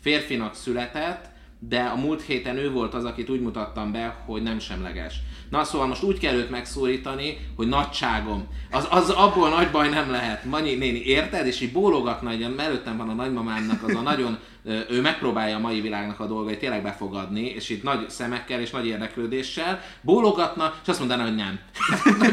férfinak 0.00 0.54
született, 0.54 1.28
de 1.58 1.80
a 1.80 1.96
múlt 1.96 2.22
héten 2.22 2.56
ő 2.56 2.70
volt 2.70 2.94
az, 2.94 3.04
akit 3.04 3.30
úgy 3.30 3.40
mutattam 3.40 3.92
be, 3.92 4.22
hogy 4.26 4.42
nem 4.42 4.58
semleges. 4.58 5.14
Na 5.50 5.64
szóval 5.64 5.86
most 5.86 6.02
úgy 6.02 6.18
kell 6.18 6.34
őt 6.34 6.50
megszólítani, 6.50 7.38
hogy 7.56 7.68
nagyságom. 7.68 8.46
Az, 8.70 8.86
az 8.90 9.10
abból 9.10 9.48
nagy 9.48 9.70
baj 9.70 9.88
nem 9.88 10.10
lehet. 10.10 10.44
Manyi 10.44 10.74
néni, 10.74 11.02
érted? 11.04 11.46
És 11.46 11.60
így 11.60 11.72
bólogatna, 11.72 12.30
hogy 12.30 12.46
előttem 12.58 12.96
van 12.96 13.08
a 13.08 13.14
nagymamámnak 13.14 13.82
az 13.82 13.94
a 13.94 14.00
nagyon, 14.00 14.38
ő 14.90 15.00
megpróbálja 15.00 15.56
a 15.56 15.60
mai 15.60 15.80
világnak 15.80 16.20
a 16.20 16.26
dolgait 16.26 16.58
tényleg 16.58 16.82
befogadni, 16.82 17.44
és 17.46 17.68
itt 17.68 17.82
nagy 17.82 18.10
szemekkel 18.10 18.60
és 18.60 18.70
nagy 18.70 18.86
érdeklődéssel 18.86 19.80
bólogatna, 20.00 20.74
és 20.82 20.88
azt 20.88 20.98
mondaná, 20.98 21.22
hogy 21.22 21.34
nem. 21.34 21.58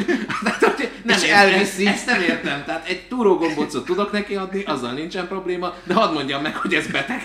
nem 1.03 1.17
és 1.17 1.23
elviszi. 1.23 1.86
Ezt, 1.88 1.95
ezt 1.95 2.05
nem 2.05 2.21
értem. 2.21 2.63
Tehát 2.65 2.88
egy 2.88 3.07
túrógombócot 3.07 3.86
tudok 3.86 4.12
neki 4.12 4.36
adni, 4.36 4.63
azzal 4.63 4.93
nincsen 4.93 5.27
probléma, 5.27 5.73
de 5.83 5.93
hadd 5.93 6.13
mondjam 6.13 6.41
meg, 6.41 6.55
hogy 6.55 6.73
ez 6.73 6.88
beteg. 6.88 7.21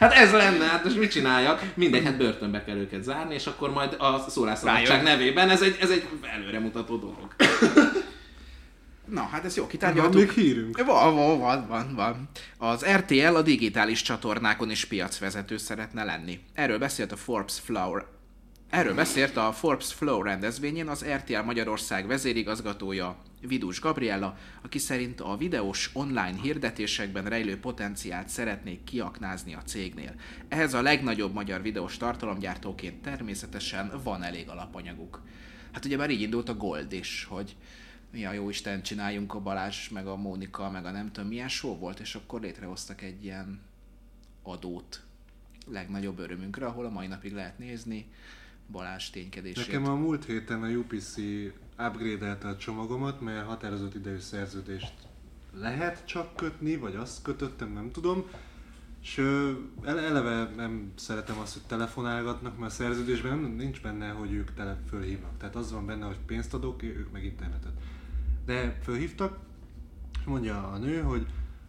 Hát 0.00 0.12
ez 0.12 0.32
lenne, 0.32 0.64
hát 0.64 0.84
most 0.84 0.98
mit 0.98 1.10
csináljak? 1.10 1.62
Mindegy, 1.74 2.04
hát 2.04 2.16
börtönbe 2.16 2.64
kell 2.64 2.76
őket 2.76 3.02
zárni, 3.02 3.34
és 3.34 3.46
akkor 3.46 3.72
majd 3.72 3.96
a 3.98 4.24
szólásszabadság 4.28 5.02
nevében 5.02 5.50
ez 5.50 5.62
egy, 5.62 5.76
ez 5.80 5.90
egy 5.90 6.08
előremutató 6.34 6.96
dolog. 6.96 7.34
Na, 9.04 9.28
hát 9.32 9.44
ez 9.44 9.56
jó, 9.56 9.66
kitárgyaltuk. 9.66 10.14
Van 10.14 10.22
még 10.22 10.30
hírünk? 10.30 10.84
Van, 10.84 11.14
van, 11.14 11.38
van, 11.38 11.66
van, 11.68 11.94
van. 11.94 12.28
Az 12.58 12.84
RTL 12.84 13.34
a 13.34 13.42
digitális 13.42 14.02
csatornákon 14.02 14.70
is 14.70 14.84
piacvezető 14.84 15.56
szeretne 15.56 16.04
lenni. 16.04 16.40
Erről 16.54 16.78
beszélt 16.78 17.12
a 17.12 17.16
Forbes 17.16 17.54
Flower 17.64 18.04
Erről 18.70 18.94
beszélt 18.94 19.36
a 19.36 19.52
Forbes 19.52 19.92
Flow 19.92 20.22
rendezvényén 20.22 20.88
az 20.88 21.04
RTL 21.04 21.40
Magyarország 21.40 22.06
vezérigazgatója 22.06 23.22
Vidus 23.40 23.80
Gabriella, 23.80 24.36
aki 24.62 24.78
szerint 24.78 25.20
a 25.20 25.36
videós 25.36 25.90
online 25.92 26.40
hirdetésekben 26.42 27.24
rejlő 27.24 27.58
potenciált 27.58 28.28
szeretnék 28.28 28.84
kiaknázni 28.84 29.54
a 29.54 29.62
cégnél. 29.62 30.14
Ehhez 30.48 30.74
a 30.74 30.82
legnagyobb 30.82 31.32
magyar 31.32 31.62
videós 31.62 31.96
tartalomgyártóként 31.96 33.02
természetesen 33.02 34.00
van 34.02 34.22
elég 34.22 34.48
alapanyaguk. 34.48 35.22
Hát 35.72 35.84
ugye 35.84 35.96
már 35.96 36.10
így 36.10 36.20
indult 36.20 36.48
a 36.48 36.56
Gold 36.56 36.92
is, 36.92 37.26
hogy 37.28 37.56
mi 38.12 38.24
a 38.24 38.32
jó 38.32 38.48
Isten 38.48 38.82
csináljunk 38.82 39.34
a 39.34 39.40
Balázs, 39.40 39.88
meg 39.88 40.06
a 40.06 40.16
Mónika, 40.16 40.70
meg 40.70 40.84
a 40.84 40.90
nem 40.90 41.12
tudom 41.12 41.28
milyen 41.28 41.48
show 41.48 41.78
volt, 41.78 42.00
és 42.00 42.14
akkor 42.14 42.40
létrehoztak 42.40 43.02
egy 43.02 43.24
ilyen 43.24 43.60
adót 44.42 45.02
legnagyobb 45.66 46.18
örömünkre, 46.18 46.66
ahol 46.66 46.84
a 46.84 46.90
mai 46.90 47.06
napig 47.06 47.32
lehet 47.32 47.58
nézni 47.58 48.06
Balázs 48.70 49.10
ténykedését. 49.10 49.66
Nekem 49.66 49.84
a 49.84 49.94
múlt 49.94 50.24
héten 50.24 50.62
a 50.62 50.68
UPC 50.68 51.16
upgrade 51.78 52.38
a 52.42 52.56
csomagomat, 52.56 53.20
mert 53.20 53.46
határozott 53.46 53.94
idejű 53.94 54.18
szerződést 54.18 54.92
lehet 55.60 56.06
csak 56.06 56.36
kötni, 56.36 56.76
vagy 56.76 56.94
azt 56.94 57.22
kötöttem, 57.22 57.72
nem 57.72 57.90
tudom. 57.90 58.24
És 59.02 59.18
eleve 59.84 60.50
nem 60.56 60.92
szeretem 60.94 61.38
azt, 61.38 61.52
hogy 61.52 61.62
telefonálgatnak, 61.62 62.58
mert 62.58 62.70
a 62.70 62.74
szerződésben 62.74 63.38
nem, 63.38 63.50
nincs 63.50 63.82
benne, 63.82 64.08
hogy 64.08 64.32
ők 64.32 64.54
tele 64.54 64.78
fölhívnak. 64.88 65.38
Tehát 65.38 65.56
az 65.56 65.72
van 65.72 65.86
benne, 65.86 66.04
hogy 66.04 66.18
pénzt 66.26 66.54
adok, 66.54 66.82
ők 66.82 67.12
meg 67.12 67.24
internetet. 67.24 67.72
De 68.44 68.78
fölhívtak, 68.82 69.38
és 70.18 70.24
mondja 70.24 70.68
a 70.68 70.76
nő, 70.76 71.00
hogy 71.00 71.26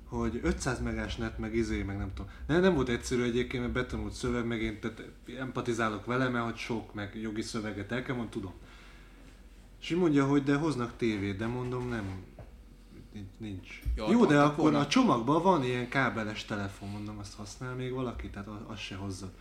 hogy 0.08 0.40
500 0.44 0.82
megás 0.82 1.16
net, 1.16 1.38
meg 1.38 1.56
izé, 1.56 1.84
meg 1.84 1.98
nem 1.98 2.14
tudom. 2.14 2.32
De 2.48 2.60
nem 2.60 2.74
volt 2.74 2.90
egyszerű 2.90 3.24
egyébként, 3.24 3.62
mert 3.64 3.74
betanult 3.74 4.14
szöveg, 4.14 4.46
meg 4.46 4.62
én 4.62 4.80
tehát 4.80 5.02
empatizálok 5.40 6.06
vele, 6.06 6.30
mert 6.30 6.46
hogy 6.46 6.56
sok, 6.56 6.94
meg 6.94 7.20
jogi 7.22 7.42
szöveget 7.42 7.92
el 7.92 8.02
kell 8.02 8.16
mondani, 8.16 8.42
tudom. 8.42 8.54
És 9.82 9.90
így 9.90 9.98
mondja, 9.98 10.26
hogy 10.26 10.44
de 10.44 10.56
hoznak 10.56 10.94
tévét, 10.98 11.38
de 11.38 11.48
mondom, 11.48 11.90
nem, 11.90 12.24
nincs. 13.14 13.28
nincs. 13.38 13.82
Jó, 13.96 14.12
Jó 14.12 14.26
de 14.26 14.42
akkor 14.42 14.64
volna. 14.64 14.80
a 14.80 14.88
csomagban 14.88 15.42
van 15.42 15.64
ilyen 15.64 15.90
kábeles 15.90 16.46
telefon, 16.46 16.90
mondom, 16.90 17.18
azt 17.18 17.36
használ 17.36 17.76
még 17.76 17.92
valaki, 17.92 18.30
tehát 18.30 18.48
azt 18.68 18.82
se 18.82 18.96
hozza. 18.96 19.32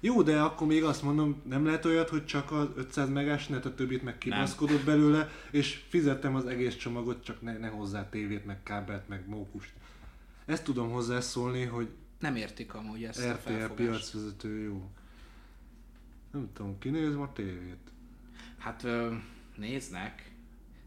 Jó, 0.00 0.22
de 0.22 0.40
akkor 0.40 0.66
még 0.66 0.84
azt 0.84 1.02
mondom, 1.02 1.42
nem 1.48 1.64
lehet 1.64 1.84
olyat, 1.84 2.08
hogy 2.08 2.24
csak 2.24 2.52
az 2.52 2.66
500 2.74 3.08
megás 3.08 3.46
net, 3.46 3.64
a 3.64 3.74
többit 3.74 4.02
meg 4.02 4.18
kibaszkodott 4.18 4.84
belőle, 4.84 5.30
és 5.50 5.84
fizettem 5.88 6.34
az 6.34 6.46
egész 6.46 6.76
csomagot, 6.76 7.24
csak 7.24 7.42
ne, 7.42 7.58
ne 7.58 7.68
hozzá 7.68 8.08
tévét, 8.08 8.46
meg 8.46 8.62
kábelt, 8.62 9.08
meg 9.08 9.28
mókust. 9.28 9.72
Ezt 10.46 10.64
tudom 10.64 10.90
hozzászólni, 10.90 11.64
hogy 11.64 11.88
nem 12.18 12.36
értik 12.36 12.74
amúgy 12.74 13.04
ezt 13.04 13.20
RTL 13.20 13.30
a 13.30 13.34
felfogást. 13.34 13.74
piacvezető 13.74 14.62
jó. 14.62 14.90
Nem 16.32 16.50
tudom, 16.52 16.78
ki 16.78 16.88
néz 16.88 17.14
ma 17.14 17.32
tévét? 17.32 17.76
Hát 18.58 18.86
néznek, 19.56 20.30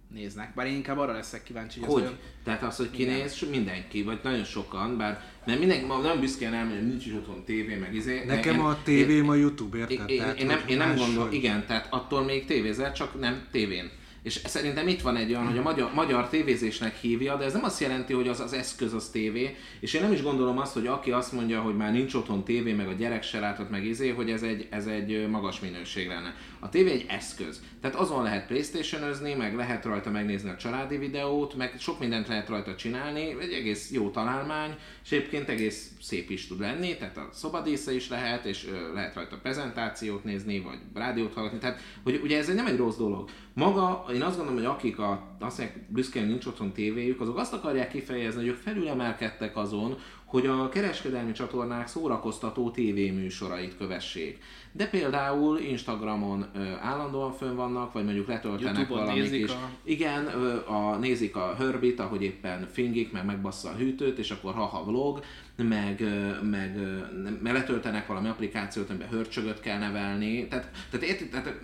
néznek, 0.08 0.54
bár 0.54 0.67
én 0.67 0.76
inkább 0.76 0.98
arra 0.98 1.13
leszek 1.13 1.43
kíváncsi, 1.43 1.80
hogy, 1.80 1.89
hogy 1.89 2.02
olyan... 2.02 2.17
Tehát 2.43 2.63
az, 2.63 2.78
hogy 2.78 2.91
kinéz, 2.91 3.50
mindenki, 3.50 4.04
vagy 4.04 4.19
nagyon 4.24 4.43
sokan, 4.43 4.98
bár 4.98 5.24
nem 5.45 5.60
mindenki, 5.60 5.86
ma 5.86 6.02
nem 6.02 6.19
büszkén 6.19 6.54
elmegy, 6.54 6.88
nincs 6.88 7.06
is 7.06 7.13
otthon 7.13 7.43
tévé, 7.43 7.76
meg 7.76 7.93
izé. 7.93 8.24
Nekem 8.26 8.56
én, 8.56 8.62
a 8.62 8.84
tévém 8.84 9.30
a 9.30 9.36
YouTube, 9.36 9.78
érted? 9.78 10.10
Én, 10.10 10.22
én, 10.22 10.36
én, 10.36 10.45
nem, 10.45 10.63
én 10.67 10.78
nem 10.78 10.95
gondolom, 10.95 11.32
igen, 11.32 11.65
tehát 11.65 11.88
attól 11.89 12.24
még 12.24 12.45
tévézel, 12.45 12.93
csak 12.93 13.19
nem 13.19 13.48
tévén. 13.52 13.89
És 14.24 14.42
szerintem 14.46 14.88
itt 14.88 15.02
van 15.02 15.16
egy 15.16 15.30
olyan, 15.30 15.48
hogy 15.48 15.58
a 15.58 15.62
magyar, 15.62 15.94
magyar 15.94 16.30
tévézésnek 16.30 16.96
hívja, 16.96 17.38
de 17.38 17.46
ez 17.46 17.54
nem 17.54 17.64
azt 17.64 17.80
jelenti, 17.80 18.14
hogy 18.14 18.28
az 18.28 18.40
az 18.40 18.54
eszköz 18.54 18.94
az 18.94 19.10
tévé, 19.10 19.56
és 19.80 19.94
én 19.94 20.02
nem 20.02 20.12
is 20.12 20.22
gondolom 20.22 20.58
azt, 20.58 20.74
hogy 20.74 20.88
aki 20.88 21.12
azt 21.12 21.32
mondja, 21.32 21.62
hogy 21.62 21.76
már 21.76 21.92
nincs 21.92 22.14
otthon 22.14 22.44
tévé, 22.44 22.74
meg 22.74 22.88
a 22.88 22.94
gyerek 22.94 23.24
se 23.24 23.40
látott 23.40 23.70
meg 23.70 23.86
izé, 23.86 24.10
hogy 24.10 24.32
ez 24.32 24.44
egy, 24.44 24.68
ez 24.70 24.86
egy 24.86 25.28
magas 25.30 25.60
minőség 25.60 26.08
lenne. 26.08 26.36
A 26.60 26.70
tévé 26.70 26.92
egy 26.92 27.06
eszköz. 27.08 27.62
Tehát 27.82 27.98
azon 27.98 28.24
lehet 28.24 28.48
playstation 28.48 29.38
meg 29.38 29.56
lehet 29.56 29.86
rajta 29.86 30.10
megnézni 30.10 30.50
a 30.50 30.58
családi 30.58 30.98
videót, 30.98 31.56
meg 31.56 31.74
sok 31.80 32.00
mindent 32.00 32.28
lehet 32.28 32.50
rajta 32.50 32.76
csinálni, 32.76 33.36
egy 33.40 33.54
egész 33.54 33.92
jó 33.92 34.10
találmány, 34.10 34.76
és 35.04 35.12
egyébként 35.12 35.50
egész 35.50 35.92
szép 36.02 36.30
is 36.30 36.48
tud 36.48 36.60
lenni, 36.60 36.98
tehát 36.98 37.18
a 37.18 37.30
szobadésze 37.32 37.96
is 37.96 38.10
lehet, 38.10 38.46
és 38.46 38.68
lehet 38.94 39.16
rajta 39.16 39.38
prezentációt 39.42 40.24
nézni, 40.24 40.60
vagy 40.60 40.78
rádiót 40.94 41.34
hallgatni, 41.34 41.60
tehát 41.60 41.82
hogy 42.04 42.20
ugye 42.24 42.38
ez 42.38 42.48
nem 42.48 42.66
egy 42.66 42.78
rossz 42.78 42.98
dolog. 42.98 43.30
Maga 43.54 44.06
én 44.13 44.22
azt 44.22 44.38
gondolom, 44.38 44.60
hogy 44.63 44.69
akik 44.72 45.00
a, 45.00 45.28
azt 45.39 45.58
mondják, 45.58 45.86
büszkén 45.91 46.26
nincs 46.26 46.45
otthon 46.45 46.72
tévéjük, 46.72 47.22
azok 47.22 47.38
azt 47.38 47.54
akarják 47.54 47.89
kifejezni, 47.89 48.39
hogy 48.41 48.50
ők 48.50 48.56
felülemelkedtek 48.58 49.58
azon, 49.58 49.98
hogy 50.26 50.45
a 50.45 50.69
kereskedelmi 50.69 51.32
csatornák 51.32 51.88
szórakoztató 51.88 52.72
tévéműsorait 52.72 53.78
kövessék. 53.78 54.38
De 54.72 54.88
például 54.88 55.58
Instagramon 55.60 56.45
ö, 56.56 56.60
állandóan 56.82 57.32
fönn 57.32 57.56
vannak, 57.56 57.93
vagy 57.93 58.04
mondjuk 58.04 58.28
letöltenek 58.28 58.76
YouTube-on 58.76 59.06
valamit 59.06 59.32
is. 59.34 59.50
a- 59.52 59.69
Igen, 59.84 60.26
ö, 60.26 60.56
a, 60.67 60.95
nézik 60.98 61.36
a 61.36 61.56
hörbit, 61.58 62.00
ahogy 62.00 62.22
éppen 62.24 62.67
fingik, 62.72 63.12
meg 63.12 63.26
megbassza 63.26 63.69
a 63.69 63.74
hűtőt, 63.76 64.17
és 64.17 64.32
akkor 64.32 64.54
haha 64.54 64.84
vlog, 64.84 65.19
meg, 65.56 66.02
ö, 66.02 66.41
meg, 66.43 66.78
ö, 66.78 66.98
meg 67.41 67.54
letöltenek 67.54 68.08
valami 68.08 68.28
applikációt, 68.28 68.89
amiben 68.89 69.10
hörcsögöt 69.10 69.60
kell 69.60 69.78
nevelni. 69.80 70.48
Tehát, 70.48 70.72
tehát, 70.91 71.06
érti, 71.06 71.30
tehát 71.30 71.60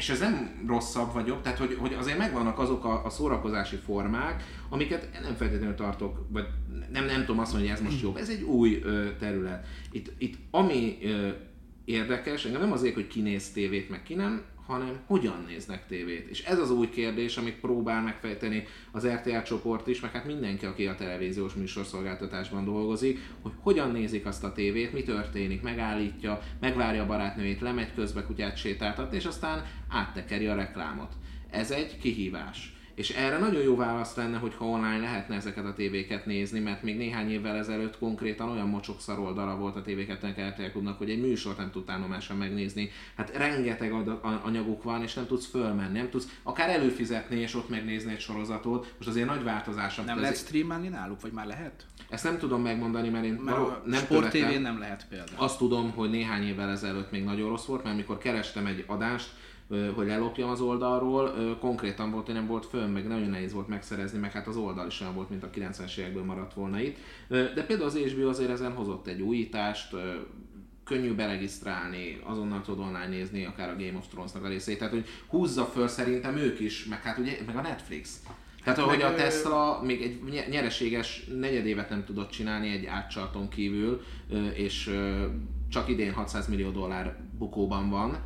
és 0.00 0.08
ez 0.08 0.20
nem 0.20 0.64
rosszabb 0.66 1.12
vagy 1.12 1.26
jobb, 1.26 1.42
tehát 1.42 1.58
hogy, 1.58 1.76
hogy 1.80 1.92
azért 1.92 2.18
megvannak 2.18 2.58
azok 2.58 2.84
a, 2.84 3.04
a 3.04 3.10
szórakozási 3.10 3.76
formák, 3.76 4.42
amiket 4.68 5.08
nem 5.22 5.34
feltétlenül 5.34 5.74
tartok, 5.74 6.26
vagy 6.28 6.46
nem, 6.92 7.04
nem 7.04 7.20
tudom 7.20 7.38
azt 7.38 7.52
mondani, 7.52 7.72
hogy 7.72 7.80
ez 7.80 7.90
most 7.90 8.02
jobb. 8.02 8.16
Ez 8.16 8.28
egy 8.28 8.42
új 8.42 8.80
ö, 8.82 9.08
terület. 9.18 9.66
Itt, 9.92 10.12
itt 10.18 10.36
ami 10.50 10.98
ö, 11.02 11.28
érdekes, 11.84 12.44
engem 12.44 12.60
nem 12.60 12.72
azért, 12.72 12.94
hogy 12.94 13.06
ki 13.06 13.20
néz 13.20 13.50
tévét, 13.50 13.90
meg 13.90 14.02
ki 14.02 14.14
nem, 14.14 14.42
hanem 14.70 15.00
hogyan 15.06 15.44
néznek 15.48 15.86
tévét. 15.86 16.28
És 16.28 16.44
ez 16.44 16.58
az 16.58 16.70
új 16.70 16.88
kérdés, 16.88 17.36
amit 17.36 17.60
próbál 17.60 18.02
megfejteni 18.02 18.66
az 18.92 19.06
RTL 19.06 19.42
csoport 19.42 19.86
is, 19.86 20.00
meg 20.00 20.10
hát 20.10 20.26
mindenki, 20.26 20.66
aki 20.66 20.86
a 20.86 20.94
televíziós 20.94 21.54
műsorszolgáltatásban 21.54 22.64
dolgozik, 22.64 23.18
hogy 23.42 23.52
hogyan 23.60 23.90
nézik 23.90 24.26
azt 24.26 24.44
a 24.44 24.52
tévét, 24.52 24.92
mi 24.92 25.02
történik, 25.02 25.62
megállítja, 25.62 26.42
megvárja 26.60 27.02
a 27.02 27.06
barátnőjét, 27.06 27.60
lemegy 27.60 27.94
közbe 27.94 28.22
kutyát 28.22 28.56
sétáltatni, 28.56 29.16
és 29.16 29.24
aztán 29.24 29.66
áttekeri 29.88 30.46
a 30.46 30.54
reklámot. 30.54 31.12
Ez 31.50 31.70
egy 31.70 31.98
kihívás. 31.98 32.79
És 33.00 33.10
erre 33.10 33.38
nagyon 33.38 33.62
jó 33.62 33.76
válasz 33.76 34.14
lenne, 34.14 34.38
hogyha 34.38 34.64
online 34.64 34.98
lehetne 34.98 35.34
ezeket 35.34 35.64
a 35.64 35.72
tévéket 35.72 36.26
nézni, 36.26 36.58
mert 36.58 36.82
még 36.82 36.96
néhány 36.96 37.30
évvel 37.30 37.56
ezelőtt 37.56 37.98
konkrétan 37.98 38.48
olyan 38.48 38.68
mocsokszar 38.68 39.18
oldala 39.18 39.56
volt 39.56 39.76
a 39.76 39.82
tévéket 39.82 40.26
RTL 40.26 40.70
Klubnak, 40.70 40.98
hogy 40.98 41.10
egy 41.10 41.20
műsort 41.20 41.56
nem 41.56 41.70
tudtál 41.70 41.98
normálisan 41.98 42.36
megnézni. 42.36 42.90
Hát 43.16 43.36
rengeteg 43.36 43.92
anyaguk 44.42 44.82
van, 44.82 45.02
és 45.02 45.14
nem 45.14 45.26
tudsz 45.26 45.46
fölmenni, 45.46 45.98
nem 45.98 46.10
tudsz 46.10 46.38
akár 46.42 46.68
előfizetni 46.68 47.36
és 47.36 47.54
ott 47.54 47.68
megnézni 47.68 48.12
egy 48.12 48.20
sorozatot. 48.20 48.94
Most 48.96 49.08
azért 49.08 49.26
nagy 49.28 49.42
változás. 49.42 49.96
Nem 49.96 50.20
lehet 50.20 50.36
streamelni 50.36 50.88
náluk, 50.88 51.20
vagy 51.20 51.32
már 51.32 51.46
lehet? 51.46 51.86
Ezt 52.08 52.24
nem 52.24 52.38
tudom 52.38 52.62
megmondani, 52.62 53.08
mert 53.08 53.24
én 53.24 53.44
való- 53.44 53.64
a 53.64 53.82
nem 53.84 54.00
Sport. 54.00 54.30
TV 54.30 54.60
nem 54.60 54.78
lehet 54.78 55.06
például. 55.08 55.38
Azt 55.38 55.58
tudom, 55.58 55.90
hogy 55.90 56.10
néhány 56.10 56.42
évvel 56.42 56.70
ezelőtt 56.70 57.10
még 57.10 57.24
nagyon 57.24 57.48
rossz 57.48 57.64
volt, 57.64 57.82
mert 57.82 57.94
amikor 57.94 58.18
kerestem 58.18 58.66
egy 58.66 58.84
adást, 58.86 59.30
hogy 59.94 60.06
lelopjam 60.06 60.50
az 60.50 60.60
oldalról, 60.60 61.56
konkrétan 61.60 62.10
volt, 62.10 62.26
hogy 62.26 62.34
nem 62.34 62.46
volt 62.46 62.66
fönn, 62.66 62.90
meg 62.90 63.06
nagyon 63.06 63.30
nehéz 63.30 63.52
volt 63.52 63.68
megszerezni, 63.68 64.18
meg 64.18 64.32
hát 64.32 64.46
az 64.46 64.56
oldal 64.56 64.86
is 64.86 65.00
olyan 65.00 65.14
volt, 65.14 65.30
mint 65.30 65.42
a 65.42 65.50
90-es 65.50 65.96
évekből 65.96 66.24
maradt 66.24 66.54
volna 66.54 66.80
itt. 66.80 66.96
De 67.28 67.64
például 67.66 67.88
az 67.88 67.96
HBO 67.96 68.28
azért 68.28 68.50
ezen 68.50 68.72
hozott 68.72 69.06
egy 69.06 69.20
újítást, 69.20 69.96
könnyű 70.84 71.14
beregisztrálni, 71.14 72.20
azonnal 72.24 72.62
tudod 72.62 72.86
online 72.86 73.08
nézni 73.08 73.44
akár 73.44 73.68
a 73.68 73.76
Game 73.76 73.98
of 73.98 74.08
Thrones-nak 74.08 74.44
a 74.44 74.48
részét, 74.48 74.78
tehát 74.78 74.92
hogy 74.92 75.04
húzza 75.28 75.64
föl 75.64 75.88
szerintem 75.88 76.36
ők 76.36 76.60
is, 76.60 76.84
meg 76.84 77.02
hát 77.02 77.18
ugye, 77.18 77.38
meg 77.46 77.56
a 77.56 77.60
Netflix. 77.60 78.22
Tehát 78.64 78.78
ahogy 78.78 78.98
meg, 78.98 79.12
a 79.12 79.14
Tesla 79.14 79.82
még 79.82 80.02
egy 80.02 80.22
nye- 80.30 80.48
nyereséges 80.48 81.26
negyedévet 81.38 81.90
nem 81.90 82.04
tudott 82.04 82.30
csinálni 82.30 82.68
egy 82.68 82.86
átcsalton 82.86 83.48
kívül, 83.48 84.00
és 84.54 84.90
csak 85.68 85.88
idén 85.88 86.12
600 86.12 86.48
millió 86.48 86.70
dollár 86.70 87.16
bukóban 87.38 87.90
van, 87.90 88.18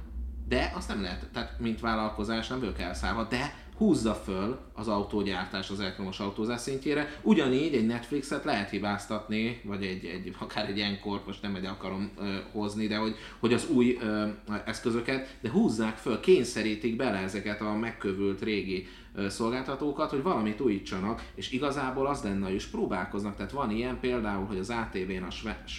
de 0.49 0.73
azt 0.75 0.89
nem 0.89 1.03
lehet, 1.03 1.29
tehát 1.33 1.61
mint 1.61 1.81
vállalkozás 1.81 2.49
nem 2.49 2.61
vagyok 2.61 2.81
elszállva, 2.81 3.27
de 3.31 3.55
húzza 3.77 4.15
föl 4.15 4.59
az 4.73 4.89
autógyártás 4.89 5.71
az 5.71 5.81
elektromos 5.81 6.21
autózás 6.21 6.61
szintjére. 6.61 7.19
Ugyanígy 7.23 7.75
egy 7.75 7.87
Netflixet 7.87 8.45
lehet 8.45 8.71
hibáztatni, 8.71 9.61
vagy 9.65 9.85
egy, 9.85 10.05
egy 10.05 10.35
akár 10.39 10.69
egy 10.69 10.79
encore 10.79 11.21
most 11.27 11.43
nem 11.43 11.55
egy 11.55 11.65
akarom 11.65 12.11
ö, 12.19 12.37
hozni, 12.53 12.87
de 12.87 12.97
hogy, 12.97 13.17
hogy 13.39 13.53
az 13.53 13.69
új 13.69 13.99
ö, 14.01 14.27
eszközöket, 14.65 15.37
de 15.41 15.51
húzzák 15.51 15.97
föl, 15.97 16.21
kényszerítik 16.21 16.97
bele 16.97 17.19
ezeket 17.19 17.61
a 17.61 17.75
megkövült 17.75 18.43
régi 18.43 18.87
ö, 19.15 19.29
szolgáltatókat, 19.29 20.11
hogy 20.11 20.23
valamit 20.23 20.61
újítsanak, 20.61 21.23
és 21.35 21.51
igazából 21.51 22.07
az 22.07 22.23
lenne, 22.23 22.45
hogy 22.47 22.55
is 22.55 22.67
próbálkoznak. 22.67 23.37
Tehát 23.37 23.53
van 23.53 23.71
ilyen 23.71 24.01
például, 24.01 24.47
hogy 24.47 24.59
az 24.59 24.71
ATV-n 24.71 25.23
a 25.23 25.31
Sve- 25.31 25.71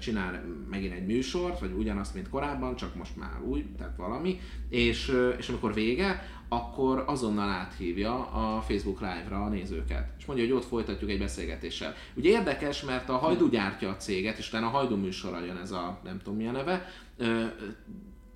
csinál 0.00 0.44
megint 0.70 0.92
egy 0.92 1.06
műsort, 1.06 1.60
vagy 1.60 1.72
ugyanazt, 1.72 2.14
mint 2.14 2.28
korábban, 2.28 2.76
csak 2.76 2.94
most 2.94 3.16
már 3.16 3.40
új, 3.42 3.66
tehát 3.78 3.96
valami, 3.96 4.40
és, 4.68 5.12
és 5.38 5.48
amikor 5.48 5.74
vége, 5.74 6.22
akkor 6.48 7.04
azonnal 7.06 7.48
áthívja 7.48 8.30
a 8.30 8.60
Facebook 8.60 9.00
Live-ra 9.00 9.44
a 9.44 9.48
nézőket. 9.48 10.08
És 10.18 10.24
mondja, 10.24 10.44
hogy 10.44 10.54
ott 10.54 10.64
folytatjuk 10.64 11.10
egy 11.10 11.18
beszélgetéssel. 11.18 11.94
Ugye 12.14 12.30
érdekes, 12.30 12.82
mert 12.82 13.08
a 13.08 13.16
Hajdu 13.16 13.48
gyártja 13.48 13.88
a 13.88 13.96
céget, 13.96 14.38
és 14.38 14.48
utána 14.48 14.66
a 14.66 14.70
Hajdu 14.70 14.96
műsorra 14.96 15.44
jön 15.44 15.56
ez 15.56 15.70
a 15.70 16.00
nem 16.04 16.18
tudom 16.18 16.38
mi 16.38 16.46
a 16.46 16.50
neve, 16.50 16.86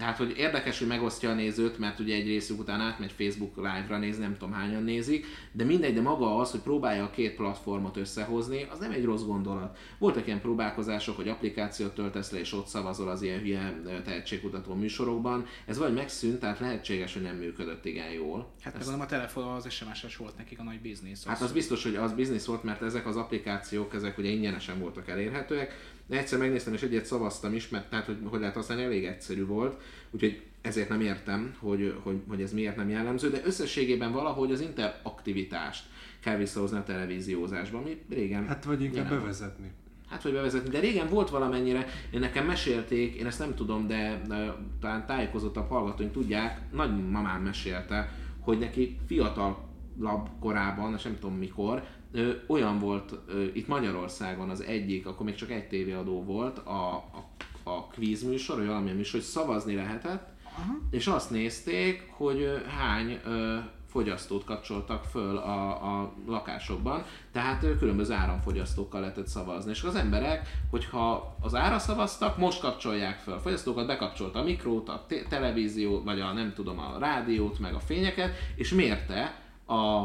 tehát, 0.04 0.18
hogy 0.18 0.38
érdekes, 0.38 0.78
hogy 0.78 0.88
megosztja 0.88 1.30
a 1.30 1.34
nézőt, 1.34 1.78
mert 1.78 1.98
ugye 1.98 2.14
egy 2.14 2.26
részük 2.26 2.58
után 2.58 2.80
átmegy 2.80 3.12
Facebook 3.12 3.56
Live-ra 3.56 3.98
nézni, 3.98 4.22
nem 4.22 4.36
tudom 4.36 4.54
hányan 4.54 4.82
nézik, 4.82 5.26
de 5.52 5.64
mindegy, 5.64 5.94
de 5.94 6.00
maga 6.00 6.36
az, 6.36 6.50
hogy 6.50 6.60
próbálja 6.60 7.04
a 7.04 7.10
két 7.10 7.34
platformot 7.34 7.96
összehozni, 7.96 8.66
az 8.70 8.78
nem 8.78 8.90
egy 8.90 9.04
rossz 9.04 9.22
gondolat. 9.22 9.78
Voltak 9.98 10.26
ilyen 10.26 10.40
próbálkozások, 10.40 11.16
hogy 11.16 11.28
applikációt 11.28 11.94
töltesz 11.94 12.30
le, 12.30 12.38
és 12.38 12.52
ott 12.52 12.66
szavazol 12.66 13.08
az 13.08 13.22
ilyen 13.22 13.38
hülye 13.38 13.80
tehetségkutató 14.04 14.74
műsorokban. 14.74 15.46
Ez 15.66 15.78
vagy 15.78 15.94
megszűnt, 15.94 16.40
tehát 16.40 16.60
lehetséges, 16.60 17.12
hogy 17.12 17.22
nem 17.22 17.36
működött 17.36 17.84
igen 17.84 18.10
jól. 18.10 18.52
Hát 18.60 18.72
meg 18.72 18.82
gondolom 18.82 19.06
a 19.06 19.10
telefon 19.10 19.44
az 19.44 19.70
SMS-es 19.70 20.16
volt 20.16 20.36
nekik 20.36 20.58
a 20.58 20.62
nagy 20.62 20.80
biznisz. 20.80 21.26
Hát 21.26 21.40
az 21.40 21.52
biztos, 21.52 21.82
hogy 21.82 21.96
az 21.96 22.12
biznisz 22.12 22.44
volt, 22.44 22.62
mert 22.62 22.82
ezek 22.82 23.06
az 23.06 23.16
applikációk, 23.16 23.94
ezek 23.94 24.18
ugye 24.18 24.28
ingyenesen 24.28 24.80
voltak 24.80 25.08
elérhetőek. 25.08 25.93
Egyszer 26.08 26.38
megnéztem, 26.38 26.72
és 26.74 26.82
egyet 26.82 27.04
szavaztam 27.04 27.54
is, 27.54 27.68
mert 27.68 27.90
tehát, 27.90 28.06
hogy, 28.06 28.16
hogy 28.24 28.40
lehet 28.40 28.54
használni, 28.54 28.82
elég 28.82 29.04
egyszerű 29.04 29.46
volt. 29.46 29.80
Úgyhogy 30.10 30.42
ezért 30.60 30.88
nem 30.88 31.00
értem, 31.00 31.54
hogy, 31.58 31.94
hogy, 32.02 32.20
hogy 32.28 32.42
ez 32.42 32.52
miért 32.52 32.76
nem 32.76 32.88
jellemző, 32.88 33.30
de 33.30 33.40
összességében 33.44 34.12
valahogy 34.12 34.52
az 34.52 34.60
interaktivitást 34.60 35.84
kell 36.20 36.36
visszahozni 36.36 36.78
a 36.78 36.82
televíziózásba, 36.82 37.78
ami 37.78 38.02
régen 38.10 38.46
Hát 38.46 38.64
vagy 38.64 38.82
inkább 38.82 39.04
jelen 39.04 39.18
bevezetni. 39.18 39.70
Hát, 40.08 40.22
hogy 40.22 40.32
bevezetni. 40.32 40.70
De 40.70 40.78
régen 40.78 41.08
volt 41.08 41.30
valamennyire, 41.30 41.86
én 42.10 42.20
nekem 42.20 42.46
mesélték, 42.46 43.14
én 43.14 43.26
ezt 43.26 43.38
nem 43.38 43.54
tudom, 43.54 43.86
de, 43.86 44.22
de 44.28 44.54
talán 44.80 45.06
tájékozottabb 45.06 45.68
hallgatóink 45.68 46.12
tudják, 46.12 46.60
nagymamám 46.72 47.42
mesélte, 47.42 48.12
hogy 48.40 48.58
neki 48.58 48.96
fiatalabb 49.06 50.28
korában, 50.40 50.94
és 50.94 51.02
nem 51.02 51.18
tudom 51.20 51.36
mikor, 51.36 51.84
ö, 52.14 52.32
olyan 52.46 52.78
volt 52.78 53.18
ö, 53.26 53.42
itt 53.42 53.66
Magyarországon 53.66 54.50
az 54.50 54.62
egyik, 54.62 55.06
akkor 55.06 55.26
még 55.26 55.34
csak 55.34 55.50
egy 55.50 55.68
tévéadó 55.68 56.22
volt, 56.22 56.58
a, 56.58 56.94
a, 56.94 57.28
a 57.62 57.86
quiz 57.86 58.22
műsor, 58.22 58.56
vagy 58.56 58.66
valamilyen 58.66 58.96
műsor, 58.96 59.20
hogy 59.20 59.28
szavazni 59.28 59.74
lehetett, 59.74 60.28
Aha. 60.58 60.78
és 60.90 61.06
azt 61.06 61.30
nézték, 61.30 62.08
hogy 62.16 62.40
ö, 62.40 62.56
hány 62.78 63.20
ö, 63.24 63.58
fogyasztót 63.94 64.44
kapcsoltak 64.44 65.04
föl 65.04 65.36
a, 65.36 65.68
a 66.00 66.12
lakásokban, 66.26 67.04
tehát 67.32 67.66
különböző 67.78 68.12
áramfogyasztókkal 68.14 69.00
lehetett 69.00 69.26
szavazni. 69.26 69.70
És 69.70 69.82
az 69.82 69.94
emberek, 69.94 70.48
hogyha 70.70 71.36
az 71.40 71.54
ára 71.54 71.78
szavaztak, 71.78 72.38
most 72.38 72.60
kapcsolják 72.60 73.18
föl. 73.18 73.34
A 73.34 73.38
fogyasztókat 73.38 73.86
bekapcsolta 73.86 74.38
a 74.38 74.42
mikrót, 74.42 74.88
a 74.88 75.04
te- 75.08 75.22
televíziót, 75.28 76.04
vagy 76.04 76.20
a 76.20 76.32
nem 76.32 76.52
tudom, 76.54 76.78
a 76.78 76.98
rádiót, 76.98 77.58
meg 77.58 77.74
a 77.74 77.80
fényeket, 77.80 78.34
és 78.56 78.72
mérte 78.72 79.42
a 79.66 80.04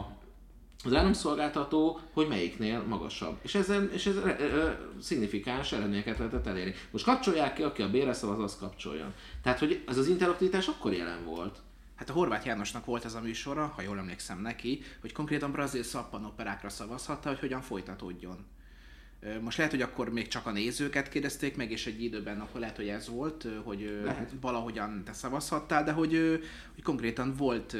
az 0.83 0.93
áramszolgáltató, 0.93 1.99
hogy 2.13 2.27
melyiknél 2.27 2.83
magasabb. 2.83 3.37
És 3.41 3.55
ezzel 3.55 3.83
és 3.83 4.05
ez 4.05 4.15
ö, 4.15 4.29
ö, 4.39 4.69
szignifikáns 5.01 5.71
eredményeket 5.71 6.17
lehetett 6.17 6.47
elérni. 6.47 6.73
Most 6.91 7.05
kapcsolják 7.05 7.53
ki, 7.53 7.63
aki 7.63 7.81
a 7.81 7.89
bére 7.89 8.13
szavaz, 8.13 8.43
az 8.43 8.57
kapcsoljon. 8.57 9.13
Tehát, 9.43 9.59
hogy 9.59 9.83
ez 9.87 9.97
az 9.97 10.07
interaktivitás 10.07 10.67
akkor 10.67 10.93
jelen 10.93 11.25
volt. 11.25 11.57
Hát 11.95 12.09
a 12.09 12.13
Horváth 12.13 12.45
Jánosnak 12.45 12.85
volt 12.85 13.05
ez 13.05 13.13
a 13.13 13.21
műsora, 13.21 13.73
ha 13.75 13.81
jól 13.81 13.97
emlékszem 13.97 14.41
neki, 14.41 14.81
hogy 15.01 15.11
konkrétan 15.11 15.51
brazil 15.51 15.83
szappanoperákra 15.83 16.69
szavazhatta, 16.69 17.29
hogy 17.29 17.39
hogyan 17.39 17.61
folytatódjon. 17.61 18.45
Most 19.41 19.57
lehet, 19.57 19.71
hogy 19.71 19.81
akkor 19.81 20.09
még 20.09 20.27
csak 20.27 20.45
a 20.45 20.51
nézőket 20.51 21.09
kérdezték 21.09 21.55
meg, 21.55 21.71
és 21.71 21.85
egy 21.85 22.03
időben 22.03 22.39
akkor 22.39 22.59
lehet, 22.59 22.75
hogy 22.75 22.87
ez 22.87 23.09
volt, 23.09 23.47
hogy 23.63 24.01
Lehet. 24.03 24.31
valahogyan 24.41 25.03
te 25.05 25.13
szavazhattál, 25.13 25.83
de 25.83 25.91
hogy, 25.91 26.41
hogy 26.73 26.83
konkrétan 26.83 27.35
volt 27.35 27.75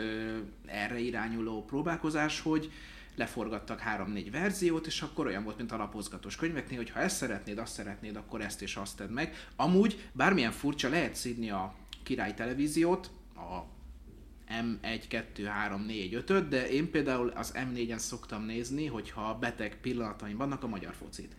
erre 0.65 0.99
irányuló 0.99 1.65
próbálkozás, 1.65 2.41
hogy 2.41 2.71
leforgattak 3.15 3.79
három-négy 3.79 4.31
verziót, 4.31 4.87
és 4.87 5.01
akkor 5.01 5.25
olyan 5.25 5.43
volt, 5.43 5.57
mint 5.57 5.71
a 5.71 5.77
lapozgatós 5.77 6.35
könyveknél, 6.35 6.77
hogy 6.77 6.89
ha 6.89 6.99
ezt 6.99 7.15
szeretnéd, 7.15 7.57
azt 7.57 7.73
szeretnéd, 7.73 8.15
akkor 8.15 8.41
ezt 8.41 8.61
és 8.61 8.75
azt 8.75 8.97
tedd 8.97 9.09
meg. 9.09 9.47
Amúgy 9.55 10.09
bármilyen 10.11 10.51
furcsa 10.51 10.89
lehet 10.89 11.15
szídni 11.15 11.49
a 11.49 11.75
király 12.03 12.33
televíziót, 12.33 13.11
a 13.35 13.78
M1, 14.49 15.03
2, 15.07 15.45
3, 15.45 15.85
4, 15.85 16.13
5 16.13 16.47
de 16.47 16.69
én 16.69 16.91
például 16.91 17.29
az 17.29 17.53
M4-en 17.55 17.97
szoktam 17.97 18.45
nézni, 18.45 18.85
hogyha 18.85 19.37
beteg 19.39 19.77
pillanataim 19.81 20.37
vannak 20.37 20.63
a 20.63 20.67
magyar 20.67 20.93
focit. 20.93 21.35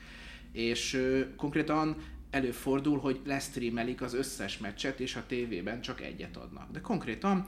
És 0.52 0.94
ö, 0.94 1.34
konkrétan 1.36 1.96
előfordul, 2.30 2.98
hogy 2.98 3.20
lesztreamelik 3.24 4.02
az 4.02 4.14
összes 4.14 4.58
meccset, 4.58 5.00
és 5.00 5.16
a 5.16 5.26
tévében 5.26 5.80
csak 5.80 6.00
egyet 6.00 6.36
adnak. 6.36 6.70
De 6.70 6.80
konkrétan 6.80 7.44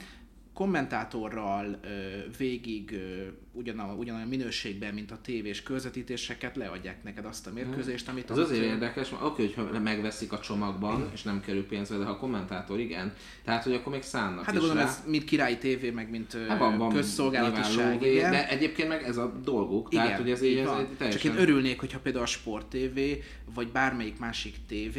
kommentátorral 0.55 1.79
ö, 1.85 1.89
végig 2.39 2.93
ö, 2.93 3.23
ugyanolyan, 3.53 3.97
ugyanolyan 3.99 4.29
minőségben, 4.29 4.95
mint 4.95 5.11
a 5.11 5.19
tévés 5.23 5.63
közvetítéseket 5.63 6.57
leadják 6.57 7.03
neked 7.03 7.25
azt 7.25 7.47
a 7.47 7.53
mérkőzést, 7.53 8.09
amit 8.09 8.31
Ez 8.31 8.39
ott, 8.39 8.45
azért 8.45 8.65
érdekes, 8.65 9.11
mert 9.11 9.23
oké, 9.23 9.53
hogyha 9.55 9.81
megveszik 9.81 10.33
a 10.33 10.39
csomagban, 10.39 11.11
és 11.13 11.23
nem 11.23 11.41
kerül 11.41 11.67
pénzbe, 11.67 11.97
de 11.97 12.05
ha 12.05 12.11
a 12.11 12.17
kommentátor 12.17 12.81
igen, 12.81 13.13
tehát 13.45 13.63
hogy 13.65 13.73
akkor 13.75 13.93
még 13.93 14.03
szánnak 14.03 14.45
Hát 14.45 14.55
de 14.55 14.61
gondolom, 14.61 14.83
rá. 14.83 14.89
ez 14.89 15.03
mint 15.07 15.25
királyi 15.25 15.59
tévé, 15.59 15.91
meg 15.91 16.11
mint 16.11 16.37
Hát 16.49 16.59
van, 16.59 16.79
van 16.79 16.93
közszolgálatiság, 16.93 17.93
lóvé, 17.95 18.13
igen. 18.15 18.31
De 18.31 18.49
egyébként 18.49 18.89
meg 18.89 19.03
ez 19.03 19.17
a 19.17 19.33
dolguk, 19.45 19.89
Igen, 19.93 20.05
tehát 20.05 20.21
hogy 20.21 20.31
ez 20.31 20.43
így, 20.43 20.57
ez 20.57 20.67
van. 20.67 20.79
egy 20.81 20.87
teljesen... 20.89 21.21
Csak 21.23 21.33
én 21.33 21.41
örülnék, 21.43 21.81
hogyha 21.81 21.99
például 21.99 22.25
a 22.25 22.29
Sport 22.29 22.67
TV, 22.67 22.99
vagy 23.55 23.69
bármelyik 23.69 24.19
másik 24.19 24.55
TV, 24.69 24.99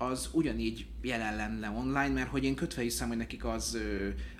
az 0.00 0.28
ugyanígy 0.32 0.86
jelen 1.02 1.36
lenne 1.36 1.68
online, 1.68 2.08
mert 2.08 2.28
hogy 2.28 2.44
én 2.44 2.54
kötve 2.54 2.82
hiszem, 2.82 3.08
hogy 3.08 3.16
nekik 3.16 3.44
az, 3.44 3.78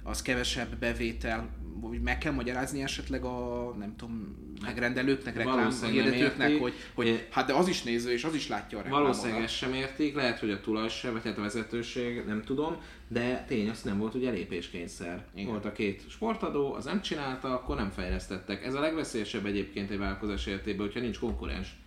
az 0.03 0.23
kevesebb 0.23 0.77
bevétel, 0.77 1.49
vagy 1.81 2.01
meg 2.01 2.19
kell 2.19 2.33
magyarázni 2.33 2.83
esetleg 2.83 3.25
a, 3.25 3.75
nem 3.79 3.97
tudom, 3.97 4.37
megrendelőknek, 4.63 5.37
reklám 5.37 5.57
Valószínűleg 5.57 6.05
nem 6.05 6.13
hirdetőknek, 6.13 6.49
értik. 6.49 6.63
hogy, 6.63 6.75
hogy 6.95 7.27
hát 7.31 7.47
de 7.47 7.53
az 7.53 7.69
is 7.69 7.83
néző, 7.83 8.13
és 8.13 8.25
az 8.25 8.35
is 8.35 8.49
látja 8.49 8.79
a 8.79 8.83
reklámokat. 8.83 9.13
Valószínűleg 9.13 9.45
ezt 9.45 9.55
sem 9.55 9.73
értik, 9.73 10.15
lehet, 10.15 10.39
hogy 10.39 10.51
a 10.51 10.61
tulaj 10.61 10.89
se, 10.89 11.11
vagy 11.11 11.25
hát 11.25 11.39
a 11.39 11.41
vezetőség, 11.41 12.25
nem 12.27 12.43
tudom, 12.43 12.77
de 13.09 13.45
tény, 13.49 13.69
az 13.69 13.83
nem 13.83 13.99
volt 13.99 14.15
ugye 14.15 14.31
lépéskényszer. 14.31 15.25
Igen. 15.35 15.51
Volt 15.51 15.65
a 15.65 15.73
két 15.73 16.05
sportadó, 16.09 16.75
az 16.75 16.85
nem 16.85 17.01
csinálta, 17.01 17.55
akkor 17.55 17.77
nem 17.77 17.91
fejlesztettek. 17.91 18.65
Ez 18.65 18.75
a 18.75 18.81
legveszélyesebb 18.81 19.47
egyébként 19.47 19.91
egy 19.91 19.99
vállalkozás 19.99 20.47
életében, 20.47 20.87
hogyha 20.87 21.01
nincs 21.01 21.19
konkurens. 21.19 21.80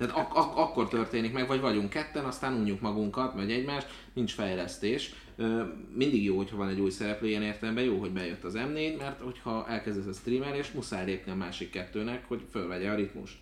Tehát 0.00 0.16
ak- 0.16 0.36
ak- 0.36 0.56
akkor 0.56 0.88
történik 0.88 1.32
meg, 1.32 1.46
vagy 1.46 1.60
vagyunk 1.60 1.90
ketten, 1.90 2.24
aztán 2.24 2.54
unjuk 2.54 2.80
magunkat, 2.80 3.34
vagy 3.34 3.50
egymást, 3.50 3.86
nincs 4.12 4.32
fejlesztés. 4.32 5.14
Mindig 5.94 6.24
jó, 6.24 6.36
hogyha 6.36 6.56
van 6.56 6.68
egy 6.68 6.80
új 6.80 6.90
szereplő, 6.90 7.28
ilyen 7.28 7.42
értelemben 7.42 7.84
jó, 7.84 7.98
hogy 7.98 8.10
bejött 8.10 8.44
az 8.44 8.54
M4, 8.56 8.98
mert 8.98 9.20
hogyha 9.20 9.68
elkezdesz 9.68 10.06
a 10.06 10.12
streamelést, 10.12 10.74
muszáj 10.74 11.04
lépni 11.04 11.32
a 11.32 11.34
másik 11.34 11.70
kettőnek, 11.70 12.28
hogy 12.28 12.40
fölvegye 12.50 12.90
a 12.90 12.94
ritmust. 12.94 13.36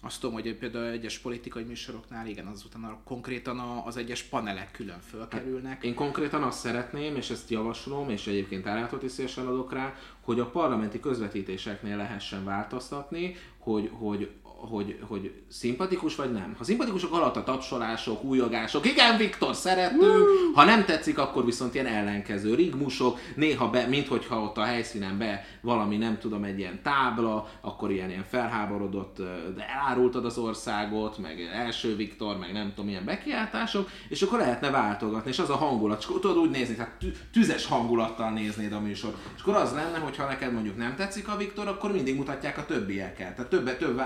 Azt 0.00 0.20
tudom, 0.20 0.34
hogy 0.34 0.54
például 0.54 0.84
egyes 0.86 1.18
politikai 1.18 1.62
műsoroknál, 1.62 2.26
igen, 2.26 2.46
azután 2.46 2.84
a, 2.84 2.98
konkrétan 3.04 3.58
a, 3.58 3.86
az 3.86 3.96
egyes 3.96 4.22
panelek 4.22 4.70
külön 4.70 5.00
fölkerülnek. 5.00 5.84
Én 5.84 5.94
konkrétan 5.94 6.42
azt 6.42 6.58
szeretném, 6.58 7.16
és 7.16 7.30
ezt 7.30 7.50
javaslom, 7.50 8.10
és 8.10 8.26
egyébként 8.26 8.66
ajánlatot 8.66 9.02
is 9.02 9.12
szívesen 9.12 9.46
adok 9.46 9.72
rá, 9.72 9.94
hogy 10.20 10.40
a 10.40 10.50
parlamenti 10.50 11.00
közvetítéseknél 11.00 11.96
lehessen 11.96 12.44
változtatni, 12.44 13.36
hogy, 13.58 13.90
hogy 13.92 14.30
hogy, 14.68 14.98
hogy 15.08 15.32
szimpatikus 15.48 16.16
vagy 16.16 16.32
nem. 16.32 16.54
Ha 16.58 16.64
szimpatikusok 16.64 17.12
alatt 17.12 17.36
a 17.36 17.42
tapsolások, 17.42 18.24
újogások, 18.24 18.86
igen 18.86 19.16
Viktor, 19.16 19.54
szeretünk, 19.54 20.26
ha 20.54 20.64
nem 20.64 20.84
tetszik, 20.84 21.18
akkor 21.18 21.44
viszont 21.44 21.74
ilyen 21.74 21.86
ellenkező 21.86 22.54
rigmusok, 22.54 23.18
néha 23.34 23.70
be, 23.70 23.86
minthogyha 23.86 24.42
ott 24.42 24.56
a 24.56 24.62
helyszínen 24.62 25.18
be 25.18 25.44
valami, 25.60 25.96
nem 25.96 26.18
tudom, 26.18 26.44
egy 26.44 26.58
ilyen 26.58 26.82
tábla, 26.82 27.48
akkor 27.60 27.90
ilyen, 27.90 28.10
ilyen 28.10 28.24
felháborodott, 28.24 29.16
de 29.56 29.68
elárultad 29.68 30.24
az 30.24 30.38
országot, 30.38 31.18
meg 31.18 31.40
első 31.54 31.96
Viktor, 31.96 32.38
meg 32.38 32.52
nem 32.52 32.72
tudom, 32.74 32.90
ilyen 32.90 33.04
bekiáltások, 33.04 33.90
és 34.08 34.22
akkor 34.22 34.38
lehetne 34.38 34.70
váltogatni, 34.70 35.30
és 35.30 35.38
az 35.38 35.50
a 35.50 35.56
hangulat, 35.56 36.04
akkor 36.04 36.20
tudod 36.20 36.36
úgy 36.36 36.50
nézni, 36.50 36.74
tehát 36.74 36.96
tü- 36.98 37.16
tüzes 37.32 37.66
hangulattal 37.66 38.30
néznéd 38.30 38.72
a 38.72 38.80
műsor. 38.80 39.14
És 39.36 39.42
akkor 39.42 39.54
az 39.54 39.72
lenne, 39.72 39.98
hogy 39.98 40.16
ha 40.16 40.26
neked 40.26 40.52
mondjuk 40.52 40.76
nem 40.76 40.96
tetszik 40.96 41.28
a 41.28 41.36
Viktor, 41.36 41.68
akkor 41.68 41.92
mindig 41.92 42.16
mutatják 42.16 42.58
a 42.58 42.66
többieket. 42.66 43.34
Tehát 43.34 43.50
több, 43.50 43.76
több 43.76 43.98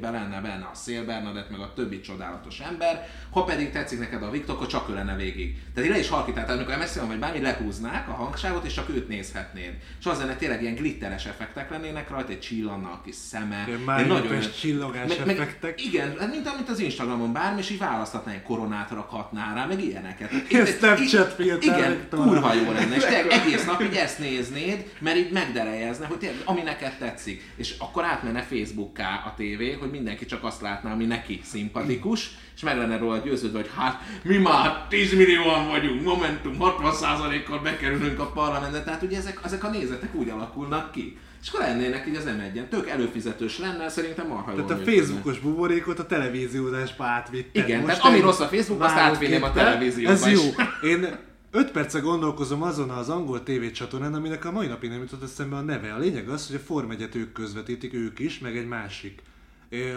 vágóképben 0.00 0.12
lenne 0.12 0.40
benne 0.40 0.68
a 0.72 0.74
Szél 0.74 1.04
Bernadett, 1.04 1.50
meg 1.50 1.60
a 1.60 1.72
többi 1.74 2.00
csodálatos 2.00 2.60
ember. 2.60 3.08
Ha 3.30 3.44
pedig 3.44 3.70
tetszik 3.70 3.98
neked 3.98 4.22
a 4.22 4.30
Viktor, 4.30 4.54
akkor 4.54 4.66
csak 4.66 4.88
ő 4.90 4.94
lenne 4.94 5.16
végig. 5.16 5.56
Tehát 5.74 5.90
le 5.90 5.98
is 5.98 6.08
halkítáltál, 6.08 6.56
amikor 6.56 6.76
MSZ 6.76 7.00
vagy 7.06 7.18
bármi 7.18 7.40
lehúznák 7.40 8.08
a 8.08 8.12
hangsávot, 8.12 8.64
és 8.64 8.72
csak 8.74 8.88
őt 8.88 9.08
nézhetnéd. 9.08 9.74
És 9.98 10.06
az 10.06 10.18
lenne 10.18 10.36
tényleg 10.36 10.62
ilyen 10.62 10.74
glitteres 10.74 11.26
effektek 11.26 11.70
lennének 11.70 12.10
rajta, 12.10 12.30
egy 12.30 12.40
csillanna 12.40 12.88
a 12.88 13.00
kis 13.04 13.14
szeme. 13.14 13.64
Ilyen 13.66 13.78
egy 13.78 13.84
májupes 13.84 14.60
csillogás 14.60 15.08
meg, 15.08 15.26
meg, 15.26 15.38
effektek. 15.38 15.84
igen, 15.84 16.18
hát 16.18 16.30
mint 16.30 16.46
amit 16.46 16.68
az 16.68 16.78
Instagramon 16.78 17.32
bármi, 17.32 17.60
és 17.60 17.70
így 17.70 17.78
választhatná 17.78 18.32
egy 18.32 18.42
koronát 18.42 18.90
rakhatná 18.90 19.54
rá, 19.54 19.66
meg 19.66 19.84
ilyeneket. 19.84 20.30
Ilyen 20.48 20.66
Snapchat 20.66 21.32
filter, 21.32 21.78
Igen, 21.78 22.08
kurva 22.10 22.54
jó 22.54 22.72
lenne, 22.72 22.96
és 22.96 23.04
tényleg 23.04 23.30
egész 23.40 23.64
nap 23.64 23.82
így 23.82 23.94
ezt 23.94 24.18
néznéd, 24.18 24.92
mert 24.98 25.16
így 25.16 25.30
megderejezne, 25.32 26.06
hogy 26.06 26.18
tényleg, 26.18 26.40
ami 26.44 26.62
neked 26.62 26.96
tetszik. 26.98 27.42
És 27.56 27.74
akkor 27.78 28.04
átmenne 28.04 28.42
Facebookká 28.42 29.22
a 29.26 29.34
tévé, 29.36 29.72
hogy 29.72 29.87
mindenki 29.90 30.26
csak 30.26 30.44
azt 30.44 30.60
látná, 30.60 30.92
ami 30.92 31.04
neki 31.04 31.40
szimpatikus, 31.44 32.30
és 32.56 32.62
meg 32.62 32.76
lenne 32.76 32.98
róla 32.98 33.18
győződve, 33.18 33.58
hogy 33.58 33.70
hát 33.76 34.02
mi 34.22 34.36
már 34.36 34.86
10 34.88 35.14
millióan 35.14 35.68
vagyunk, 35.68 36.02
Momentum 36.02 36.56
60%-kal 36.60 37.58
bekerülünk 37.58 38.20
a 38.20 38.26
parlamentbe, 38.26 38.82
tehát 38.82 39.02
ugye 39.02 39.16
ezek, 39.16 39.40
ezek 39.44 39.64
a 39.64 39.70
nézetek 39.70 40.14
úgy 40.14 40.28
alakulnak 40.28 40.92
ki. 40.92 41.16
És 41.42 41.48
akkor 41.48 41.60
lennének 41.60 42.06
így 42.06 42.16
az 42.16 42.24
m 42.24 42.68
tök 42.68 42.88
előfizetős 42.88 43.58
lenne, 43.58 43.88
szerintem 43.88 44.26
marha 44.26 44.54
Tehát 44.54 44.70
a. 44.70 44.76
Facebookos 44.76 45.38
buborékot 45.38 45.98
a 45.98 46.06
televíziózásba 46.06 47.04
átvitted. 47.04 47.64
Igen, 47.64 47.80
Most 47.80 47.94
tehát 47.94 48.12
ami 48.12 48.20
rossz 48.20 48.40
a 48.40 48.46
Facebookon, 48.46 48.86
azt 48.86 48.96
átvinném 48.96 49.42
a 49.42 49.52
televízióba 49.52 50.12
Ez 50.12 50.26
is. 50.26 50.32
jó. 50.32 50.42
Én 50.88 51.18
5 51.50 51.70
perce 51.70 51.98
gondolkozom 51.98 52.62
azon 52.62 52.90
az 52.90 53.08
angol 53.08 53.42
TV 53.42 53.70
csatornán, 53.72 54.14
aminek 54.14 54.44
a 54.44 54.50
mai 54.50 54.66
napig 54.66 54.90
nem 54.90 55.00
jutott 55.00 55.22
eszembe 55.22 55.56
a 55.56 55.60
neve. 55.60 55.92
A 55.92 55.98
lényeg 55.98 56.28
az, 56.28 56.46
hogy 56.46 56.56
a 56.56 56.58
Form 56.58 56.90
1 56.90 57.08
ők 57.12 57.32
közvetítik, 57.32 57.94
ők 57.94 58.18
is, 58.18 58.38
meg 58.38 58.56
egy 58.56 58.68
másik. 58.68 59.22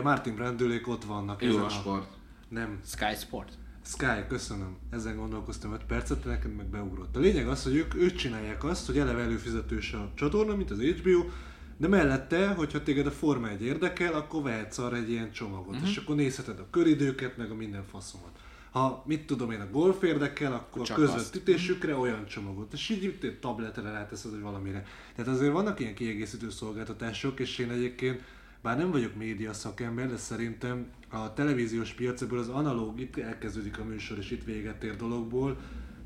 Martin 0.03 0.35
Brandülék 0.35 0.87
ott 0.87 1.03
vannak. 1.03 1.43
Eurosport. 1.43 2.07
Nem, 2.49 2.79
Sky 2.85 3.15
Sport. 3.19 3.53
Sky, 3.85 4.25
köszönöm. 4.27 4.77
Ezen 4.89 5.15
gondolkoztam 5.15 5.73
5 5.73 5.83
percet, 5.83 6.25
neked 6.25 6.55
meg 6.55 6.65
beugrott. 6.65 7.15
A 7.15 7.19
lényeg 7.19 7.47
az, 7.47 7.63
hogy 7.63 7.75
ők, 7.75 7.95
ők 7.95 8.15
csinálják 8.15 8.63
azt, 8.63 8.85
hogy 8.85 8.97
eleve 8.97 9.21
előfizetős 9.21 9.93
a 9.93 10.11
csatorna, 10.15 10.55
mint 10.55 10.71
az 10.71 10.79
HBO, 10.79 11.25
de 11.77 11.87
mellette, 11.87 12.47
hogyha 12.47 12.83
téged 12.83 13.05
a 13.05 13.11
Forma 13.11 13.49
1 13.49 13.61
érdekel, 13.61 14.13
akkor 14.13 14.43
vehetsz 14.43 14.77
arra 14.77 14.95
egy 14.95 15.09
ilyen 15.09 15.31
csomagot, 15.31 15.75
uh-huh. 15.75 15.89
és 15.89 15.97
akkor 15.97 16.15
nézheted 16.15 16.59
a 16.59 16.67
köridőket, 16.69 17.37
meg 17.37 17.51
a 17.51 17.55
minden 17.55 17.83
faszomat. 17.83 18.39
Ha 18.71 19.03
mit 19.07 19.25
tudom 19.25 19.51
én, 19.51 19.61
a 19.61 19.69
golf 19.71 20.03
érdekel, 20.03 20.53
akkor 20.53 20.81
a 20.81 20.85
Csak 20.85 20.95
közvetítésükre 20.95 21.95
olyan 21.95 22.25
csomagot, 22.25 22.73
és 22.73 22.89
így 22.89 23.03
itt 23.03 23.41
tabletre 23.41 23.91
ráteszed, 23.91 24.31
vagy 24.31 24.41
valamire. 24.41 24.85
Tehát 25.15 25.31
azért 25.31 25.51
vannak 25.51 25.79
ilyen 25.79 25.95
kiegészítő 25.95 26.49
szolgáltatások, 26.49 27.39
és 27.39 27.57
én 27.57 27.69
egyébként 27.69 28.21
bár 28.61 28.77
nem 28.77 28.91
vagyok 28.91 29.15
média 29.15 29.53
szakember, 29.53 30.09
de 30.09 30.17
szerintem 30.17 30.87
a 31.09 31.33
televíziós 31.33 31.93
piac 31.93 32.21
az 32.21 32.49
analóg, 32.49 32.99
itt 32.99 33.17
elkezdődik 33.17 33.79
a 33.79 33.83
műsor, 33.83 34.17
és 34.17 34.31
itt 34.31 34.43
véget 34.43 34.83
ér 34.83 34.95
dologból, 34.95 35.57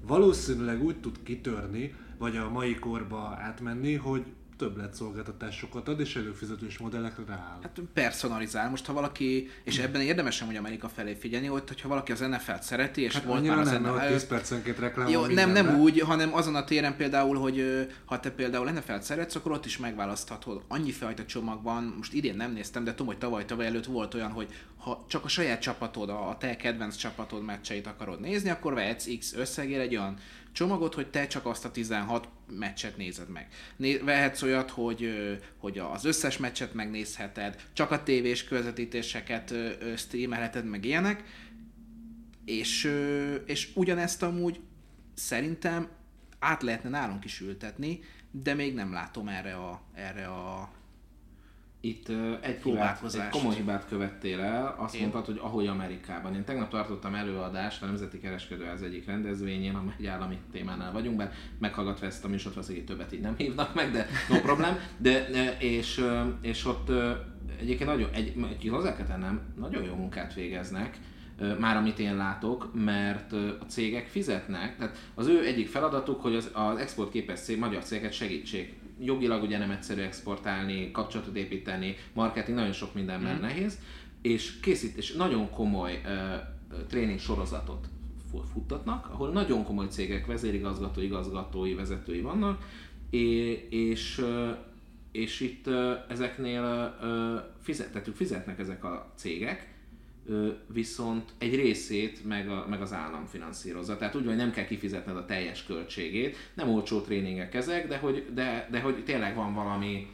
valószínűleg 0.07 0.83
úgy 0.83 0.99
tud 0.99 1.23
kitörni, 1.23 1.95
vagy 2.17 2.37
a 2.37 2.49
mai 2.49 2.75
korba 2.75 3.37
átmenni, 3.41 3.93
hogy 3.93 4.25
többletszolgáltatásokat 4.57 5.87
ad, 5.87 5.99
és 5.99 6.15
előfizetős 6.15 6.77
modellekre 6.77 7.23
rááll. 7.27 7.59
Hát 7.61 7.81
personalizál. 7.93 8.69
Most 8.69 8.85
ha 8.85 8.93
valaki, 8.93 9.49
és 9.63 9.77
ebben 9.77 10.01
érdemesen, 10.01 10.47
hogy 10.47 10.55
Amerika 10.55 10.89
felé 10.89 11.13
figyelni, 11.13 11.47
hogy 11.47 11.63
hogyha 11.67 11.87
valaki 11.87 12.11
az 12.11 12.19
NFL-t 12.19 12.63
szereti, 12.63 13.01
és 13.01 13.13
Hát 13.13 13.23
volt 13.23 13.47
már 13.47 13.57
az 13.57 13.71
nem, 13.71 13.81
mert 13.81 13.95
NFL... 13.95 14.03
ott 14.03 14.11
10 14.11 14.27
percenként 14.27 14.79
reklám 14.79 15.07
Jó, 15.07 15.25
nem, 15.25 15.51
nem 15.51 15.79
úgy, 15.79 15.99
hanem 15.99 16.33
azon 16.33 16.55
a 16.55 16.63
téren 16.63 16.95
például, 16.95 17.37
hogy 17.37 17.87
ha 18.05 18.19
te 18.19 18.31
például 18.31 18.69
NFL-t 18.69 19.03
szeretsz, 19.03 19.35
akkor 19.35 19.51
ott 19.51 19.65
is 19.65 19.77
megválaszthatod. 19.77 20.63
Annyi 20.67 20.91
fajta 20.91 21.25
csomag 21.25 21.63
van, 21.63 21.93
most 21.97 22.13
idén 22.13 22.35
nem 22.35 22.51
néztem, 22.51 22.83
de 22.83 22.91
tudom, 22.91 23.07
hogy 23.07 23.17
tavaly, 23.17 23.45
tavaly 23.45 23.65
előtt 23.65 23.85
volt 23.85 24.13
olyan, 24.13 24.31
hogy 24.31 24.47
ha 24.77 25.05
csak 25.07 25.23
a 25.23 25.27
saját 25.27 25.61
csapatod, 25.61 26.09
a 26.09 26.25
a 26.29 26.37
te 26.37 26.55
kedvenc 26.55 26.95
csapatod 26.95 27.43
meccseit 27.43 27.87
akarod 27.87 28.19
nézni, 28.19 28.49
akkor 28.49 28.73
vehetsz 28.73 29.17
X 29.17 29.33
összegért 29.33 29.81
egy 29.81 29.95
olyan 29.95 30.17
csomagot, 30.55 30.93
hogy 30.93 31.07
te 31.07 31.27
csak 31.27 31.45
azt 31.45 31.65
a 31.65 31.71
16 31.71 32.29
meccset 32.49 32.97
nézed 32.97 33.29
meg. 33.29 33.47
Né- 33.75 34.03
vehetsz 34.03 34.41
olyat, 34.41 34.69
hogy, 34.69 35.09
hogy 35.57 35.77
az 35.77 36.05
összes 36.05 36.37
meccset 36.37 36.73
megnézheted, 36.73 37.63
csak 37.73 37.91
a 37.91 38.03
tévés 38.03 38.43
közvetítéseket 38.43 39.53
streamelheted, 39.95 40.65
meg 40.65 40.85
ilyenek, 40.85 41.23
és, 42.45 42.91
és 43.45 43.69
ugyanezt 43.75 44.23
amúgy 44.23 44.59
szerintem 45.13 45.89
át 46.39 46.63
lehetne 46.63 46.89
nálunk 46.89 47.25
is 47.25 47.41
ültetni, 47.41 47.99
de 48.31 48.53
még 48.53 48.73
nem 48.73 48.93
látom 48.93 49.27
erre 49.27 49.55
a, 49.55 49.81
erre 49.93 50.27
a 50.27 50.71
Itt 51.85 52.09
egy, 52.41 52.61
hibát, 52.63 53.03
egy 53.03 53.29
komoly 53.29 53.55
hibát 53.55 53.87
követtél 53.87 54.39
el, 54.39 54.75
azt 54.77 54.95
Én? 54.95 55.01
mondtad, 55.01 55.25
hogy 55.25 55.39
ahogy 55.41 55.67
Amerikában. 55.67 56.35
Én 56.35 56.43
tegnap 56.43 56.69
tartottam 56.69 57.15
előadást 57.15 57.83
a 57.83 57.85
Nemzeti 57.85 58.19
Kereskedőház 58.19 58.81
egyik 58.81 59.05
rendezvényén, 59.05 59.75
amely 59.75 59.95
egy 59.99 60.05
állami 60.05 60.37
témánál 60.51 60.91
vagyunk, 60.91 61.17
bár 61.17 61.31
meghallgatva 61.59 62.05
ezt 62.05 62.25
a 62.25 62.27
műsort, 62.27 62.55
valószínűleg 62.55 62.87
többet 62.87 63.13
így 63.13 63.21
nem 63.21 63.35
hívnak 63.37 63.73
meg, 63.73 63.91
de 63.91 64.07
no 64.29 64.39
problem. 64.39 64.77
De, 64.97 65.27
és, 65.59 66.05
és 66.41 66.65
ott 66.65 66.91
egyébként 67.59 67.89
nagyon, 67.89 68.09
egy, 68.13 68.33
egy, 68.49 68.67
hozzá 68.69 68.95
kell 68.95 69.05
tennem, 69.05 69.41
nagyon 69.59 69.83
jó 69.83 69.95
munkát 69.95 70.33
végeznek, 70.33 70.97
már 71.59 71.77
amit 71.77 71.99
én 71.99 72.15
látok, 72.15 72.69
mert 72.73 73.33
a 73.33 73.65
cégek 73.67 74.07
fizetnek, 74.07 74.77
tehát 74.77 74.97
az 75.15 75.27
ő 75.27 75.45
egyik 75.45 75.67
feladatuk, 75.67 76.21
hogy 76.21 76.35
az, 76.35 76.49
az 76.53 76.77
exportképes 76.77 77.39
cég, 77.39 77.59
magyar 77.59 77.83
cégeket 77.83 78.13
segítsék. 78.13 78.73
Jogilag 78.99 79.43
ugye 79.43 79.57
nem 79.57 79.71
egyszerű 79.71 80.01
exportálni, 80.01 80.91
kapcsolatot 80.91 81.35
építeni, 81.35 81.95
marketing, 82.13 82.57
nagyon 82.57 82.71
sok 82.71 82.93
mindenben 82.93 83.37
mm. 83.37 83.41
nehéz, 83.41 83.79
és 84.21 84.59
készít, 84.59 84.97
és 84.97 85.13
nagyon 85.13 85.49
komoly 85.49 86.01
ö, 86.05 86.35
tréning 86.87 87.19
sorozatot 87.19 87.87
fu- 88.31 88.47
futtatnak, 88.53 89.09
ahol 89.11 89.31
nagyon 89.31 89.63
komoly 89.63 89.87
cégek, 89.87 90.25
vezérigazgató, 90.25 91.01
igazgatói, 91.01 91.73
vezetői 91.73 92.21
vannak, 92.21 92.65
és, 93.69 94.17
ö, 94.17 94.51
és 95.11 95.39
itt 95.39 95.69
ezeknél 96.09 96.95
ö, 97.01 97.35
fizetetük, 97.61 98.15
fizetnek 98.15 98.59
ezek 98.59 98.83
a 98.83 99.11
cégek, 99.15 99.74
viszont 100.67 101.31
egy 101.37 101.55
részét 101.55 102.25
meg, 102.25 102.49
a, 102.49 102.65
meg 102.69 102.81
az 102.81 102.93
állam 102.93 103.25
finanszírozza. 103.25 103.97
Tehát 103.97 104.15
úgy, 104.15 104.25
hogy 104.25 104.35
nem 104.35 104.51
kell 104.51 104.65
kifizetned 104.65 105.17
a 105.17 105.25
teljes 105.25 105.63
költségét, 105.63 106.37
nem 106.53 106.69
olcsó 106.69 107.01
tréningek 107.01 107.53
ezek, 107.53 107.87
de 107.87 107.97
hogy, 107.97 108.25
de, 108.33 108.67
de 108.71 108.79
hogy 108.79 109.03
tényleg 109.03 109.35
van 109.35 109.53
valami 109.53 110.07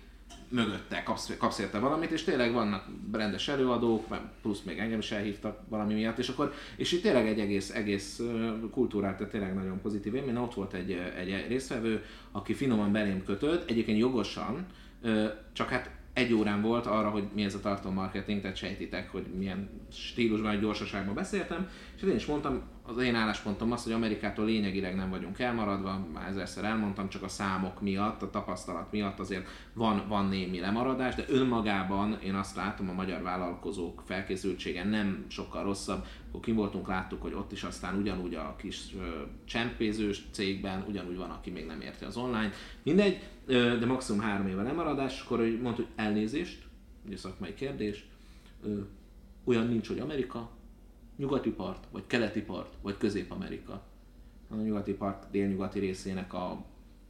mögötte, 0.49 1.03
kapsz, 1.03 1.37
kapsz 1.37 1.59
érte 1.59 1.79
valamit, 1.79 2.11
és 2.11 2.23
tényleg 2.23 2.53
vannak 2.53 2.85
rendes 3.11 3.47
előadók, 3.47 4.17
plusz 4.41 4.61
még 4.61 4.77
engem 4.77 4.99
is 4.99 5.11
elhívtak 5.11 5.59
valami 5.69 5.93
miatt, 5.93 6.17
és 6.17 6.29
akkor, 6.29 6.53
és 6.75 6.91
itt 6.91 7.01
tényleg 7.01 7.27
egy 7.27 7.39
egész, 7.39 7.69
egész 7.69 8.21
kultúrát, 8.71 9.17
tehát 9.17 9.31
tényleg 9.31 9.53
nagyon 9.53 9.81
pozitív 9.81 10.15
élmény. 10.15 10.37
Ott 10.37 10.53
volt 10.53 10.73
egy, 10.73 10.91
egy 11.17 11.45
résztvevő, 11.47 12.03
aki 12.31 12.53
finoman 12.53 12.91
belém 12.91 13.23
kötött, 13.23 13.69
egyébként 13.69 13.97
jogosan, 13.97 14.65
csak 15.53 15.69
hát 15.69 15.89
egy 16.13 16.33
órán 16.33 16.61
volt 16.61 16.85
arra, 16.85 17.09
hogy 17.09 17.27
mi 17.33 17.43
ez 17.43 17.55
a 17.55 17.59
tartalommarketing, 17.59 18.41
tehát 18.41 18.55
sejtitek, 18.55 19.11
hogy 19.11 19.25
milyen 19.37 19.69
stílusban, 19.91 20.59
gyorsaságban 20.59 21.15
beszéltem, 21.15 21.69
és 21.95 22.01
én 22.01 22.15
is 22.15 22.25
mondtam, 22.25 22.61
az 22.83 22.97
én 23.03 23.15
álláspontom 23.15 23.71
az, 23.71 23.83
hogy 23.83 23.91
Amerikától 23.91 24.45
lényegileg 24.45 24.95
nem 24.95 25.09
vagyunk 25.09 25.39
elmaradva, 25.39 26.07
már 26.13 26.27
ezerszer 26.27 26.63
elmondtam, 26.63 27.09
csak 27.09 27.23
a 27.23 27.27
számok 27.27 27.81
miatt, 27.81 28.21
a 28.21 28.29
tapasztalat 28.29 28.91
miatt 28.91 29.19
azért 29.19 29.47
van, 29.73 30.03
van 30.07 30.25
némi 30.25 30.59
lemaradás, 30.59 31.15
de 31.15 31.25
önmagában 31.27 32.19
én 32.23 32.35
azt 32.35 32.55
látom, 32.55 32.89
a 32.89 32.93
magyar 32.93 33.21
vállalkozók 33.21 34.03
felkészültsége 34.05 34.83
nem 34.83 35.25
sokkal 35.27 35.63
rosszabb. 35.63 36.05
Akkor 36.27 36.41
kim 36.41 36.55
voltunk, 36.55 36.87
láttuk, 36.87 37.21
hogy 37.21 37.33
ott 37.33 37.51
is 37.51 37.63
aztán 37.63 37.97
ugyanúgy 37.97 38.33
a 38.33 38.55
kis 38.57 38.95
csempézős 39.45 40.23
cégben, 40.31 40.85
ugyanúgy 40.87 41.17
van, 41.17 41.29
aki 41.29 41.49
még 41.49 41.65
nem 41.65 41.81
érti 41.81 42.05
az 42.05 42.17
online. 42.17 42.51
Mindegy, 42.83 43.19
de 43.79 43.85
maximum 43.85 44.21
három 44.21 44.47
éve 44.47 44.61
lemaradás, 44.61 45.21
akkor 45.21 45.39
mondta, 45.39 45.81
hogy 45.81 45.91
elnézést, 45.95 46.63
ugye 47.05 47.17
szakmai 47.17 47.53
kérdés, 47.53 48.05
olyan 49.43 49.67
nincs, 49.67 49.87
hogy 49.87 49.99
Amerika, 49.99 50.49
nyugati 51.17 51.49
part, 51.49 51.83
vagy 51.91 52.03
keleti 52.07 52.41
part, 52.41 52.73
vagy 52.81 52.97
Közép-Amerika. 52.97 53.81
A 54.49 54.55
nyugati 54.55 54.91
part 54.93 55.31
délnyugati 55.31 55.79
részének 55.79 56.33
a 56.33 56.65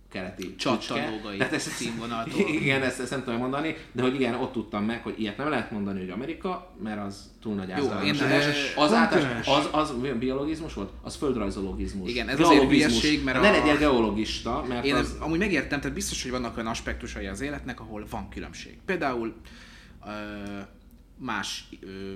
keleti 0.10 0.56
Csattanógai 0.56 1.38
Tehát 1.38 1.54
ezt, 1.54 1.70
színvonaltól. 1.70 2.40
igen, 2.62 2.82
ezt, 2.82 3.00
ezt 3.00 3.12
nem 3.12 3.24
tudom 3.24 3.40
mondani, 3.40 3.76
de 3.92 4.02
hogy 4.02 4.14
igen, 4.14 4.34
ott 4.36 4.52
tudtam 4.52 4.84
meg, 4.86 5.04
hogy 5.04 5.20
ilyet 5.20 5.38
nem 5.38 5.50
lehet 5.50 5.72
mondani, 5.72 6.00
hogy 6.00 6.10
Amerika, 6.10 6.74
mert 6.84 7.06
az 7.06 7.32
túl 7.42 7.56
nagy 7.56 7.70
én- 7.70 7.76
általánosítás. 7.76 8.74
eh, 8.76 8.82
Az, 8.84 8.94
általános, 8.94 9.48
az, 9.48 9.70
az 9.72 9.94
biologizmus 10.20 10.74
volt? 10.74 10.92
Az 11.02 11.16
földrajzologizmus. 11.16 12.10
Igen, 12.10 12.30
ez 12.30 12.40
azért 12.40 12.70
hülyeség, 12.70 13.24
mert 13.24 13.42
Ne 13.42 13.48
a- 13.50 13.52
legyél 13.52 13.78
geologista, 13.78 14.66
mert 14.68 14.86
Én 14.86 14.96
az... 14.96 15.16
amúgy 15.20 15.40
megértem, 15.40 15.80
tehát 15.80 15.96
biztos, 15.96 16.22
hogy 16.22 16.32
vannak 16.32 16.56
olyan 16.58 16.68
aspektusai 16.70 17.26
az 17.26 17.42
életnek, 17.42 17.80
ahol 17.80 18.06
van 18.10 18.30
különbség. 18.30 18.78
Például 18.86 19.34
ö, 20.06 20.10
más 21.18 21.70
ö, 21.82 22.14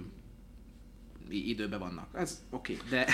időben 1.30 1.80
vannak. 1.80 2.08
Ez 2.14 2.44
oké, 2.50 2.78
okay. 2.86 2.90
de, 2.90 3.06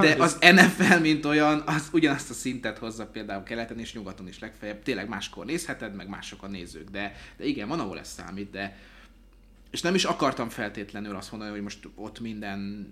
de 0.06 0.22
az 0.22 0.38
NFL, 0.40 1.00
mint 1.00 1.24
olyan, 1.24 1.62
az 1.66 1.88
ugyanazt 1.92 2.30
a 2.30 2.34
szintet 2.34 2.78
hozza 2.78 3.06
például 3.06 3.42
keleten 3.42 3.78
és 3.78 3.94
nyugaton 3.94 4.28
is 4.28 4.38
legfeljebb. 4.38 4.82
Tényleg 4.82 5.08
máskor 5.08 5.44
nézheted, 5.44 5.94
meg 5.94 6.08
mások 6.08 6.42
a 6.42 6.46
nézők, 6.46 6.90
de, 6.90 7.14
de 7.36 7.44
igen, 7.44 7.68
van, 7.68 7.80
ahol 7.80 7.98
ez 7.98 8.08
számít, 8.08 8.50
de 8.50 8.76
és 9.70 9.80
nem 9.80 9.94
is 9.94 10.04
akartam 10.04 10.48
feltétlenül 10.48 11.16
azt 11.16 11.30
mondani, 11.30 11.52
hogy 11.52 11.62
most 11.62 11.88
ott 11.94 12.20
minden 12.20 12.88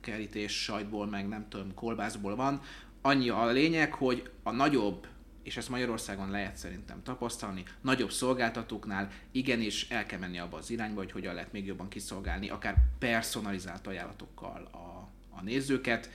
kerítés 0.00 0.62
sajtból, 0.62 1.06
meg 1.06 1.28
nem 1.28 1.46
tudom, 1.48 1.74
kolbászból 1.74 2.36
van. 2.36 2.60
Annyi 3.02 3.28
a 3.28 3.46
lényeg, 3.46 3.94
hogy 3.94 4.30
a 4.42 4.50
nagyobb, 4.50 5.06
és 5.50 5.56
ezt 5.56 5.68
Magyarországon 5.68 6.30
lehet 6.30 6.56
szerintem 6.56 7.02
tapasztalni, 7.02 7.64
nagyobb 7.80 8.10
szolgáltatóknál 8.10 9.10
igenis 9.30 9.88
el 9.88 10.06
kell 10.06 10.18
menni 10.18 10.38
abba 10.38 10.56
az 10.56 10.70
irányba, 10.70 11.00
hogy 11.00 11.12
hogyan 11.12 11.34
lehet 11.34 11.52
még 11.52 11.66
jobban 11.66 11.88
kiszolgálni, 11.88 12.48
akár 12.48 12.76
personalizált 12.98 13.86
ajánlatokkal 13.86 14.68
a, 14.72 15.08
a 15.36 15.42
nézőket. 15.42 16.10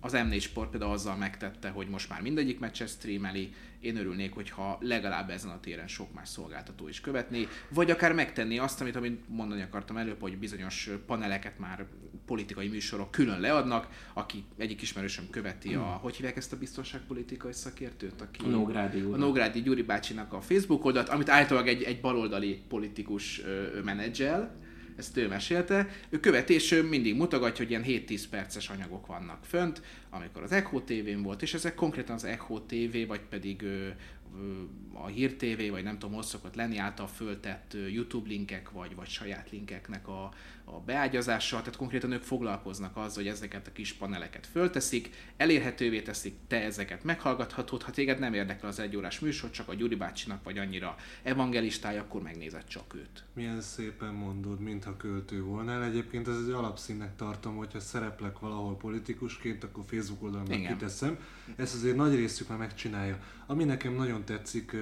Az 0.00 0.12
M4 0.16 0.40
Sport 0.40 0.70
például 0.70 0.92
azzal 0.92 1.16
megtette, 1.16 1.68
hogy 1.68 1.88
most 1.88 2.08
már 2.08 2.20
mindegyik 2.22 2.58
meccset 2.58 2.88
streameli. 2.88 3.52
Én 3.80 3.96
örülnék, 3.96 4.34
hogyha 4.34 4.78
legalább 4.80 5.30
ezen 5.30 5.50
a 5.50 5.60
téren 5.60 5.88
sok 5.88 6.14
más 6.14 6.28
szolgáltató 6.28 6.88
is 6.88 7.00
követné, 7.00 7.48
vagy 7.68 7.90
akár 7.90 8.12
megtenni 8.12 8.58
azt, 8.58 8.80
amit, 8.80 8.96
amit 8.96 9.28
mondani 9.28 9.62
akartam 9.62 9.96
előbb, 9.96 10.20
hogy 10.20 10.38
bizonyos 10.38 10.90
paneleket 11.06 11.58
már 11.58 11.86
politikai 12.26 12.68
műsorok 12.68 13.10
külön 13.10 13.40
leadnak, 13.40 13.88
aki 14.12 14.44
egyik 14.56 14.82
ismerősöm 14.82 15.30
követi 15.30 15.74
a, 15.74 15.82
hogy 15.82 16.16
hívják 16.16 16.36
ezt 16.36 16.52
a 16.52 16.58
biztonságpolitikai 16.58 17.52
szakértőt, 17.52 18.20
aki 18.20 18.44
A 18.44 18.48
Nógrádi 18.48 19.00
a 19.00 19.16
Nógrádi 19.16 19.62
Gyuri 19.62 19.82
bácsinak 19.82 20.32
a 20.32 20.40
Facebook 20.40 20.84
oldalt, 20.84 21.08
amit 21.08 21.28
általában 21.28 21.68
egy, 21.68 21.82
egy 21.82 22.00
baloldali 22.00 22.62
politikus 22.68 23.42
menedzsel, 23.84 24.58
ezt 24.96 25.16
ő 25.16 25.28
mesélte. 25.28 25.88
Ő 26.08 26.20
követi, 26.20 26.54
és 26.54 26.72
ő 26.72 26.82
mindig 26.82 27.16
mutogatja, 27.16 27.64
hogy 27.64 27.70
ilyen 27.70 28.04
7-10 28.06 28.24
perces 28.30 28.68
anyagok 28.68 29.06
vannak 29.06 29.44
fönt, 29.44 29.82
amikor 30.10 30.42
az 30.42 30.52
Echo 30.52 30.80
TV-n 30.80 31.22
volt, 31.22 31.42
és 31.42 31.54
ezek 31.54 31.74
konkrétan 31.74 32.14
az 32.14 32.24
Echo 32.24 32.60
TV, 32.60 33.06
vagy 33.06 33.20
pedig 33.20 33.62
ö, 33.62 33.86
ö, 33.86 34.62
a 34.92 35.06
Hír 35.06 35.36
TV, 35.36 35.70
vagy 35.70 35.82
nem 35.82 35.98
tudom, 35.98 36.14
hol 36.14 36.22
szokott 36.22 36.54
lenni 36.54 36.78
által 36.78 37.06
föltett 37.06 37.74
ö, 37.74 37.86
YouTube 37.86 38.28
linkek, 38.28 38.70
vagy, 38.70 38.94
vagy 38.94 39.08
saját 39.08 39.50
linkeknek 39.50 40.08
a, 40.08 40.32
a 40.74 40.82
beágyazással, 40.86 41.58
tehát 41.58 41.76
konkrétan 41.76 42.12
ők 42.12 42.22
foglalkoznak 42.22 42.96
azzal, 42.96 43.22
hogy 43.22 43.32
ezeket 43.32 43.66
a 43.66 43.72
kis 43.72 43.92
paneleket 43.92 44.46
fölteszik, 44.46 45.10
elérhetővé 45.36 46.02
teszik, 46.02 46.34
te 46.48 46.62
ezeket 46.62 47.04
meghallgathatod, 47.04 47.82
ha 47.82 47.90
téged 47.90 48.18
nem 48.18 48.34
érdekel 48.34 48.68
az 48.68 48.78
egyórás 48.78 49.20
műsor, 49.20 49.50
csak 49.50 49.68
a 49.68 49.74
Gyuri 49.74 49.94
bácsinak 49.94 50.44
vagy 50.44 50.58
annyira 50.58 50.96
evangelistája, 51.22 52.00
akkor 52.00 52.22
megnézed 52.22 52.64
csak 52.64 52.94
őt. 52.94 53.24
Milyen 53.32 53.60
szépen 53.60 54.14
mondod, 54.14 54.60
mintha 54.60 54.96
költő 54.96 55.42
volnál. 55.42 55.84
Egyébként 55.84 56.28
ez 56.28 56.36
egy 56.46 56.52
alapszínnek 56.52 57.16
tartom, 57.16 57.56
hogyha 57.56 57.80
szereplek 57.80 58.38
valahol 58.38 58.76
politikusként, 58.76 59.64
akkor 59.64 59.84
Facebook 59.86 60.48
Igen. 60.48 60.72
kiteszem. 60.72 61.18
Ezt 61.56 61.74
azért 61.74 61.96
nagy 61.96 62.14
részük 62.14 62.48
már 62.48 62.58
megcsinálja. 62.58 63.18
Ami 63.46 63.64
nekem 63.64 63.94
nagyon 63.94 64.24
tetszik, 64.24 64.76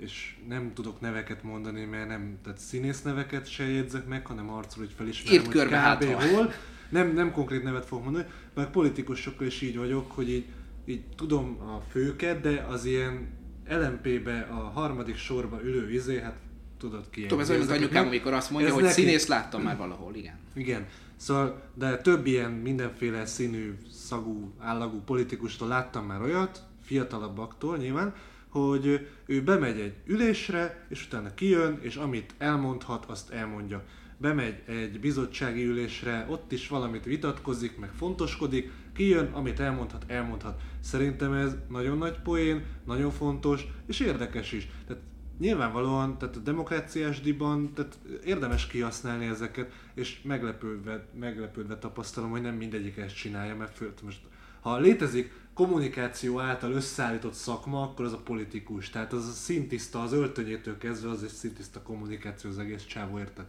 és 0.00 0.36
nem 0.48 0.72
tudok 0.74 1.00
neveket 1.00 1.42
mondani, 1.42 1.84
mert 1.84 2.08
nem, 2.08 2.38
tehát 2.42 2.58
színész 2.58 3.02
neveket 3.02 3.50
se 3.50 3.70
jegyzek 3.70 4.06
meg, 4.06 4.26
hanem 4.26 4.50
arcról, 4.50 4.84
hogy 4.84 4.94
felismerem, 4.96 5.40
Írd 5.42 5.52
hogy 5.52 5.66
kb. 5.66 5.72
hátra. 5.72 6.20
hol. 6.20 6.52
Nem, 6.88 7.12
nem 7.12 7.32
konkrét 7.32 7.62
nevet 7.62 7.86
fogok 7.86 8.04
mondani, 8.04 8.26
meg 8.54 8.70
politikusokkal 8.70 9.46
is 9.46 9.60
így 9.60 9.76
vagyok, 9.76 10.12
hogy 10.12 10.30
így, 10.30 10.44
így 10.84 11.02
tudom 11.16 11.58
a 11.60 11.80
főket, 11.90 12.40
de 12.40 12.66
az 12.68 12.84
ilyen 12.84 13.28
LMP-be 13.68 14.40
a 14.40 14.54
harmadik 14.54 15.16
sorba 15.16 15.60
ülő 15.62 15.92
izé, 15.92 16.20
hát 16.20 16.36
tudod 16.78 17.10
ki. 17.10 17.20
Tudom, 17.20 17.40
ez 17.40 17.50
olyan, 17.50 17.60
mint 17.60 17.72
anyukám, 17.72 18.06
amikor 18.06 18.32
azt 18.32 18.50
mondja, 18.50 18.72
hogy 18.72 18.82
neki- 18.82 18.94
színész 19.00 19.26
láttam 19.26 19.62
már 19.62 19.76
valahol, 19.76 20.14
igen. 20.14 20.38
Igen, 20.54 20.86
szóval, 21.16 21.62
de 21.74 21.96
több 21.96 22.26
ilyen 22.26 22.50
mindenféle 22.50 23.26
színű, 23.26 23.78
szagú, 23.92 24.52
állagú 24.58 25.00
politikustól 25.00 25.68
láttam 25.68 26.06
már 26.06 26.22
olyat, 26.22 26.62
fiatalabbaktól 26.82 27.76
nyilván, 27.76 28.14
hogy 28.50 29.08
ő 29.26 29.42
bemegy 29.42 29.80
egy 29.80 29.94
ülésre, 30.06 30.86
és 30.88 31.06
utána 31.06 31.34
kijön, 31.34 31.78
és 31.80 31.96
amit 31.96 32.34
elmondhat, 32.38 33.04
azt 33.04 33.30
elmondja. 33.30 33.84
Bemegy 34.16 34.62
egy 34.66 35.00
bizottsági 35.00 35.64
ülésre, 35.64 36.26
ott 36.28 36.52
is 36.52 36.68
valamit 36.68 37.04
vitatkozik, 37.04 37.78
meg 37.78 37.90
fontoskodik, 37.92 38.70
kijön, 38.94 39.32
amit 39.32 39.60
elmondhat, 39.60 40.04
elmondhat. 40.06 40.60
Szerintem 40.80 41.32
ez 41.32 41.56
nagyon 41.68 41.98
nagy 41.98 42.18
poén, 42.22 42.64
nagyon 42.86 43.10
fontos, 43.10 43.66
és 43.86 44.00
érdekes 44.00 44.52
is. 44.52 44.68
Tehát 44.86 45.02
Nyilvánvalóan, 45.40 46.18
tehát 46.18 46.36
a 46.36 46.40
demokráciás 46.40 47.20
diban, 47.20 47.72
tehát 47.74 47.98
érdemes 48.24 48.66
kihasználni 48.66 49.26
ezeket, 49.26 49.72
és 49.94 50.22
meglepődve, 50.22 51.06
meglepődve 51.18 51.78
tapasztalom, 51.78 52.30
hogy 52.30 52.40
nem 52.40 52.54
mindegyik 52.54 52.96
ezt 52.96 53.16
csinálja, 53.16 53.56
mert 53.56 53.76
föl, 53.76 53.92
most, 54.02 54.20
ha 54.60 54.78
létezik 54.78 55.32
kommunikáció 55.60 56.40
által 56.40 56.72
összeállított 56.72 57.32
szakma, 57.32 57.82
akkor 57.82 58.04
az 58.04 58.12
a 58.12 58.20
politikus. 58.24 58.90
Tehát 58.90 59.12
az 59.12 59.26
a 59.26 59.32
szintiszta, 59.32 60.02
az 60.02 60.12
öltönyétől 60.12 60.78
kezdve 60.78 61.10
az 61.10 61.22
egy 61.22 61.28
szintiszta 61.28 61.82
kommunikáció 61.82 62.50
az 62.50 62.58
egész 62.58 62.84
csávó, 62.84 63.18
érted? 63.18 63.44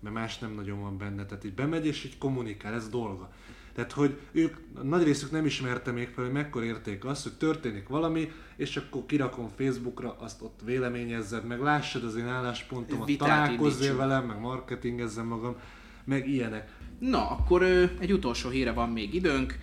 Mert 0.00 0.14
más 0.14 0.38
nem 0.38 0.54
nagyon 0.54 0.80
van 0.80 0.98
benne. 0.98 1.26
Tehát 1.26 1.44
így 1.44 1.54
bemegy 1.54 1.86
és 1.86 2.04
így 2.04 2.18
kommunikál, 2.18 2.74
ez 2.74 2.88
dolga. 2.88 3.30
Tehát, 3.74 3.92
hogy 3.92 4.18
ők, 4.32 4.56
nagy 4.82 5.02
részük 5.02 5.30
nem 5.30 5.46
ismerte 5.46 5.90
még 5.90 6.08
fel, 6.08 6.24
hogy 6.24 6.32
mekkora 6.32 6.64
érték 6.64 7.04
az, 7.04 7.22
hogy 7.22 7.32
történik 7.32 7.88
valami, 7.88 8.30
és 8.56 8.76
akkor 8.76 9.06
kirakom 9.06 9.48
Facebookra, 9.56 10.16
azt 10.18 10.42
ott 10.42 10.60
véleményezzed, 10.64 11.46
meg 11.46 11.60
lássad 11.60 12.04
az 12.04 12.16
én 12.16 12.28
álláspontomat, 12.28 13.16
találkozzél 13.16 13.96
velem, 13.96 14.26
meg 14.26 14.40
marketingezzem 14.40 15.26
magam, 15.26 15.56
meg 16.04 16.28
ilyenek. 16.28 16.70
Na, 16.98 17.30
akkor 17.30 17.62
ö, 17.62 17.84
egy 17.98 18.12
utolsó 18.12 18.48
híre 18.48 18.72
van 18.72 18.90
még 18.90 19.14
időnk. 19.14 19.58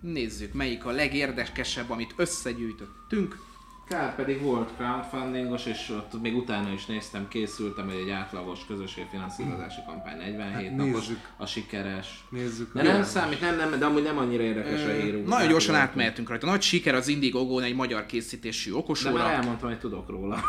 Nézzük, 0.00 0.52
melyik 0.52 0.84
a 0.84 0.90
legérdekesebb, 0.90 1.90
amit 1.90 2.14
összegyűjtöttünk. 2.16 3.44
Kár 3.88 4.14
pedig 4.14 4.40
volt 4.42 4.70
crowdfundingos, 4.76 5.66
és 5.66 5.88
ott 5.90 6.22
még 6.22 6.36
utána 6.36 6.72
is 6.72 6.86
néztem, 6.86 7.28
készültem, 7.28 7.84
hogy 7.84 7.94
egy 7.94 8.10
átlagos 8.10 8.60
közösségfinanszírozási 8.66 9.80
kampány 9.86 10.16
47 10.16 10.52
Hát 10.68 10.76
napos, 10.76 10.92
nézzük. 11.06 11.18
a 11.36 11.46
sikeres. 11.46 12.24
Nézzük. 12.30 12.72
De 12.74 12.82
nem 12.82 13.02
számít, 13.04 13.40
nem, 13.40 13.56
nem, 13.56 13.78
de 13.78 13.84
amúgy 13.84 14.02
nem 14.02 14.18
annyira 14.18 14.42
érdekes 14.42 14.84
a 14.84 14.90
hírunk. 14.90 15.26
Nagyon 15.28 15.48
gyorsan 15.48 15.74
átmehetünk 15.74 16.28
rajta. 16.28 16.46
Nagy 16.46 16.62
siker 16.62 16.94
az 16.94 17.08
Indiegogo-n 17.08 17.62
egy 17.62 17.74
magyar 17.74 18.06
készítésű 18.06 18.70
De 18.70 18.76
okosóra. 18.76 19.14
már 19.22 19.34
elmondtam, 19.34 19.68
hogy 19.68 19.78
tudok 19.78 20.08
róla. 20.08 20.40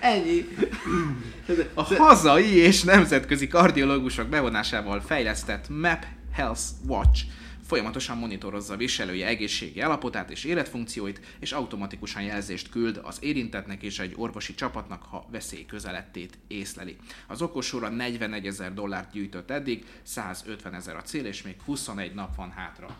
Ennyi. 0.00 0.48
A 1.74 1.82
hazai 1.94 2.54
és 2.56 2.82
nemzetközi 2.82 3.46
kardiológusok 3.46 4.26
bevonásával 4.28 5.00
fejlesztett 5.00 5.68
Map 5.68 6.04
Health 6.38 6.62
Watch 6.86 7.24
folyamatosan 7.66 8.18
monitorozza 8.18 8.76
viselője 8.76 9.26
egészségi 9.26 9.80
állapotát 9.80 10.30
és 10.30 10.44
életfunkcióit, 10.44 11.20
és 11.38 11.52
automatikusan 11.52 12.22
jelzést 12.22 12.70
küld 12.70 13.00
az 13.02 13.18
érintetnek 13.20 13.82
és 13.82 13.98
egy 13.98 14.14
orvosi 14.16 14.54
csapatnak, 14.54 15.02
ha 15.02 15.26
veszély 15.30 15.66
közelettét 15.66 16.38
észleli. 16.46 16.96
Az 17.26 17.42
okosóra 17.42 17.88
41 17.88 18.46
ezer 18.46 18.74
dollárt 18.74 19.12
gyűjtött 19.12 19.50
eddig, 19.50 19.84
150 20.02 20.74
ezer 20.74 20.96
a 20.96 21.02
cél, 21.02 21.24
és 21.24 21.42
még 21.42 21.56
21 21.64 22.14
nap 22.14 22.36
van 22.36 22.50
hátra. 22.50 22.96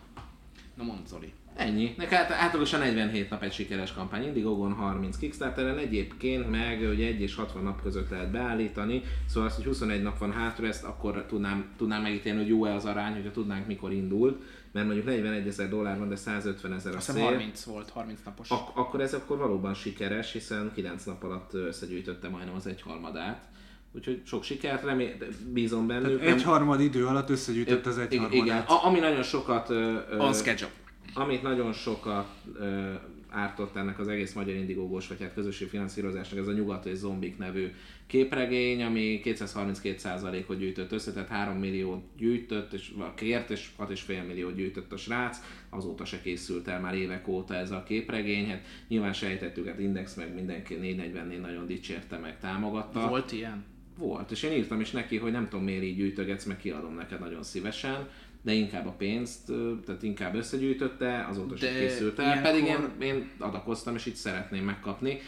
Na 0.78 0.84
mondd 0.84 1.06
Zoli. 1.06 1.32
Ennyi. 1.56 1.94
Nek 1.96 2.08
hát 2.10 2.30
átlagosan 2.30 2.80
47 2.80 3.30
nap 3.30 3.42
egy 3.42 3.52
sikeres 3.52 3.92
kampány. 3.92 4.24
Indiegogon 4.24 4.72
30 4.72 5.16
Kickstarteren 5.16 5.78
egyébként 5.78 6.50
meg 6.50 6.78
hogy 6.86 7.00
1 7.00 7.20
és 7.20 7.34
60 7.34 7.62
nap 7.62 7.82
között 7.82 8.10
lehet 8.10 8.30
beállítani, 8.30 9.02
szóval 9.26 9.48
az, 9.48 9.54
hogy 9.56 9.64
21 9.64 10.02
nap 10.02 10.18
van 10.18 10.32
hátra, 10.32 10.66
ezt 10.66 10.84
akkor 10.84 11.24
tudnám, 11.28 11.74
tudnám 11.76 12.02
megítélni, 12.02 12.38
hogy 12.38 12.48
jó-e 12.48 12.74
az 12.74 12.84
arány, 12.84 13.12
hogyha 13.12 13.30
tudnánk 13.30 13.66
mikor 13.66 13.92
indult, 13.92 14.42
mert 14.72 14.86
mondjuk 14.86 15.06
41 15.06 15.46
ezer 15.46 15.68
dollár 15.68 15.98
van, 15.98 16.08
de 16.08 16.16
150 16.16 16.72
ezer 16.72 16.94
a 16.94 16.96
Azt 16.96 17.12
cél. 17.12 17.22
30 17.24 17.62
volt, 17.62 17.90
30 17.90 18.20
napos. 18.24 18.50
Ak- 18.50 18.76
akkor 18.76 19.00
ez 19.00 19.14
akkor 19.14 19.38
valóban 19.38 19.74
sikeres, 19.74 20.32
hiszen 20.32 20.70
9 20.74 21.04
nap 21.04 21.22
alatt 21.22 21.54
összegyűjtötte 21.54 22.28
majdnem 22.28 22.54
az 22.54 22.66
egyharmadát. 22.66 23.48
Úgyhogy 23.92 24.20
sok 24.24 24.42
sikert, 24.42 24.84
remé- 24.84 25.24
bízom 25.52 25.86
bennük. 25.86 26.22
Egy 26.24 26.42
harmad 26.42 26.80
idő 26.80 27.06
alatt 27.06 27.30
összegyűjtött 27.30 27.86
az 27.86 27.98
egy 27.98 28.12
Igen, 28.12 28.24
igen. 28.32 28.38
harmadát. 28.38 28.70
A- 28.70 28.84
ami 28.86 28.98
nagyon 28.98 29.22
sokat 29.22 29.70
ö, 29.70 29.96
ö, 30.10 30.18
On 30.18 30.32
schedule. 30.32 30.70
amit 31.14 31.42
nagyon 31.42 31.72
sokat 31.72 32.28
ö, 32.58 32.92
ártott 33.30 33.76
ennek 33.76 33.98
az 33.98 34.08
egész 34.08 34.32
magyar 34.32 34.54
indigógós, 34.54 35.08
vagy 35.08 35.20
hát 35.20 35.34
közösségi 35.34 35.70
finanszírozásnak, 35.70 36.38
ez 36.38 36.46
a 36.46 36.52
Nyugat 36.52 36.86
és 36.86 36.96
Zombik 36.96 37.38
nevű 37.38 37.70
képregény, 38.06 38.82
ami 38.82 39.20
232%-ot 39.24 40.58
gyűjtött 40.58 40.92
össze, 40.92 41.12
tehát 41.12 41.28
3 41.28 41.56
milliót 41.58 42.02
gyűjtött, 42.16 42.72
és 42.72 42.92
kért, 43.14 43.50
és 43.50 43.68
6,5 43.78 44.26
milliót 44.26 44.54
gyűjtött 44.54 44.92
a 44.92 44.96
srác, 44.96 45.38
azóta 45.70 46.04
se 46.04 46.20
készült 46.20 46.68
el 46.68 46.80
már 46.80 46.94
évek 46.94 47.28
óta 47.28 47.54
ez 47.54 47.70
a 47.70 47.82
képregény, 47.82 48.48
hát 48.48 48.62
nyilván 48.88 49.12
sejtettük, 49.12 49.66
hát 49.68 49.78
Index 49.78 50.14
meg 50.14 50.34
mindenki 50.34 50.74
444 50.74 51.40
nagyon 51.40 51.66
dicsérte 51.66 52.18
meg, 52.18 52.38
támogatta. 52.40 53.08
Volt 53.08 53.32
ilyen? 53.32 53.64
Volt, 53.98 54.30
és 54.30 54.42
én 54.42 54.52
írtam 54.52 54.80
is 54.80 54.90
neki, 54.90 55.16
hogy 55.16 55.32
nem 55.32 55.48
tudom 55.48 55.64
miért 55.64 55.82
így 55.82 55.96
gyűjtögetsz, 55.96 56.44
meg 56.44 56.56
kiadom 56.56 56.94
neked 56.94 57.20
nagyon 57.20 57.42
szívesen, 57.42 58.08
de 58.42 58.52
inkább 58.52 58.86
a 58.86 58.90
pénzt, 58.90 59.52
tehát 59.86 60.02
inkább 60.02 60.34
összegyűjtötte, 60.34 61.26
azóta 61.30 61.56
sem 61.56 61.74
készült 61.74 62.18
el, 62.18 62.24
ilyenkor- 62.24 62.50
pedig 62.50 62.64
én, 62.64 63.08
én 63.14 63.30
adakoztam, 63.38 63.94
és 63.94 64.06
itt 64.06 64.14
szeretném 64.14 64.64
megkapni, 64.64 65.18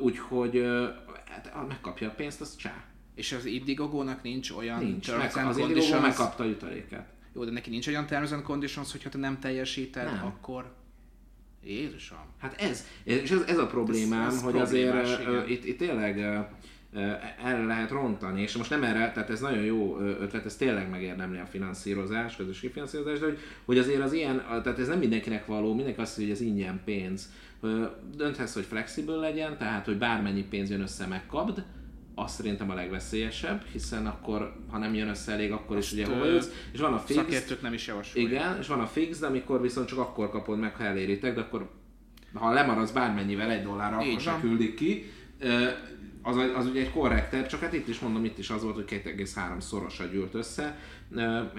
úgyhogy 0.00 0.64
hát, 1.28 1.68
megkapja 1.68 2.08
a 2.08 2.12
pénzt, 2.12 2.40
az 2.40 2.56
csá. 2.56 2.84
És 3.14 3.32
az 3.32 3.44
Indiegogo-nak 3.44 4.22
nincs 4.22 4.50
olyan 4.50 4.84
Nincs. 4.84 5.10
Meg, 5.16 5.36
az 5.46 5.56
conditions- 5.56 6.02
megkapta 6.02 6.42
a 6.42 6.46
jutaléket. 6.46 7.06
Jó, 7.34 7.44
de 7.44 7.50
neki 7.50 7.70
nincs 7.70 7.86
olyan 7.86 8.06
terms 8.06 8.32
and 8.32 8.42
conditions, 8.42 8.92
hogyha 8.92 9.08
te 9.08 9.18
nem 9.18 9.38
teljesíted, 9.38 10.04
Nem. 10.04 10.24
akkor... 10.26 10.76
Jézusom. 11.64 12.18
Hát 12.38 12.60
ez, 12.60 12.84
és 13.04 13.30
ez, 13.30 13.40
ez 13.40 13.58
a 13.58 13.66
problémám, 13.66 14.26
Ez- 14.26 14.34
ez 14.34 14.42
hogy 14.42 14.58
azért 14.58 15.20
igen. 15.20 15.48
itt, 15.48 15.64
itt 15.64 15.78
tényleg 15.78 16.18
ö, 16.18 16.38
erre 17.44 17.64
lehet 17.64 17.90
rontani, 17.90 18.42
és 18.42 18.56
most 18.56 18.70
nem 18.70 18.82
erre, 18.82 19.12
tehát 19.12 19.30
ez 19.30 19.40
nagyon 19.40 19.64
jó 19.64 19.98
ötlet, 19.98 20.44
ez 20.44 20.56
tényleg 20.56 20.90
megérdemli 20.90 21.38
a 21.38 21.46
finanszírozás, 21.46 22.36
közösségi 22.36 22.72
finanszírozás, 22.72 23.18
de 23.18 23.24
hogy, 23.24 23.38
hogy 23.64 23.78
azért 23.78 24.02
az 24.02 24.12
ilyen, 24.12 24.44
tehát 24.62 24.78
ez 24.78 24.88
nem 24.88 24.98
mindenkinek 24.98 25.46
való, 25.46 25.74
mindenki 25.74 26.00
azt 26.00 26.16
mondja, 26.18 26.36
hogy 26.36 26.44
ez 26.44 26.50
ingyen 26.52 26.80
pénz. 26.84 27.32
Dönthetsz, 28.16 28.54
hogy 28.54 28.64
flexible 28.64 29.16
legyen, 29.16 29.58
tehát 29.58 29.84
hogy 29.84 29.98
bármennyi 29.98 30.42
pénz 30.42 30.70
jön 30.70 30.80
össze, 30.80 31.06
megkapd, 31.06 31.62
az 32.14 32.32
szerintem 32.32 32.70
a 32.70 32.74
legveszélyesebb, 32.74 33.64
hiszen 33.72 34.06
akkor, 34.06 34.56
ha 34.70 34.78
nem 34.78 34.94
jön 34.94 35.08
össze 35.08 35.32
elég, 35.32 35.52
akkor 35.52 35.76
is 35.76 35.92
ugye 35.92 36.06
hova 36.06 36.24
jutsz, 36.24 36.50
és 36.72 36.80
van 36.80 36.92
a 36.92 36.98
fix, 36.98 37.18
Szakértők 37.18 37.62
nem 37.62 37.72
is 37.72 37.86
javasolják. 37.86 38.32
igen, 38.32 38.58
és 38.60 38.66
van 38.66 38.80
a 38.80 38.86
fix, 38.86 39.18
de 39.18 39.26
amikor 39.26 39.60
viszont 39.60 39.88
csak 39.88 39.98
akkor 39.98 40.30
kapod 40.30 40.58
meg, 40.58 40.74
ha 40.74 40.84
eléritek, 40.84 41.34
de 41.34 41.40
akkor 41.40 41.70
ha 42.34 42.52
lemaradsz 42.52 42.90
bármennyivel 42.90 43.50
egy 43.50 43.62
dollárra, 43.62 44.02
Így 44.02 44.08
akkor 44.08 44.20
se 44.20 44.38
küldik 44.40 44.74
ki. 44.74 45.10
Az, 46.22 46.36
az 46.56 46.66
ugye 46.66 46.80
egy 46.80 46.90
korrekter, 46.90 47.46
csak 47.46 47.60
hát 47.60 47.72
itt 47.72 47.88
is 47.88 47.98
mondom, 47.98 48.24
itt 48.24 48.38
is 48.38 48.50
az 48.50 48.62
volt, 48.62 48.74
hogy 48.74 49.02
2,3 49.04 49.60
szorosa 49.60 50.04
gyűlt 50.04 50.34
össze, 50.34 50.78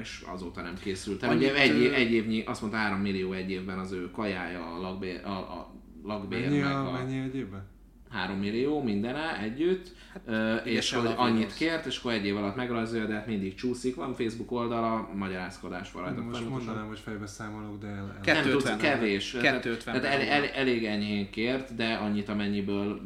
és 0.01 0.23
azóta 0.34 0.61
nem 0.61 0.75
készült 0.84 1.23
el. 1.23 1.36
Ugye 1.36 1.55
egy, 1.55 1.86
egy 1.86 2.11
évnyi, 2.11 2.43
azt 2.43 2.61
mondta 2.61 2.80
3 2.80 2.99
millió 2.99 3.32
egy 3.32 3.51
évben 3.51 3.80
az 3.80 3.91
ő 3.91 4.11
kajája, 4.11 4.75
a 4.75 4.80
lakbér, 4.80 5.25
a, 5.25 5.30
a 5.30 5.73
lakbér 6.03 6.49
Mennyi, 6.49 6.59
meg 6.59 6.71
a, 6.71 6.88
a, 6.88 6.91
mennyi 6.91 7.19
egy 7.19 7.36
évben? 7.36 7.67
3 8.10 8.38
millió 8.38 8.82
mindene 8.82 9.39
együtt, 9.41 9.91
hát, 10.28 10.66
és 10.66 10.93
hogy 10.93 11.14
annyit 11.16 11.53
kért, 11.53 11.86
és 11.86 11.97
akkor 11.97 12.12
egy 12.12 12.26
év 12.26 12.38
alatt 12.38 12.55
megrajzolja, 12.55 13.05
de 13.05 13.14
hát 13.14 13.28
mindig 13.28 13.55
csúszik. 13.55 13.95
Van 13.95 14.14
Facebook 14.14 14.51
oldala, 14.51 15.10
magyarázkodás 15.16 15.91
van 15.91 16.03
rajta. 16.03 16.22
Most 16.22 16.38
folyamatosan. 16.38 16.66
mondanám, 16.66 16.89
hogy 16.89 16.99
fejbe 16.99 17.28
számolok, 17.28 17.80
de 17.80 17.88
el, 17.88 18.20
el. 18.26 18.34
Nem 18.34 18.43
tudsz, 18.43 18.64
250. 18.64 18.78
kevés. 18.78 19.32
250 19.32 20.01
Tehát 20.01 20.20
el, 20.20 20.28
el, 20.28 20.45
elég 20.45 20.86
enyhén 20.86 21.30
kért, 21.30 21.76
de 21.76 21.93
annyit, 21.93 22.30
amennyiből 22.30 23.01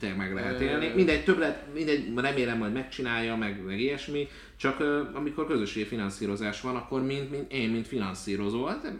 tényleg 0.00 0.18
meg 0.18 0.34
lehet 0.34 0.60
élni. 0.60 0.92
Mindegy, 0.94 1.24
többlet, 1.24 1.74
mindegy, 1.74 2.12
remélem 2.14 2.58
majd 2.58 2.72
megcsinálja, 2.72 3.36
meg, 3.36 3.64
meg 3.64 3.80
ilyesmi, 3.80 4.28
csak 4.60 4.80
amikor 5.14 5.46
közösségi 5.46 5.86
finanszírozás 5.86 6.60
van, 6.60 6.76
akkor 6.76 7.02
mint, 7.02 7.30
mint 7.30 7.52
én, 7.52 7.70
mint 7.70 7.86
finanszírozó, 7.86 8.64
hát, 8.64 8.92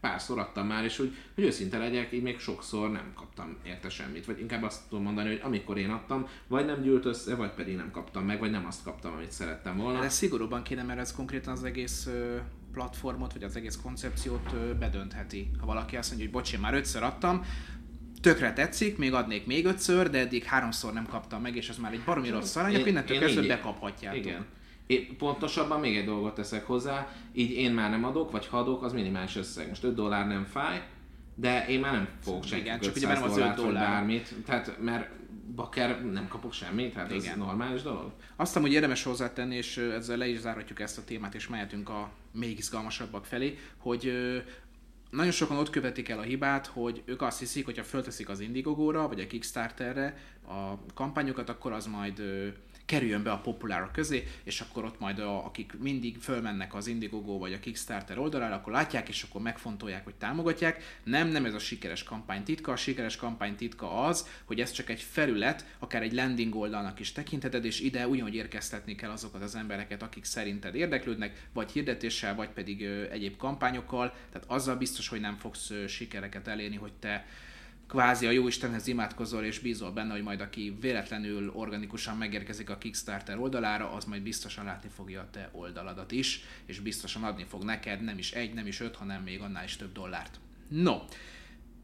párszor 0.00 0.38
adtam 0.38 0.66
már, 0.66 0.84
és 0.84 0.96
hogy, 0.96 1.16
hogy 1.34 1.44
őszinte 1.44 1.78
legyek, 1.78 2.12
így 2.12 2.22
még 2.22 2.38
sokszor 2.38 2.90
nem 2.90 3.12
kaptam 3.14 3.56
érte 3.66 3.88
semmit. 3.88 4.26
Vagy 4.26 4.40
inkább 4.40 4.62
azt 4.62 4.88
tudom 4.88 5.04
mondani, 5.04 5.28
hogy 5.28 5.40
amikor 5.42 5.78
én 5.78 5.90
adtam, 5.90 6.26
vagy 6.46 6.64
nem 6.64 6.82
gyűlt 6.82 7.04
össze, 7.04 7.34
vagy 7.34 7.50
pedig 7.50 7.76
nem 7.76 7.90
kaptam 7.90 8.24
meg, 8.24 8.38
vagy 8.38 8.50
nem 8.50 8.66
azt 8.66 8.82
kaptam, 8.82 9.12
amit 9.12 9.32
szerettem 9.32 9.76
volna. 9.76 10.00
De 10.00 10.08
szigorúban 10.08 10.62
kéne, 10.62 10.82
mert 10.82 11.00
ez 11.00 11.12
konkrétan 11.12 11.52
az 11.52 11.64
egész 11.64 12.08
platformot, 12.72 13.32
vagy 13.32 13.42
az 13.42 13.56
egész 13.56 13.78
koncepciót 13.82 14.76
bedöntheti. 14.78 15.50
Ha 15.60 15.66
valaki 15.66 15.96
azt 15.96 16.08
mondja, 16.08 16.26
hogy 16.28 16.36
bocs, 16.36 16.52
én 16.52 16.60
már 16.60 16.74
ötször 16.74 17.02
adtam, 17.02 17.44
tökre 18.20 18.52
tetszik, 18.52 18.98
még 18.98 19.12
adnék 19.12 19.46
még 19.46 19.66
ötször, 19.66 20.10
de 20.10 20.18
eddig 20.18 20.44
háromszor 20.44 20.92
nem 20.92 21.06
kaptam 21.06 21.42
meg, 21.42 21.56
és 21.56 21.68
ez 21.68 21.76
már 21.76 21.92
egy 21.92 22.02
baromi 22.04 22.28
rossz 22.28 22.56
Én- 22.56 22.86
innentől 22.86 23.18
kezdve 23.18 23.46
bekaphatjátok. 23.46 24.24
Igen. 24.24 24.46
Én 24.88 25.16
pontosabban 25.16 25.80
még 25.80 25.96
egy 25.96 26.04
dolgot 26.04 26.34
teszek 26.34 26.66
hozzá, 26.66 27.12
így 27.32 27.50
én 27.50 27.72
már 27.72 27.90
nem 27.90 28.04
adok, 28.04 28.30
vagy 28.30 28.46
ha 28.46 28.58
adok, 28.58 28.82
az 28.82 28.92
minimális 28.92 29.36
összeg. 29.36 29.68
Most 29.68 29.84
5 29.84 29.94
dollár 29.94 30.26
nem 30.26 30.44
fáj, 30.44 30.82
de 31.34 31.66
én 31.68 31.80
már 31.80 31.92
nem 31.92 32.08
fogok 32.20 32.46
Igen, 32.46 32.58
senki 32.64 32.84
csak 32.84 32.96
ugye 32.96 33.08
500 33.08 33.36
nem 33.36 33.48
az 33.48 33.56
dollár. 33.56 33.88
bármit, 33.88 34.34
tehát 34.44 34.78
mert 34.80 35.10
bakker 35.54 36.04
nem 36.04 36.28
kapok 36.28 36.52
semmit, 36.52 36.94
tehát 36.94 37.12
ez 37.12 37.24
Igen. 37.24 37.38
normális 37.38 37.82
dolog. 37.82 38.12
Azt 38.36 38.58
hogy 38.58 38.72
érdemes 38.72 39.02
hozzátenni, 39.02 39.56
és 39.56 39.76
ezzel 39.76 40.16
le 40.16 40.28
is 40.28 40.38
zárhatjuk 40.38 40.80
ezt 40.80 40.98
a 40.98 41.04
témát, 41.04 41.34
és 41.34 41.48
mehetünk 41.48 41.88
a 41.88 42.10
még 42.32 42.58
izgalmasabbak 42.58 43.24
felé, 43.24 43.58
hogy 43.76 44.12
nagyon 45.10 45.32
sokan 45.32 45.56
ott 45.56 45.70
követik 45.70 46.08
el 46.08 46.18
a 46.18 46.22
hibát, 46.22 46.66
hogy 46.66 47.02
ők 47.04 47.22
azt 47.22 47.38
hiszik, 47.38 47.64
hogy 47.64 47.78
ha 47.78 47.84
fölteszik 47.84 48.28
az 48.28 48.40
Indiegogo-ra, 48.40 49.08
vagy 49.08 49.20
a 49.20 49.26
Kickstarterre 49.26 50.16
a 50.48 50.92
kampányokat, 50.94 51.48
akkor 51.48 51.72
az 51.72 51.86
majd 51.86 52.22
kerüljön 52.88 53.22
be 53.22 53.30
a 53.30 53.38
populárok 53.38 53.92
közé, 53.92 54.26
és 54.44 54.60
akkor 54.60 54.84
ott 54.84 55.00
majd 55.00 55.18
a, 55.18 55.44
akik 55.44 55.72
mindig 55.78 56.18
fölmennek 56.20 56.74
az 56.74 56.86
Indiegogo 56.86 57.38
vagy 57.38 57.52
a 57.52 57.60
Kickstarter 57.60 58.18
oldalára, 58.18 58.54
akkor 58.54 58.72
látják, 58.72 59.08
és 59.08 59.22
akkor 59.22 59.40
megfontolják, 59.40 60.04
hogy 60.04 60.14
támogatják. 60.14 60.98
Nem, 61.04 61.28
nem 61.28 61.44
ez 61.44 61.54
a 61.54 61.58
sikeres 61.58 62.02
kampány 62.02 62.42
titka. 62.42 62.72
A 62.72 62.76
sikeres 62.76 63.16
kampány 63.16 63.56
titka 63.56 64.04
az, 64.04 64.28
hogy 64.44 64.60
ez 64.60 64.70
csak 64.70 64.88
egy 64.88 65.02
felület, 65.02 65.66
akár 65.78 66.02
egy 66.02 66.12
landing 66.12 66.54
oldalnak 66.54 67.00
is 67.00 67.12
tekintheted, 67.12 67.64
és 67.64 67.80
ide 67.80 68.08
ugyanúgy 68.08 68.34
érkeztetni 68.34 68.94
kell 68.94 69.10
azokat 69.10 69.42
az 69.42 69.54
embereket, 69.54 70.02
akik 70.02 70.24
szerinted 70.24 70.74
érdeklődnek, 70.74 71.46
vagy 71.52 71.70
hirdetéssel, 71.70 72.34
vagy 72.34 72.48
pedig 72.48 72.82
egyéb 73.10 73.36
kampányokkal. 73.36 74.14
Tehát 74.32 74.50
azzal 74.50 74.76
biztos, 74.76 75.08
hogy 75.08 75.20
nem 75.20 75.36
fogsz 75.36 75.70
sikereket 75.86 76.48
elérni, 76.48 76.76
hogy 76.76 76.92
te 76.92 77.26
kvázi 77.88 78.26
a 78.26 78.30
Jóistenhez 78.30 78.86
imádkozol 78.86 79.44
és 79.44 79.58
bízol 79.58 79.90
benne, 79.90 80.12
hogy 80.12 80.22
majd 80.22 80.40
aki 80.40 80.76
véletlenül 80.80 81.50
organikusan 81.54 82.16
megérkezik 82.16 82.70
a 82.70 82.78
Kickstarter 82.78 83.38
oldalára, 83.38 83.92
az 83.92 84.04
majd 84.04 84.22
biztosan 84.22 84.64
látni 84.64 84.88
fogja 84.94 85.20
a 85.20 85.28
te 85.30 85.48
oldaladat 85.52 86.12
is, 86.12 86.44
és 86.66 86.80
biztosan 86.80 87.24
adni 87.24 87.44
fog 87.48 87.64
neked 87.64 88.02
nem 88.02 88.18
is 88.18 88.32
egy, 88.32 88.54
nem 88.54 88.66
is 88.66 88.80
öt, 88.80 88.96
hanem 88.96 89.22
még 89.22 89.40
annál 89.40 89.64
is 89.64 89.76
több 89.76 89.92
dollárt. 89.92 90.40
No, 90.68 90.96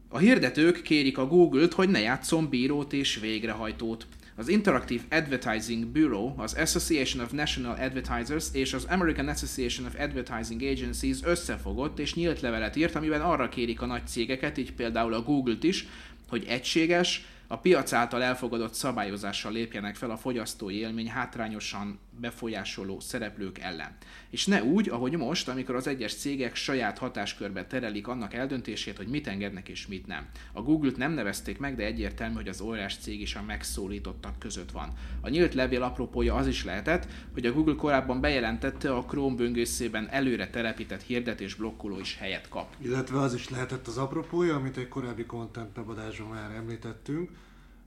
a 0.07 0.17
hirdetők 0.17 0.81
kérik 0.81 1.17
a 1.17 1.27
Google-t, 1.27 1.73
hogy 1.73 1.89
ne 1.89 1.99
játszon 1.99 2.49
bírót 2.49 2.93
és 2.93 3.19
végrehajtót. 3.19 4.07
Az 4.37 4.47
Interactive 4.47 5.03
Advertising 5.09 5.85
Bureau, 5.85 6.33
az 6.37 6.53
Association 6.53 7.23
of 7.23 7.31
National 7.31 7.77
Advertisers 7.79 8.45
és 8.51 8.73
az 8.73 8.85
American 8.89 9.27
Association 9.27 9.85
of 9.85 9.99
Advertising 9.99 10.61
Agencies 10.61 11.17
összefogott 11.23 11.99
és 11.99 12.15
nyílt 12.15 12.41
levelet 12.41 12.75
írt, 12.75 12.95
amiben 12.95 13.21
arra 13.21 13.49
kérik 13.49 13.81
a 13.81 13.85
nagy 13.85 14.07
cégeket, 14.07 14.57
így 14.57 14.73
például 14.73 15.13
a 15.13 15.21
Google-t 15.21 15.63
is, 15.63 15.87
hogy 16.27 16.45
egységes, 16.47 17.25
a 17.47 17.57
piac 17.57 17.93
által 17.93 18.23
elfogadott 18.23 18.73
szabályozással 18.73 19.51
lépjenek 19.51 19.95
fel 19.95 20.09
a 20.11 20.17
fogyasztói 20.17 20.75
élmény 20.75 21.09
hátrányosan 21.09 21.99
befolyásoló 22.19 22.99
szereplők 22.99 23.59
ellen. 23.59 23.95
És 24.29 24.45
ne 24.45 24.63
úgy, 24.63 24.89
ahogy 24.89 25.17
most, 25.17 25.47
amikor 25.47 25.75
az 25.75 25.87
egyes 25.87 26.15
cégek 26.15 26.55
saját 26.55 26.97
hatáskörbe 26.97 27.65
terelik 27.65 28.07
annak 28.07 28.33
eldöntését, 28.33 28.97
hogy 28.97 29.07
mit 29.07 29.27
engednek 29.27 29.69
és 29.69 29.87
mit 29.87 30.07
nem. 30.07 30.27
A 30.53 30.61
Google-t 30.61 30.97
nem 30.97 31.11
nevezték 31.11 31.57
meg, 31.57 31.75
de 31.75 31.85
egyértelmű, 31.85 32.35
hogy 32.35 32.47
az 32.47 32.61
óriás 32.61 32.97
cég 32.97 33.21
is 33.21 33.35
a 33.35 33.43
megszólítottak 33.43 34.39
között 34.39 34.71
van. 34.71 34.93
A 35.21 35.29
nyílt 35.29 35.53
levél 35.53 35.83
apropója 35.83 36.35
az 36.35 36.47
is 36.47 36.63
lehetett, 36.63 37.07
hogy 37.33 37.45
a 37.45 37.53
Google 37.53 37.75
korábban 37.75 38.21
bejelentette, 38.21 38.95
a 38.95 39.03
Chrome 39.03 39.35
böngészében 39.35 40.07
előre 40.09 40.49
telepített 40.49 41.01
hirdetés 41.01 41.53
blokkoló 41.53 41.99
is 41.99 42.17
helyet 42.17 42.49
kap. 42.49 42.75
Illetve 42.77 43.19
az 43.19 43.33
is 43.33 43.49
lehetett 43.49 43.87
az 43.87 43.97
apropója, 43.97 44.55
amit 44.55 44.77
egy 44.77 44.87
korábbi 44.87 45.25
content 45.25 45.77
adásban 45.77 46.27
már 46.27 46.51
említettünk, 46.51 47.29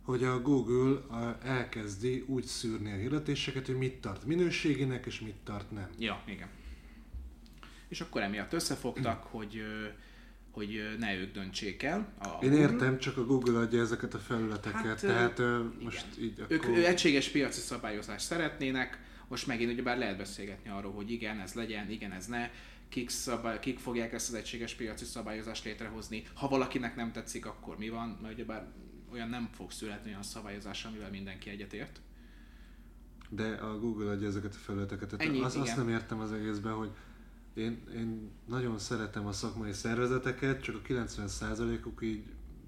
hogy 0.08 0.24
a 0.24 0.40
Google 0.40 1.00
elkezdi 1.42 2.24
úgy 2.26 2.44
szűrni 2.44 2.92
a 2.92 2.96
hirdetéseket, 2.96 3.66
hogy 3.66 3.76
mit 3.76 4.00
tart 4.00 4.24
minőségének, 4.24 5.06
és 5.06 5.20
mit 5.20 5.34
tart 5.44 5.70
nem. 5.70 5.88
Ja, 5.98 6.22
igen. 6.26 6.48
És 7.88 8.00
akkor 8.00 8.22
emiatt 8.22 8.52
összefogtak, 8.52 9.22
hogy, 9.36 9.62
hogy 10.50 10.96
ne 10.98 11.16
ők 11.16 11.32
döntsék 11.32 11.82
el. 11.82 12.12
A, 12.18 12.44
Én 12.44 12.50
Google. 12.50 12.58
értem, 12.58 12.98
csak 12.98 13.16
a 13.16 13.24
Google 13.24 13.58
adja 13.58 13.80
ezeket 13.80 14.14
a 14.14 14.18
felületeket, 14.18 14.84
Hát, 14.84 15.00
tehát 15.00 15.38
ö, 15.38 15.64
most 15.82 16.06
így 16.20 16.44
Ők 16.48 16.62
akkor... 16.62 16.76
ő 16.76 16.86
egységes 16.86 17.28
piaci 17.28 17.60
szabályozást 17.60 18.26
szeretnének, 18.26 19.00
most 19.28 19.46
megint 19.46 19.72
ugyebár 19.72 19.98
lehet 19.98 20.16
beszélgetni 20.16 20.70
arról, 20.70 20.92
hogy 20.92 21.10
igen, 21.10 21.40
ez 21.40 21.54
legyen, 21.54 21.90
igen, 21.90 22.12
ez 22.12 22.26
ne, 22.26 22.50
kik, 22.88 23.08
szabály, 23.08 23.58
kik 23.58 23.78
fogják 23.78 24.12
ezt 24.12 24.28
az 24.28 24.34
egységes 24.34 24.74
piaci 24.74 25.04
szabályozást 25.04 25.64
létrehozni. 25.64 26.22
Ha 26.34 26.48
valakinek 26.48 26.96
nem 26.96 27.12
tetszik, 27.12 27.46
akkor 27.46 27.78
mi 27.78 27.88
van? 27.88 28.18
Mert 28.22 28.34
ugyebár 28.34 28.66
olyan 29.12 29.28
nem 29.28 29.48
fog 29.52 29.70
születni 29.70 30.10
olyan 30.10 30.22
szabályozás, 30.22 30.84
amivel 30.84 31.10
mindenki 31.10 31.50
egyetért. 31.50 32.00
De 33.28 33.52
a 33.52 33.78
Google 33.78 34.10
adja 34.10 34.26
ezeket 34.26 34.54
a 34.54 34.58
felületeket. 34.58 35.08
Tehát 35.08 35.26
Ennyi, 35.26 35.42
az, 35.42 35.56
azt 35.56 35.76
nem 35.76 35.88
értem 35.88 36.20
az 36.20 36.32
egészben, 36.32 36.72
hogy 36.72 36.90
én, 37.54 37.82
én 37.94 38.30
nagyon 38.44 38.78
szeretem 38.78 39.26
a 39.26 39.32
szakmai 39.32 39.72
szervezeteket, 39.72 40.62
csak 40.62 40.74
a 40.74 40.80
90%-uk 40.88 42.02
így 42.02 42.22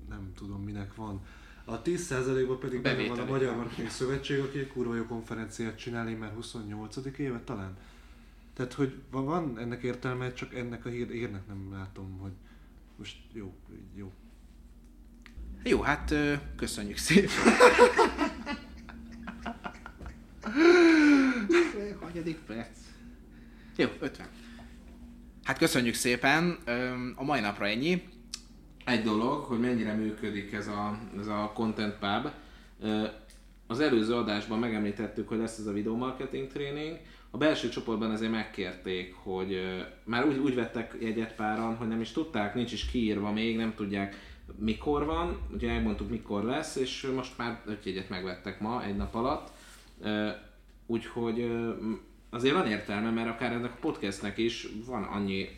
nem 0.08 0.32
tudom 0.34 0.62
minek 0.62 0.94
van. 0.94 1.20
A 1.64 1.82
10%-ban 1.82 2.58
pedig 2.58 2.82
benne 2.82 3.08
van 3.08 3.18
a 3.18 3.24
Magyar. 3.24 3.56
Marketing 3.56 3.88
Szövetség, 3.88 4.40
aki 4.40 4.58
egy 4.58 4.68
kurva 4.68 4.94
jó 4.94 5.04
konferenciát 5.04 5.78
csinál, 5.78 6.08
én 6.08 6.16
már 6.16 6.32
28. 6.34 6.96
éve 7.18 7.40
talán. 7.44 7.76
Tehát, 8.52 8.72
hogy 8.72 8.94
van, 9.10 9.58
ennek 9.58 9.82
értelme, 9.82 10.32
csak 10.32 10.54
ennek 10.54 10.84
a 10.84 10.88
hír, 10.88 11.10
hírnek 11.10 11.46
nem 11.46 11.72
látom, 11.72 12.18
hogy 12.18 12.32
most 12.96 13.16
jó, 13.32 13.54
jó. 13.94 14.12
Jó, 15.62 15.80
hát 15.80 16.10
ö, 16.10 16.34
köszönjük 16.56 16.96
szépen. 16.96 17.30
Hanyadik 22.00 22.38
perc? 22.46 22.78
Jó, 23.76 23.88
50. 24.00 24.26
Hát 25.44 25.58
köszönjük 25.58 25.94
szépen, 25.94 26.58
a 27.14 27.24
mai 27.24 27.40
napra 27.40 27.66
ennyi. 27.66 28.02
Egy 28.84 29.02
dolog, 29.02 29.44
hogy 29.44 29.60
mennyire 29.60 29.92
működik 29.92 30.52
ez 30.52 30.66
a, 30.66 30.98
ez 31.18 31.26
a 31.26 31.50
Content 31.54 31.96
Pub. 31.98 32.30
Az 33.66 33.80
előző 33.80 34.14
adásban 34.14 34.58
megemlítettük, 34.58 35.28
hogy 35.28 35.38
lesz 35.38 35.58
ez 35.58 35.66
a 35.66 35.72
videó 35.72 35.96
marketing 35.96 36.46
tréning. 36.46 36.98
A 37.30 37.36
belső 37.36 37.68
csoportban 37.68 38.12
ezért 38.12 38.30
megkérték, 38.30 39.14
hogy 39.14 39.60
már 40.04 40.26
úgy, 40.26 40.38
úgy 40.38 40.54
vettek 40.54 40.96
jegyet 41.00 41.34
páran, 41.34 41.76
hogy 41.76 41.88
nem 41.88 42.00
is 42.00 42.12
tudták, 42.12 42.54
nincs 42.54 42.72
is 42.72 42.84
kiírva 42.84 43.32
még, 43.32 43.56
nem 43.56 43.74
tudják 43.74 44.16
mikor 44.58 45.04
van, 45.04 45.38
ugye 45.54 45.70
elmondtuk 45.70 46.10
mikor 46.10 46.44
lesz, 46.44 46.76
és 46.76 47.10
most 47.14 47.38
már 47.38 47.62
öt 47.66 47.84
jegyet 47.84 48.08
megvettek 48.08 48.60
ma, 48.60 48.84
egy 48.84 48.96
nap 48.96 49.14
alatt. 49.14 49.50
Úgyhogy 50.86 51.50
azért 52.30 52.54
van 52.54 52.66
értelme, 52.66 53.10
mert 53.10 53.28
akár 53.28 53.52
ennek 53.52 53.72
a 53.72 53.78
podcastnek 53.80 54.38
is 54.38 54.68
van 54.86 55.02
annyi 55.02 55.48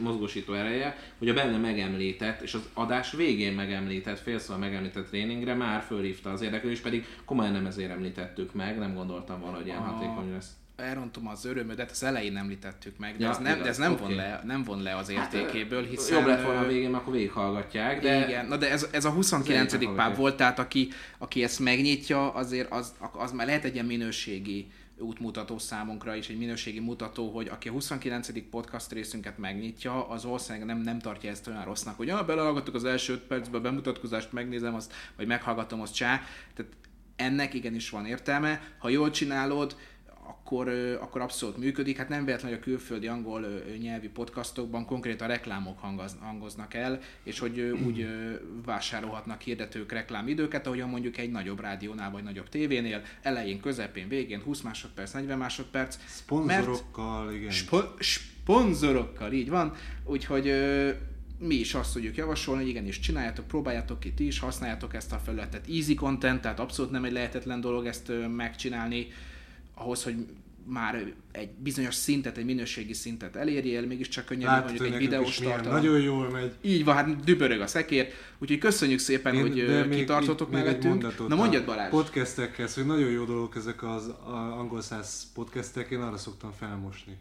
mozgósító 0.00 0.52
ereje, 0.52 0.96
hogy 1.18 1.28
a 1.28 1.34
benne 1.34 1.56
megemlített, 1.56 2.40
és 2.40 2.54
az 2.54 2.68
adás 2.74 3.12
végén 3.12 3.52
megemlített, 3.52 4.18
félszóval 4.18 4.58
megemlített 4.58 5.08
tréningre 5.08 5.54
már 5.54 5.82
fölhívta 5.82 6.30
az 6.30 6.42
érdeklődést, 6.42 6.82
pedig 6.82 7.06
komolyan 7.24 7.52
nem 7.52 7.66
ezért 7.66 7.90
említettük 7.90 8.54
meg, 8.54 8.78
nem 8.78 8.94
gondoltam 8.94 9.40
volna, 9.40 9.56
hogy 9.56 9.66
ilyen 9.66 9.78
hatékony 9.78 10.32
lesz. 10.32 10.61
Elrontom 10.82 11.28
az 11.28 11.44
örömömet, 11.44 11.90
az 11.90 12.02
elején 12.02 12.36
említettük 12.36 12.98
meg, 12.98 13.16
de, 13.16 13.24
Ja, 13.24 13.30
ez, 13.30 13.36
nem, 13.36 13.44
de 13.44 13.54
igaz, 13.54 13.66
ez 13.68 13.78
nem, 13.78 13.96
von 13.96 14.04
oké. 14.06 14.14
le, 14.14 14.40
nem 14.44 14.62
von 14.62 14.82
le 14.82 14.96
az 14.96 15.10
Hát, 15.10 15.32
értékéből, 15.32 15.86
hiszen... 15.86 16.18
Jobb 16.18 16.26
lett 16.26 16.44
volna 16.44 16.60
a 16.60 16.66
végén, 16.66 16.94
akkor 16.94 17.12
végighallgatják, 17.12 18.00
de 18.00 18.26
Igen, 18.28 18.46
na 18.46 18.56
de 18.56 18.70
ez, 18.70 18.86
ez 18.90 19.04
a 19.04 19.10
29. 19.10 19.72
elég 19.72 19.86
pár 19.86 19.96
hallgatják. 19.96 20.16
volt, 20.16 20.36
tehát 20.36 20.58
aki, 20.58 20.88
aki 21.18 21.42
ezt 21.42 21.58
megnyitja, 21.60 22.32
azért 22.34 22.72
az, 22.72 22.94
az 23.12 23.32
már 23.32 23.46
lehet 23.46 23.64
egy 23.64 23.74
ilyen 23.74 23.86
minőségi 23.86 24.70
útmutató 24.98 25.58
számunkra 25.58 26.14
is, 26.14 26.28
egy 26.28 26.38
minőségi 26.38 26.80
mutató, 26.80 27.30
hogy 27.30 27.48
aki 27.48 27.68
a 27.68 27.72
29. 27.72 28.28
podcast 28.50 28.92
részünket 28.92 29.38
megnyitja, 29.38 30.08
az 30.08 30.24
valószínűleg 30.24 30.66
nem, 30.66 30.78
nem 30.78 30.98
tartja 30.98 31.30
ezt 31.30 31.46
olyan 31.46 31.64
rossznak, 31.64 31.96
hogy 31.96 32.10
ah, 32.10 32.26
belehallgattuk 32.26 32.74
az 32.74 32.84
első 32.84 33.12
5 33.12 33.20
percbe 33.20 33.58
bemutatkozást, 33.58 34.32
megnézem 34.32 34.74
azt, 34.74 34.92
vagy 35.16 35.26
meghallgatom 35.26 35.80
azt 35.80 35.94
csá. 35.94 36.22
Tehát 36.54 36.72
ennek 37.16 37.54
igenis 37.54 37.90
van 37.90 38.06
értelme. 38.06 38.60
Ha 38.78 38.88
jól 38.88 39.10
csinálod, 39.10 39.76
akkor, 40.52 40.98
akkor 41.00 41.20
abszolút 41.20 41.56
működik. 41.56 41.96
Hát 41.96 42.08
nem 42.08 42.24
véletlen, 42.24 42.50
hogy 42.50 42.60
a 42.60 42.64
külföldi 42.64 43.06
angol 43.06 43.62
nyelvi 43.80 44.08
podcastokban 44.08 44.86
konkrétan 44.86 45.28
reklámok 45.28 45.78
hangoznak 46.20 46.74
el, 46.74 47.00
és 47.22 47.38
hogy 47.38 47.60
úgy 47.60 48.06
vásárolhatnak 48.64 49.40
hirdetők 49.40 49.92
reklámidőket, 49.92 50.66
ahogyan 50.66 50.88
mondjuk 50.88 51.18
egy 51.18 51.30
nagyobb 51.30 51.60
rádiónál 51.60 52.10
vagy 52.10 52.22
nagyobb 52.22 52.48
tévénél, 52.48 53.02
elején, 53.22 53.60
közepén, 53.60 54.08
végén 54.08 54.40
20 54.40 54.60
másodperc, 54.60 55.12
40 55.12 55.38
másodperc. 55.38 55.98
Szponzorokkal, 56.06 57.32
igen. 57.32 57.50
Spo- 57.50 58.02
sponzorokkal, 58.02 59.32
így 59.32 59.48
van. 59.48 59.74
Úgyhogy 60.04 60.52
mi 61.38 61.54
is 61.54 61.74
azt 61.74 61.92
tudjuk 61.92 62.16
javasolni, 62.16 62.60
hogy 62.60 62.70
igenis 62.70 62.98
csináljátok, 62.98 63.46
próbáljátok 63.46 64.00
ki 64.00 64.12
ti 64.12 64.26
is, 64.26 64.38
használjátok 64.38 64.94
ezt 64.94 65.12
a 65.12 65.18
felületet. 65.18 65.66
Easy 65.68 65.94
content, 65.94 66.40
tehát 66.40 66.60
abszolút 66.60 66.90
nem 66.90 67.04
egy 67.04 67.12
lehetetlen 67.12 67.60
dolog 67.60 67.86
ezt 67.86 68.12
megcsinálni, 68.36 69.06
ahhoz, 69.74 70.02
hogy 70.02 70.26
már 70.66 71.12
egy 71.32 71.50
bizonyos 71.50 71.94
szintet, 71.94 72.36
egy 72.38 72.44
minőségi 72.44 72.92
szintet 72.92 73.36
elérjél, 73.36 73.86
mégiscsak 73.86 74.24
könnyebb 74.24 74.46
Látod, 74.46 74.64
mondjuk 74.64 74.86
hogy 74.86 74.92
egy 75.02 75.08
videós 75.08 75.36
tartalom. 75.38 75.72
Nagyon 75.72 76.00
jól 76.00 76.30
megy. 76.30 76.54
Így 76.60 76.84
van, 76.84 76.94
hát 76.94 77.24
dübörög 77.24 77.60
a 77.60 77.66
szekér, 77.66 78.08
úgyhogy 78.38 78.58
köszönjük 78.58 78.98
szépen, 78.98 79.40
hogy 79.40 79.58
ö, 79.58 79.84
még 79.84 79.98
kitartotok 79.98 80.48
még 80.50 80.58
egy 80.58 80.64
mellettünk. 80.64 80.92
mondatot 80.92 81.28
Na 81.28 81.34
a 81.34 81.38
mondjad 81.38 81.64
Balázs! 81.64 81.90
Podcastekhez, 81.90 82.74
hogy 82.74 82.86
nagyon 82.86 83.10
jó 83.10 83.24
dolgok 83.24 83.56
ezek 83.56 83.82
az 83.82 84.08
a, 84.08 84.30
angol 84.58 84.80
száz 84.80 85.32
podcastek, 85.34 85.90
én 85.90 86.00
arra 86.00 86.16
szoktam 86.16 86.52
felmosni. 86.58 87.16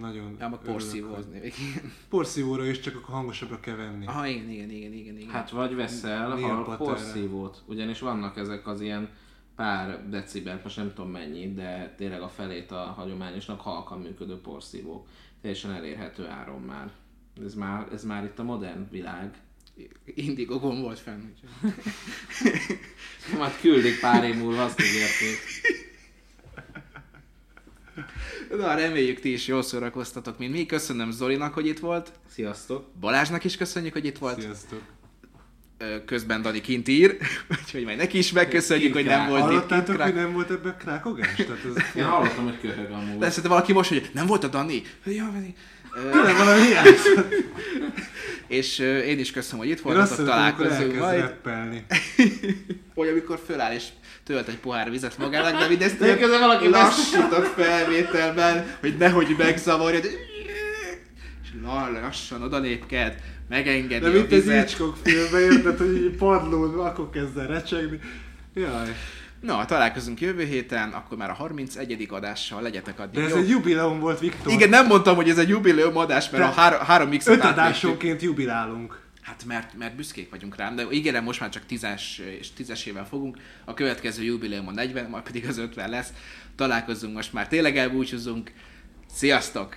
Nagyon 0.00 0.36
Ja, 0.40 0.48
meg 0.48 0.58
porszívózni. 0.58 1.38
hogy- 1.40 1.52
Porszívóra 2.08 2.66
is, 2.66 2.80
csak 2.80 2.96
akkor 2.96 3.14
hangosabbra 3.14 3.60
kell 3.60 3.76
venni. 3.76 4.06
Aha, 4.06 4.26
igen, 4.26 4.50
igen, 4.50 4.70
igen, 4.70 4.92
igen, 4.92 5.16
igen. 5.16 5.30
Hát 5.30 5.50
vagy 5.50 5.74
veszel 5.74 6.30
paterre. 6.64 6.76
porszívót, 6.76 7.62
ugyanis 7.66 7.98
vannak 8.00 8.36
ezek 8.36 8.66
az 8.66 8.80
ilyen 8.80 9.08
pár 9.56 10.08
decibel, 10.08 10.60
most 10.62 10.76
nem 10.76 10.92
tudom 10.94 11.10
mennyi, 11.10 11.52
de 11.52 11.94
tényleg 11.96 12.20
a 12.22 12.28
felét 12.28 12.70
a 12.70 12.76
hagyományosnak 12.96 13.60
halkan 13.60 14.00
működő 14.00 14.40
porszívók. 14.40 15.06
Teljesen 15.40 15.72
elérhető 15.72 16.26
áron 16.26 16.60
már. 16.60 16.90
Ez 17.44 17.54
már, 17.54 17.88
ez 17.92 18.04
már 18.04 18.24
itt 18.24 18.38
a 18.38 18.42
modern 18.42 18.88
világ. 18.90 19.34
Indigogon 20.04 20.80
volt 20.80 20.98
fenn. 20.98 21.20
úgyhogy- 21.20 21.74
Majd 23.38 23.60
küldik 23.60 24.00
pár 24.00 24.24
év 24.24 24.36
múlva, 24.36 24.64
azt 24.64 24.80
ígérték. 24.80 25.38
Na, 28.50 28.74
reméljük 28.74 29.20
ti 29.20 29.32
is 29.32 29.46
jól 29.46 29.62
szórakoztatok, 29.62 30.38
mint 30.38 30.52
mi. 30.52 30.66
Köszönöm 30.66 31.10
Zolinak, 31.10 31.54
hogy 31.54 31.66
itt 31.66 31.78
volt. 31.78 32.12
Sziasztok! 32.28 32.86
Balázsnak 33.00 33.44
is 33.44 33.56
köszönjük, 33.56 33.92
hogy 33.92 34.04
itt 34.04 34.18
volt. 34.18 34.40
Sziasztok! 34.40 34.82
Közben 36.06 36.42
Dani 36.42 36.60
kint 36.60 36.88
ír, 36.88 37.16
úgyhogy 37.64 37.84
majd 37.84 37.96
neki 37.96 38.18
is 38.18 38.32
megköszönjük, 38.32 38.92
hogy 38.92 39.04
nem 39.04 39.28
volt 39.28 39.40
itt. 39.40 39.46
Hallottátok, 39.46 39.86
hogy 39.86 39.96
krák- 39.96 40.14
nem 40.14 40.32
volt 40.32 40.50
ebben 40.50 40.76
krákogás? 40.78 41.34
Tehát 41.34 41.60
ez 41.76 41.82
Én 41.96 42.04
hallottam, 42.04 42.44
hogy 42.44 42.60
köhög 42.60 42.90
amúgy. 42.90 43.18
De 43.18 43.26
szerintem 43.28 43.50
valaki 43.50 43.72
most, 43.72 43.88
hogy 43.88 44.10
nem 44.12 44.26
volt 44.26 44.44
a 44.44 44.48
Dani? 44.48 44.82
Ja, 45.04 45.30
Dani. 45.32 45.54
Tényleg 46.12 46.36
valami 46.36 46.66
hiányzott. 46.66 47.34
És 48.48 48.78
én 48.78 49.18
is 49.18 49.30
köszönöm, 49.30 49.58
hogy 49.58 49.68
itt 49.68 49.80
voltatok, 49.80 50.26
találkozunk 50.26 50.98
majd. 50.98 51.34
Vagy 52.94 53.08
amikor 53.08 53.40
föláll 53.46 53.74
és 53.74 53.84
tölt 54.24 54.48
egy 54.48 54.58
pohár 54.58 54.90
vizet 54.90 55.18
magának, 55.18 55.60
de 55.60 55.68
mindezt 55.68 55.98
De 55.98 56.18
közben 56.18 56.40
valaki 56.40 56.68
lassított 56.68 57.46
felvételben, 57.46 58.76
hogy 58.80 58.96
nehogy 58.96 59.34
megzavarja, 59.38 60.00
de... 60.00 60.08
lassan 62.02 62.42
oda 62.42 62.58
lépked, 62.58 63.22
megengedi 63.48 64.00
De 64.00 64.08
a 64.08 64.12
mint 64.12 64.28
vizet. 64.28 64.68
Hitchcock 64.68 64.96
filmben 65.02 65.42
érted, 65.42 65.78
hogy 65.78 65.96
így 65.96 66.16
padlón, 66.16 66.78
akkor 66.78 67.10
kezd 67.10 67.38
el 67.38 67.46
recsegni. 67.46 67.98
Jaj. 68.54 68.96
Na, 69.40 69.64
találkozunk 69.64 70.20
jövő 70.20 70.44
héten, 70.44 70.88
akkor 70.88 71.18
már 71.18 71.30
a 71.30 71.32
31. 71.32 72.06
adással 72.10 72.62
legyetek 72.62 73.00
addig. 73.00 73.14
De 73.14 73.24
ez 73.24 73.30
jó? 73.30 73.36
egy 73.36 73.48
jubileum 73.48 74.00
volt, 74.00 74.20
Viktor. 74.20 74.52
Igen, 74.52 74.68
nem 74.68 74.86
mondtam, 74.86 75.16
hogy 75.16 75.28
ez 75.28 75.38
egy 75.38 75.48
jubileum 75.48 75.96
adás, 75.96 76.30
mert 76.30 76.42
De 76.42 76.48
a 76.48 76.52
három, 76.52 76.80
három 76.80 77.16
x 77.18 77.26
Öt 77.26 77.44
adásonként 77.44 78.22
jubilálunk. 78.22 79.00
Hát 79.22 79.44
mert, 79.46 79.78
mert 79.78 79.96
büszkék 79.96 80.30
vagyunk 80.30 80.56
rám, 80.56 80.76
de 80.76 80.86
ígérem, 80.90 81.24
most 81.24 81.40
már 81.40 81.48
csak 81.48 81.66
tízes 81.66 82.22
és 82.40 82.52
tízesével 82.52 83.06
fogunk. 83.06 83.36
A 83.64 83.74
következő 83.74 84.22
jubileum 84.22 84.68
a 84.68 84.72
40, 84.72 85.10
majd 85.10 85.22
pedig 85.22 85.46
az 85.48 85.58
50 85.58 85.90
lesz. 85.90 86.12
Találkozunk 86.56 87.14
most 87.14 87.32
már, 87.32 87.48
tényleg 87.48 87.76
elbúcsúzunk. 87.76 88.52
Sziasztok! 89.14 89.76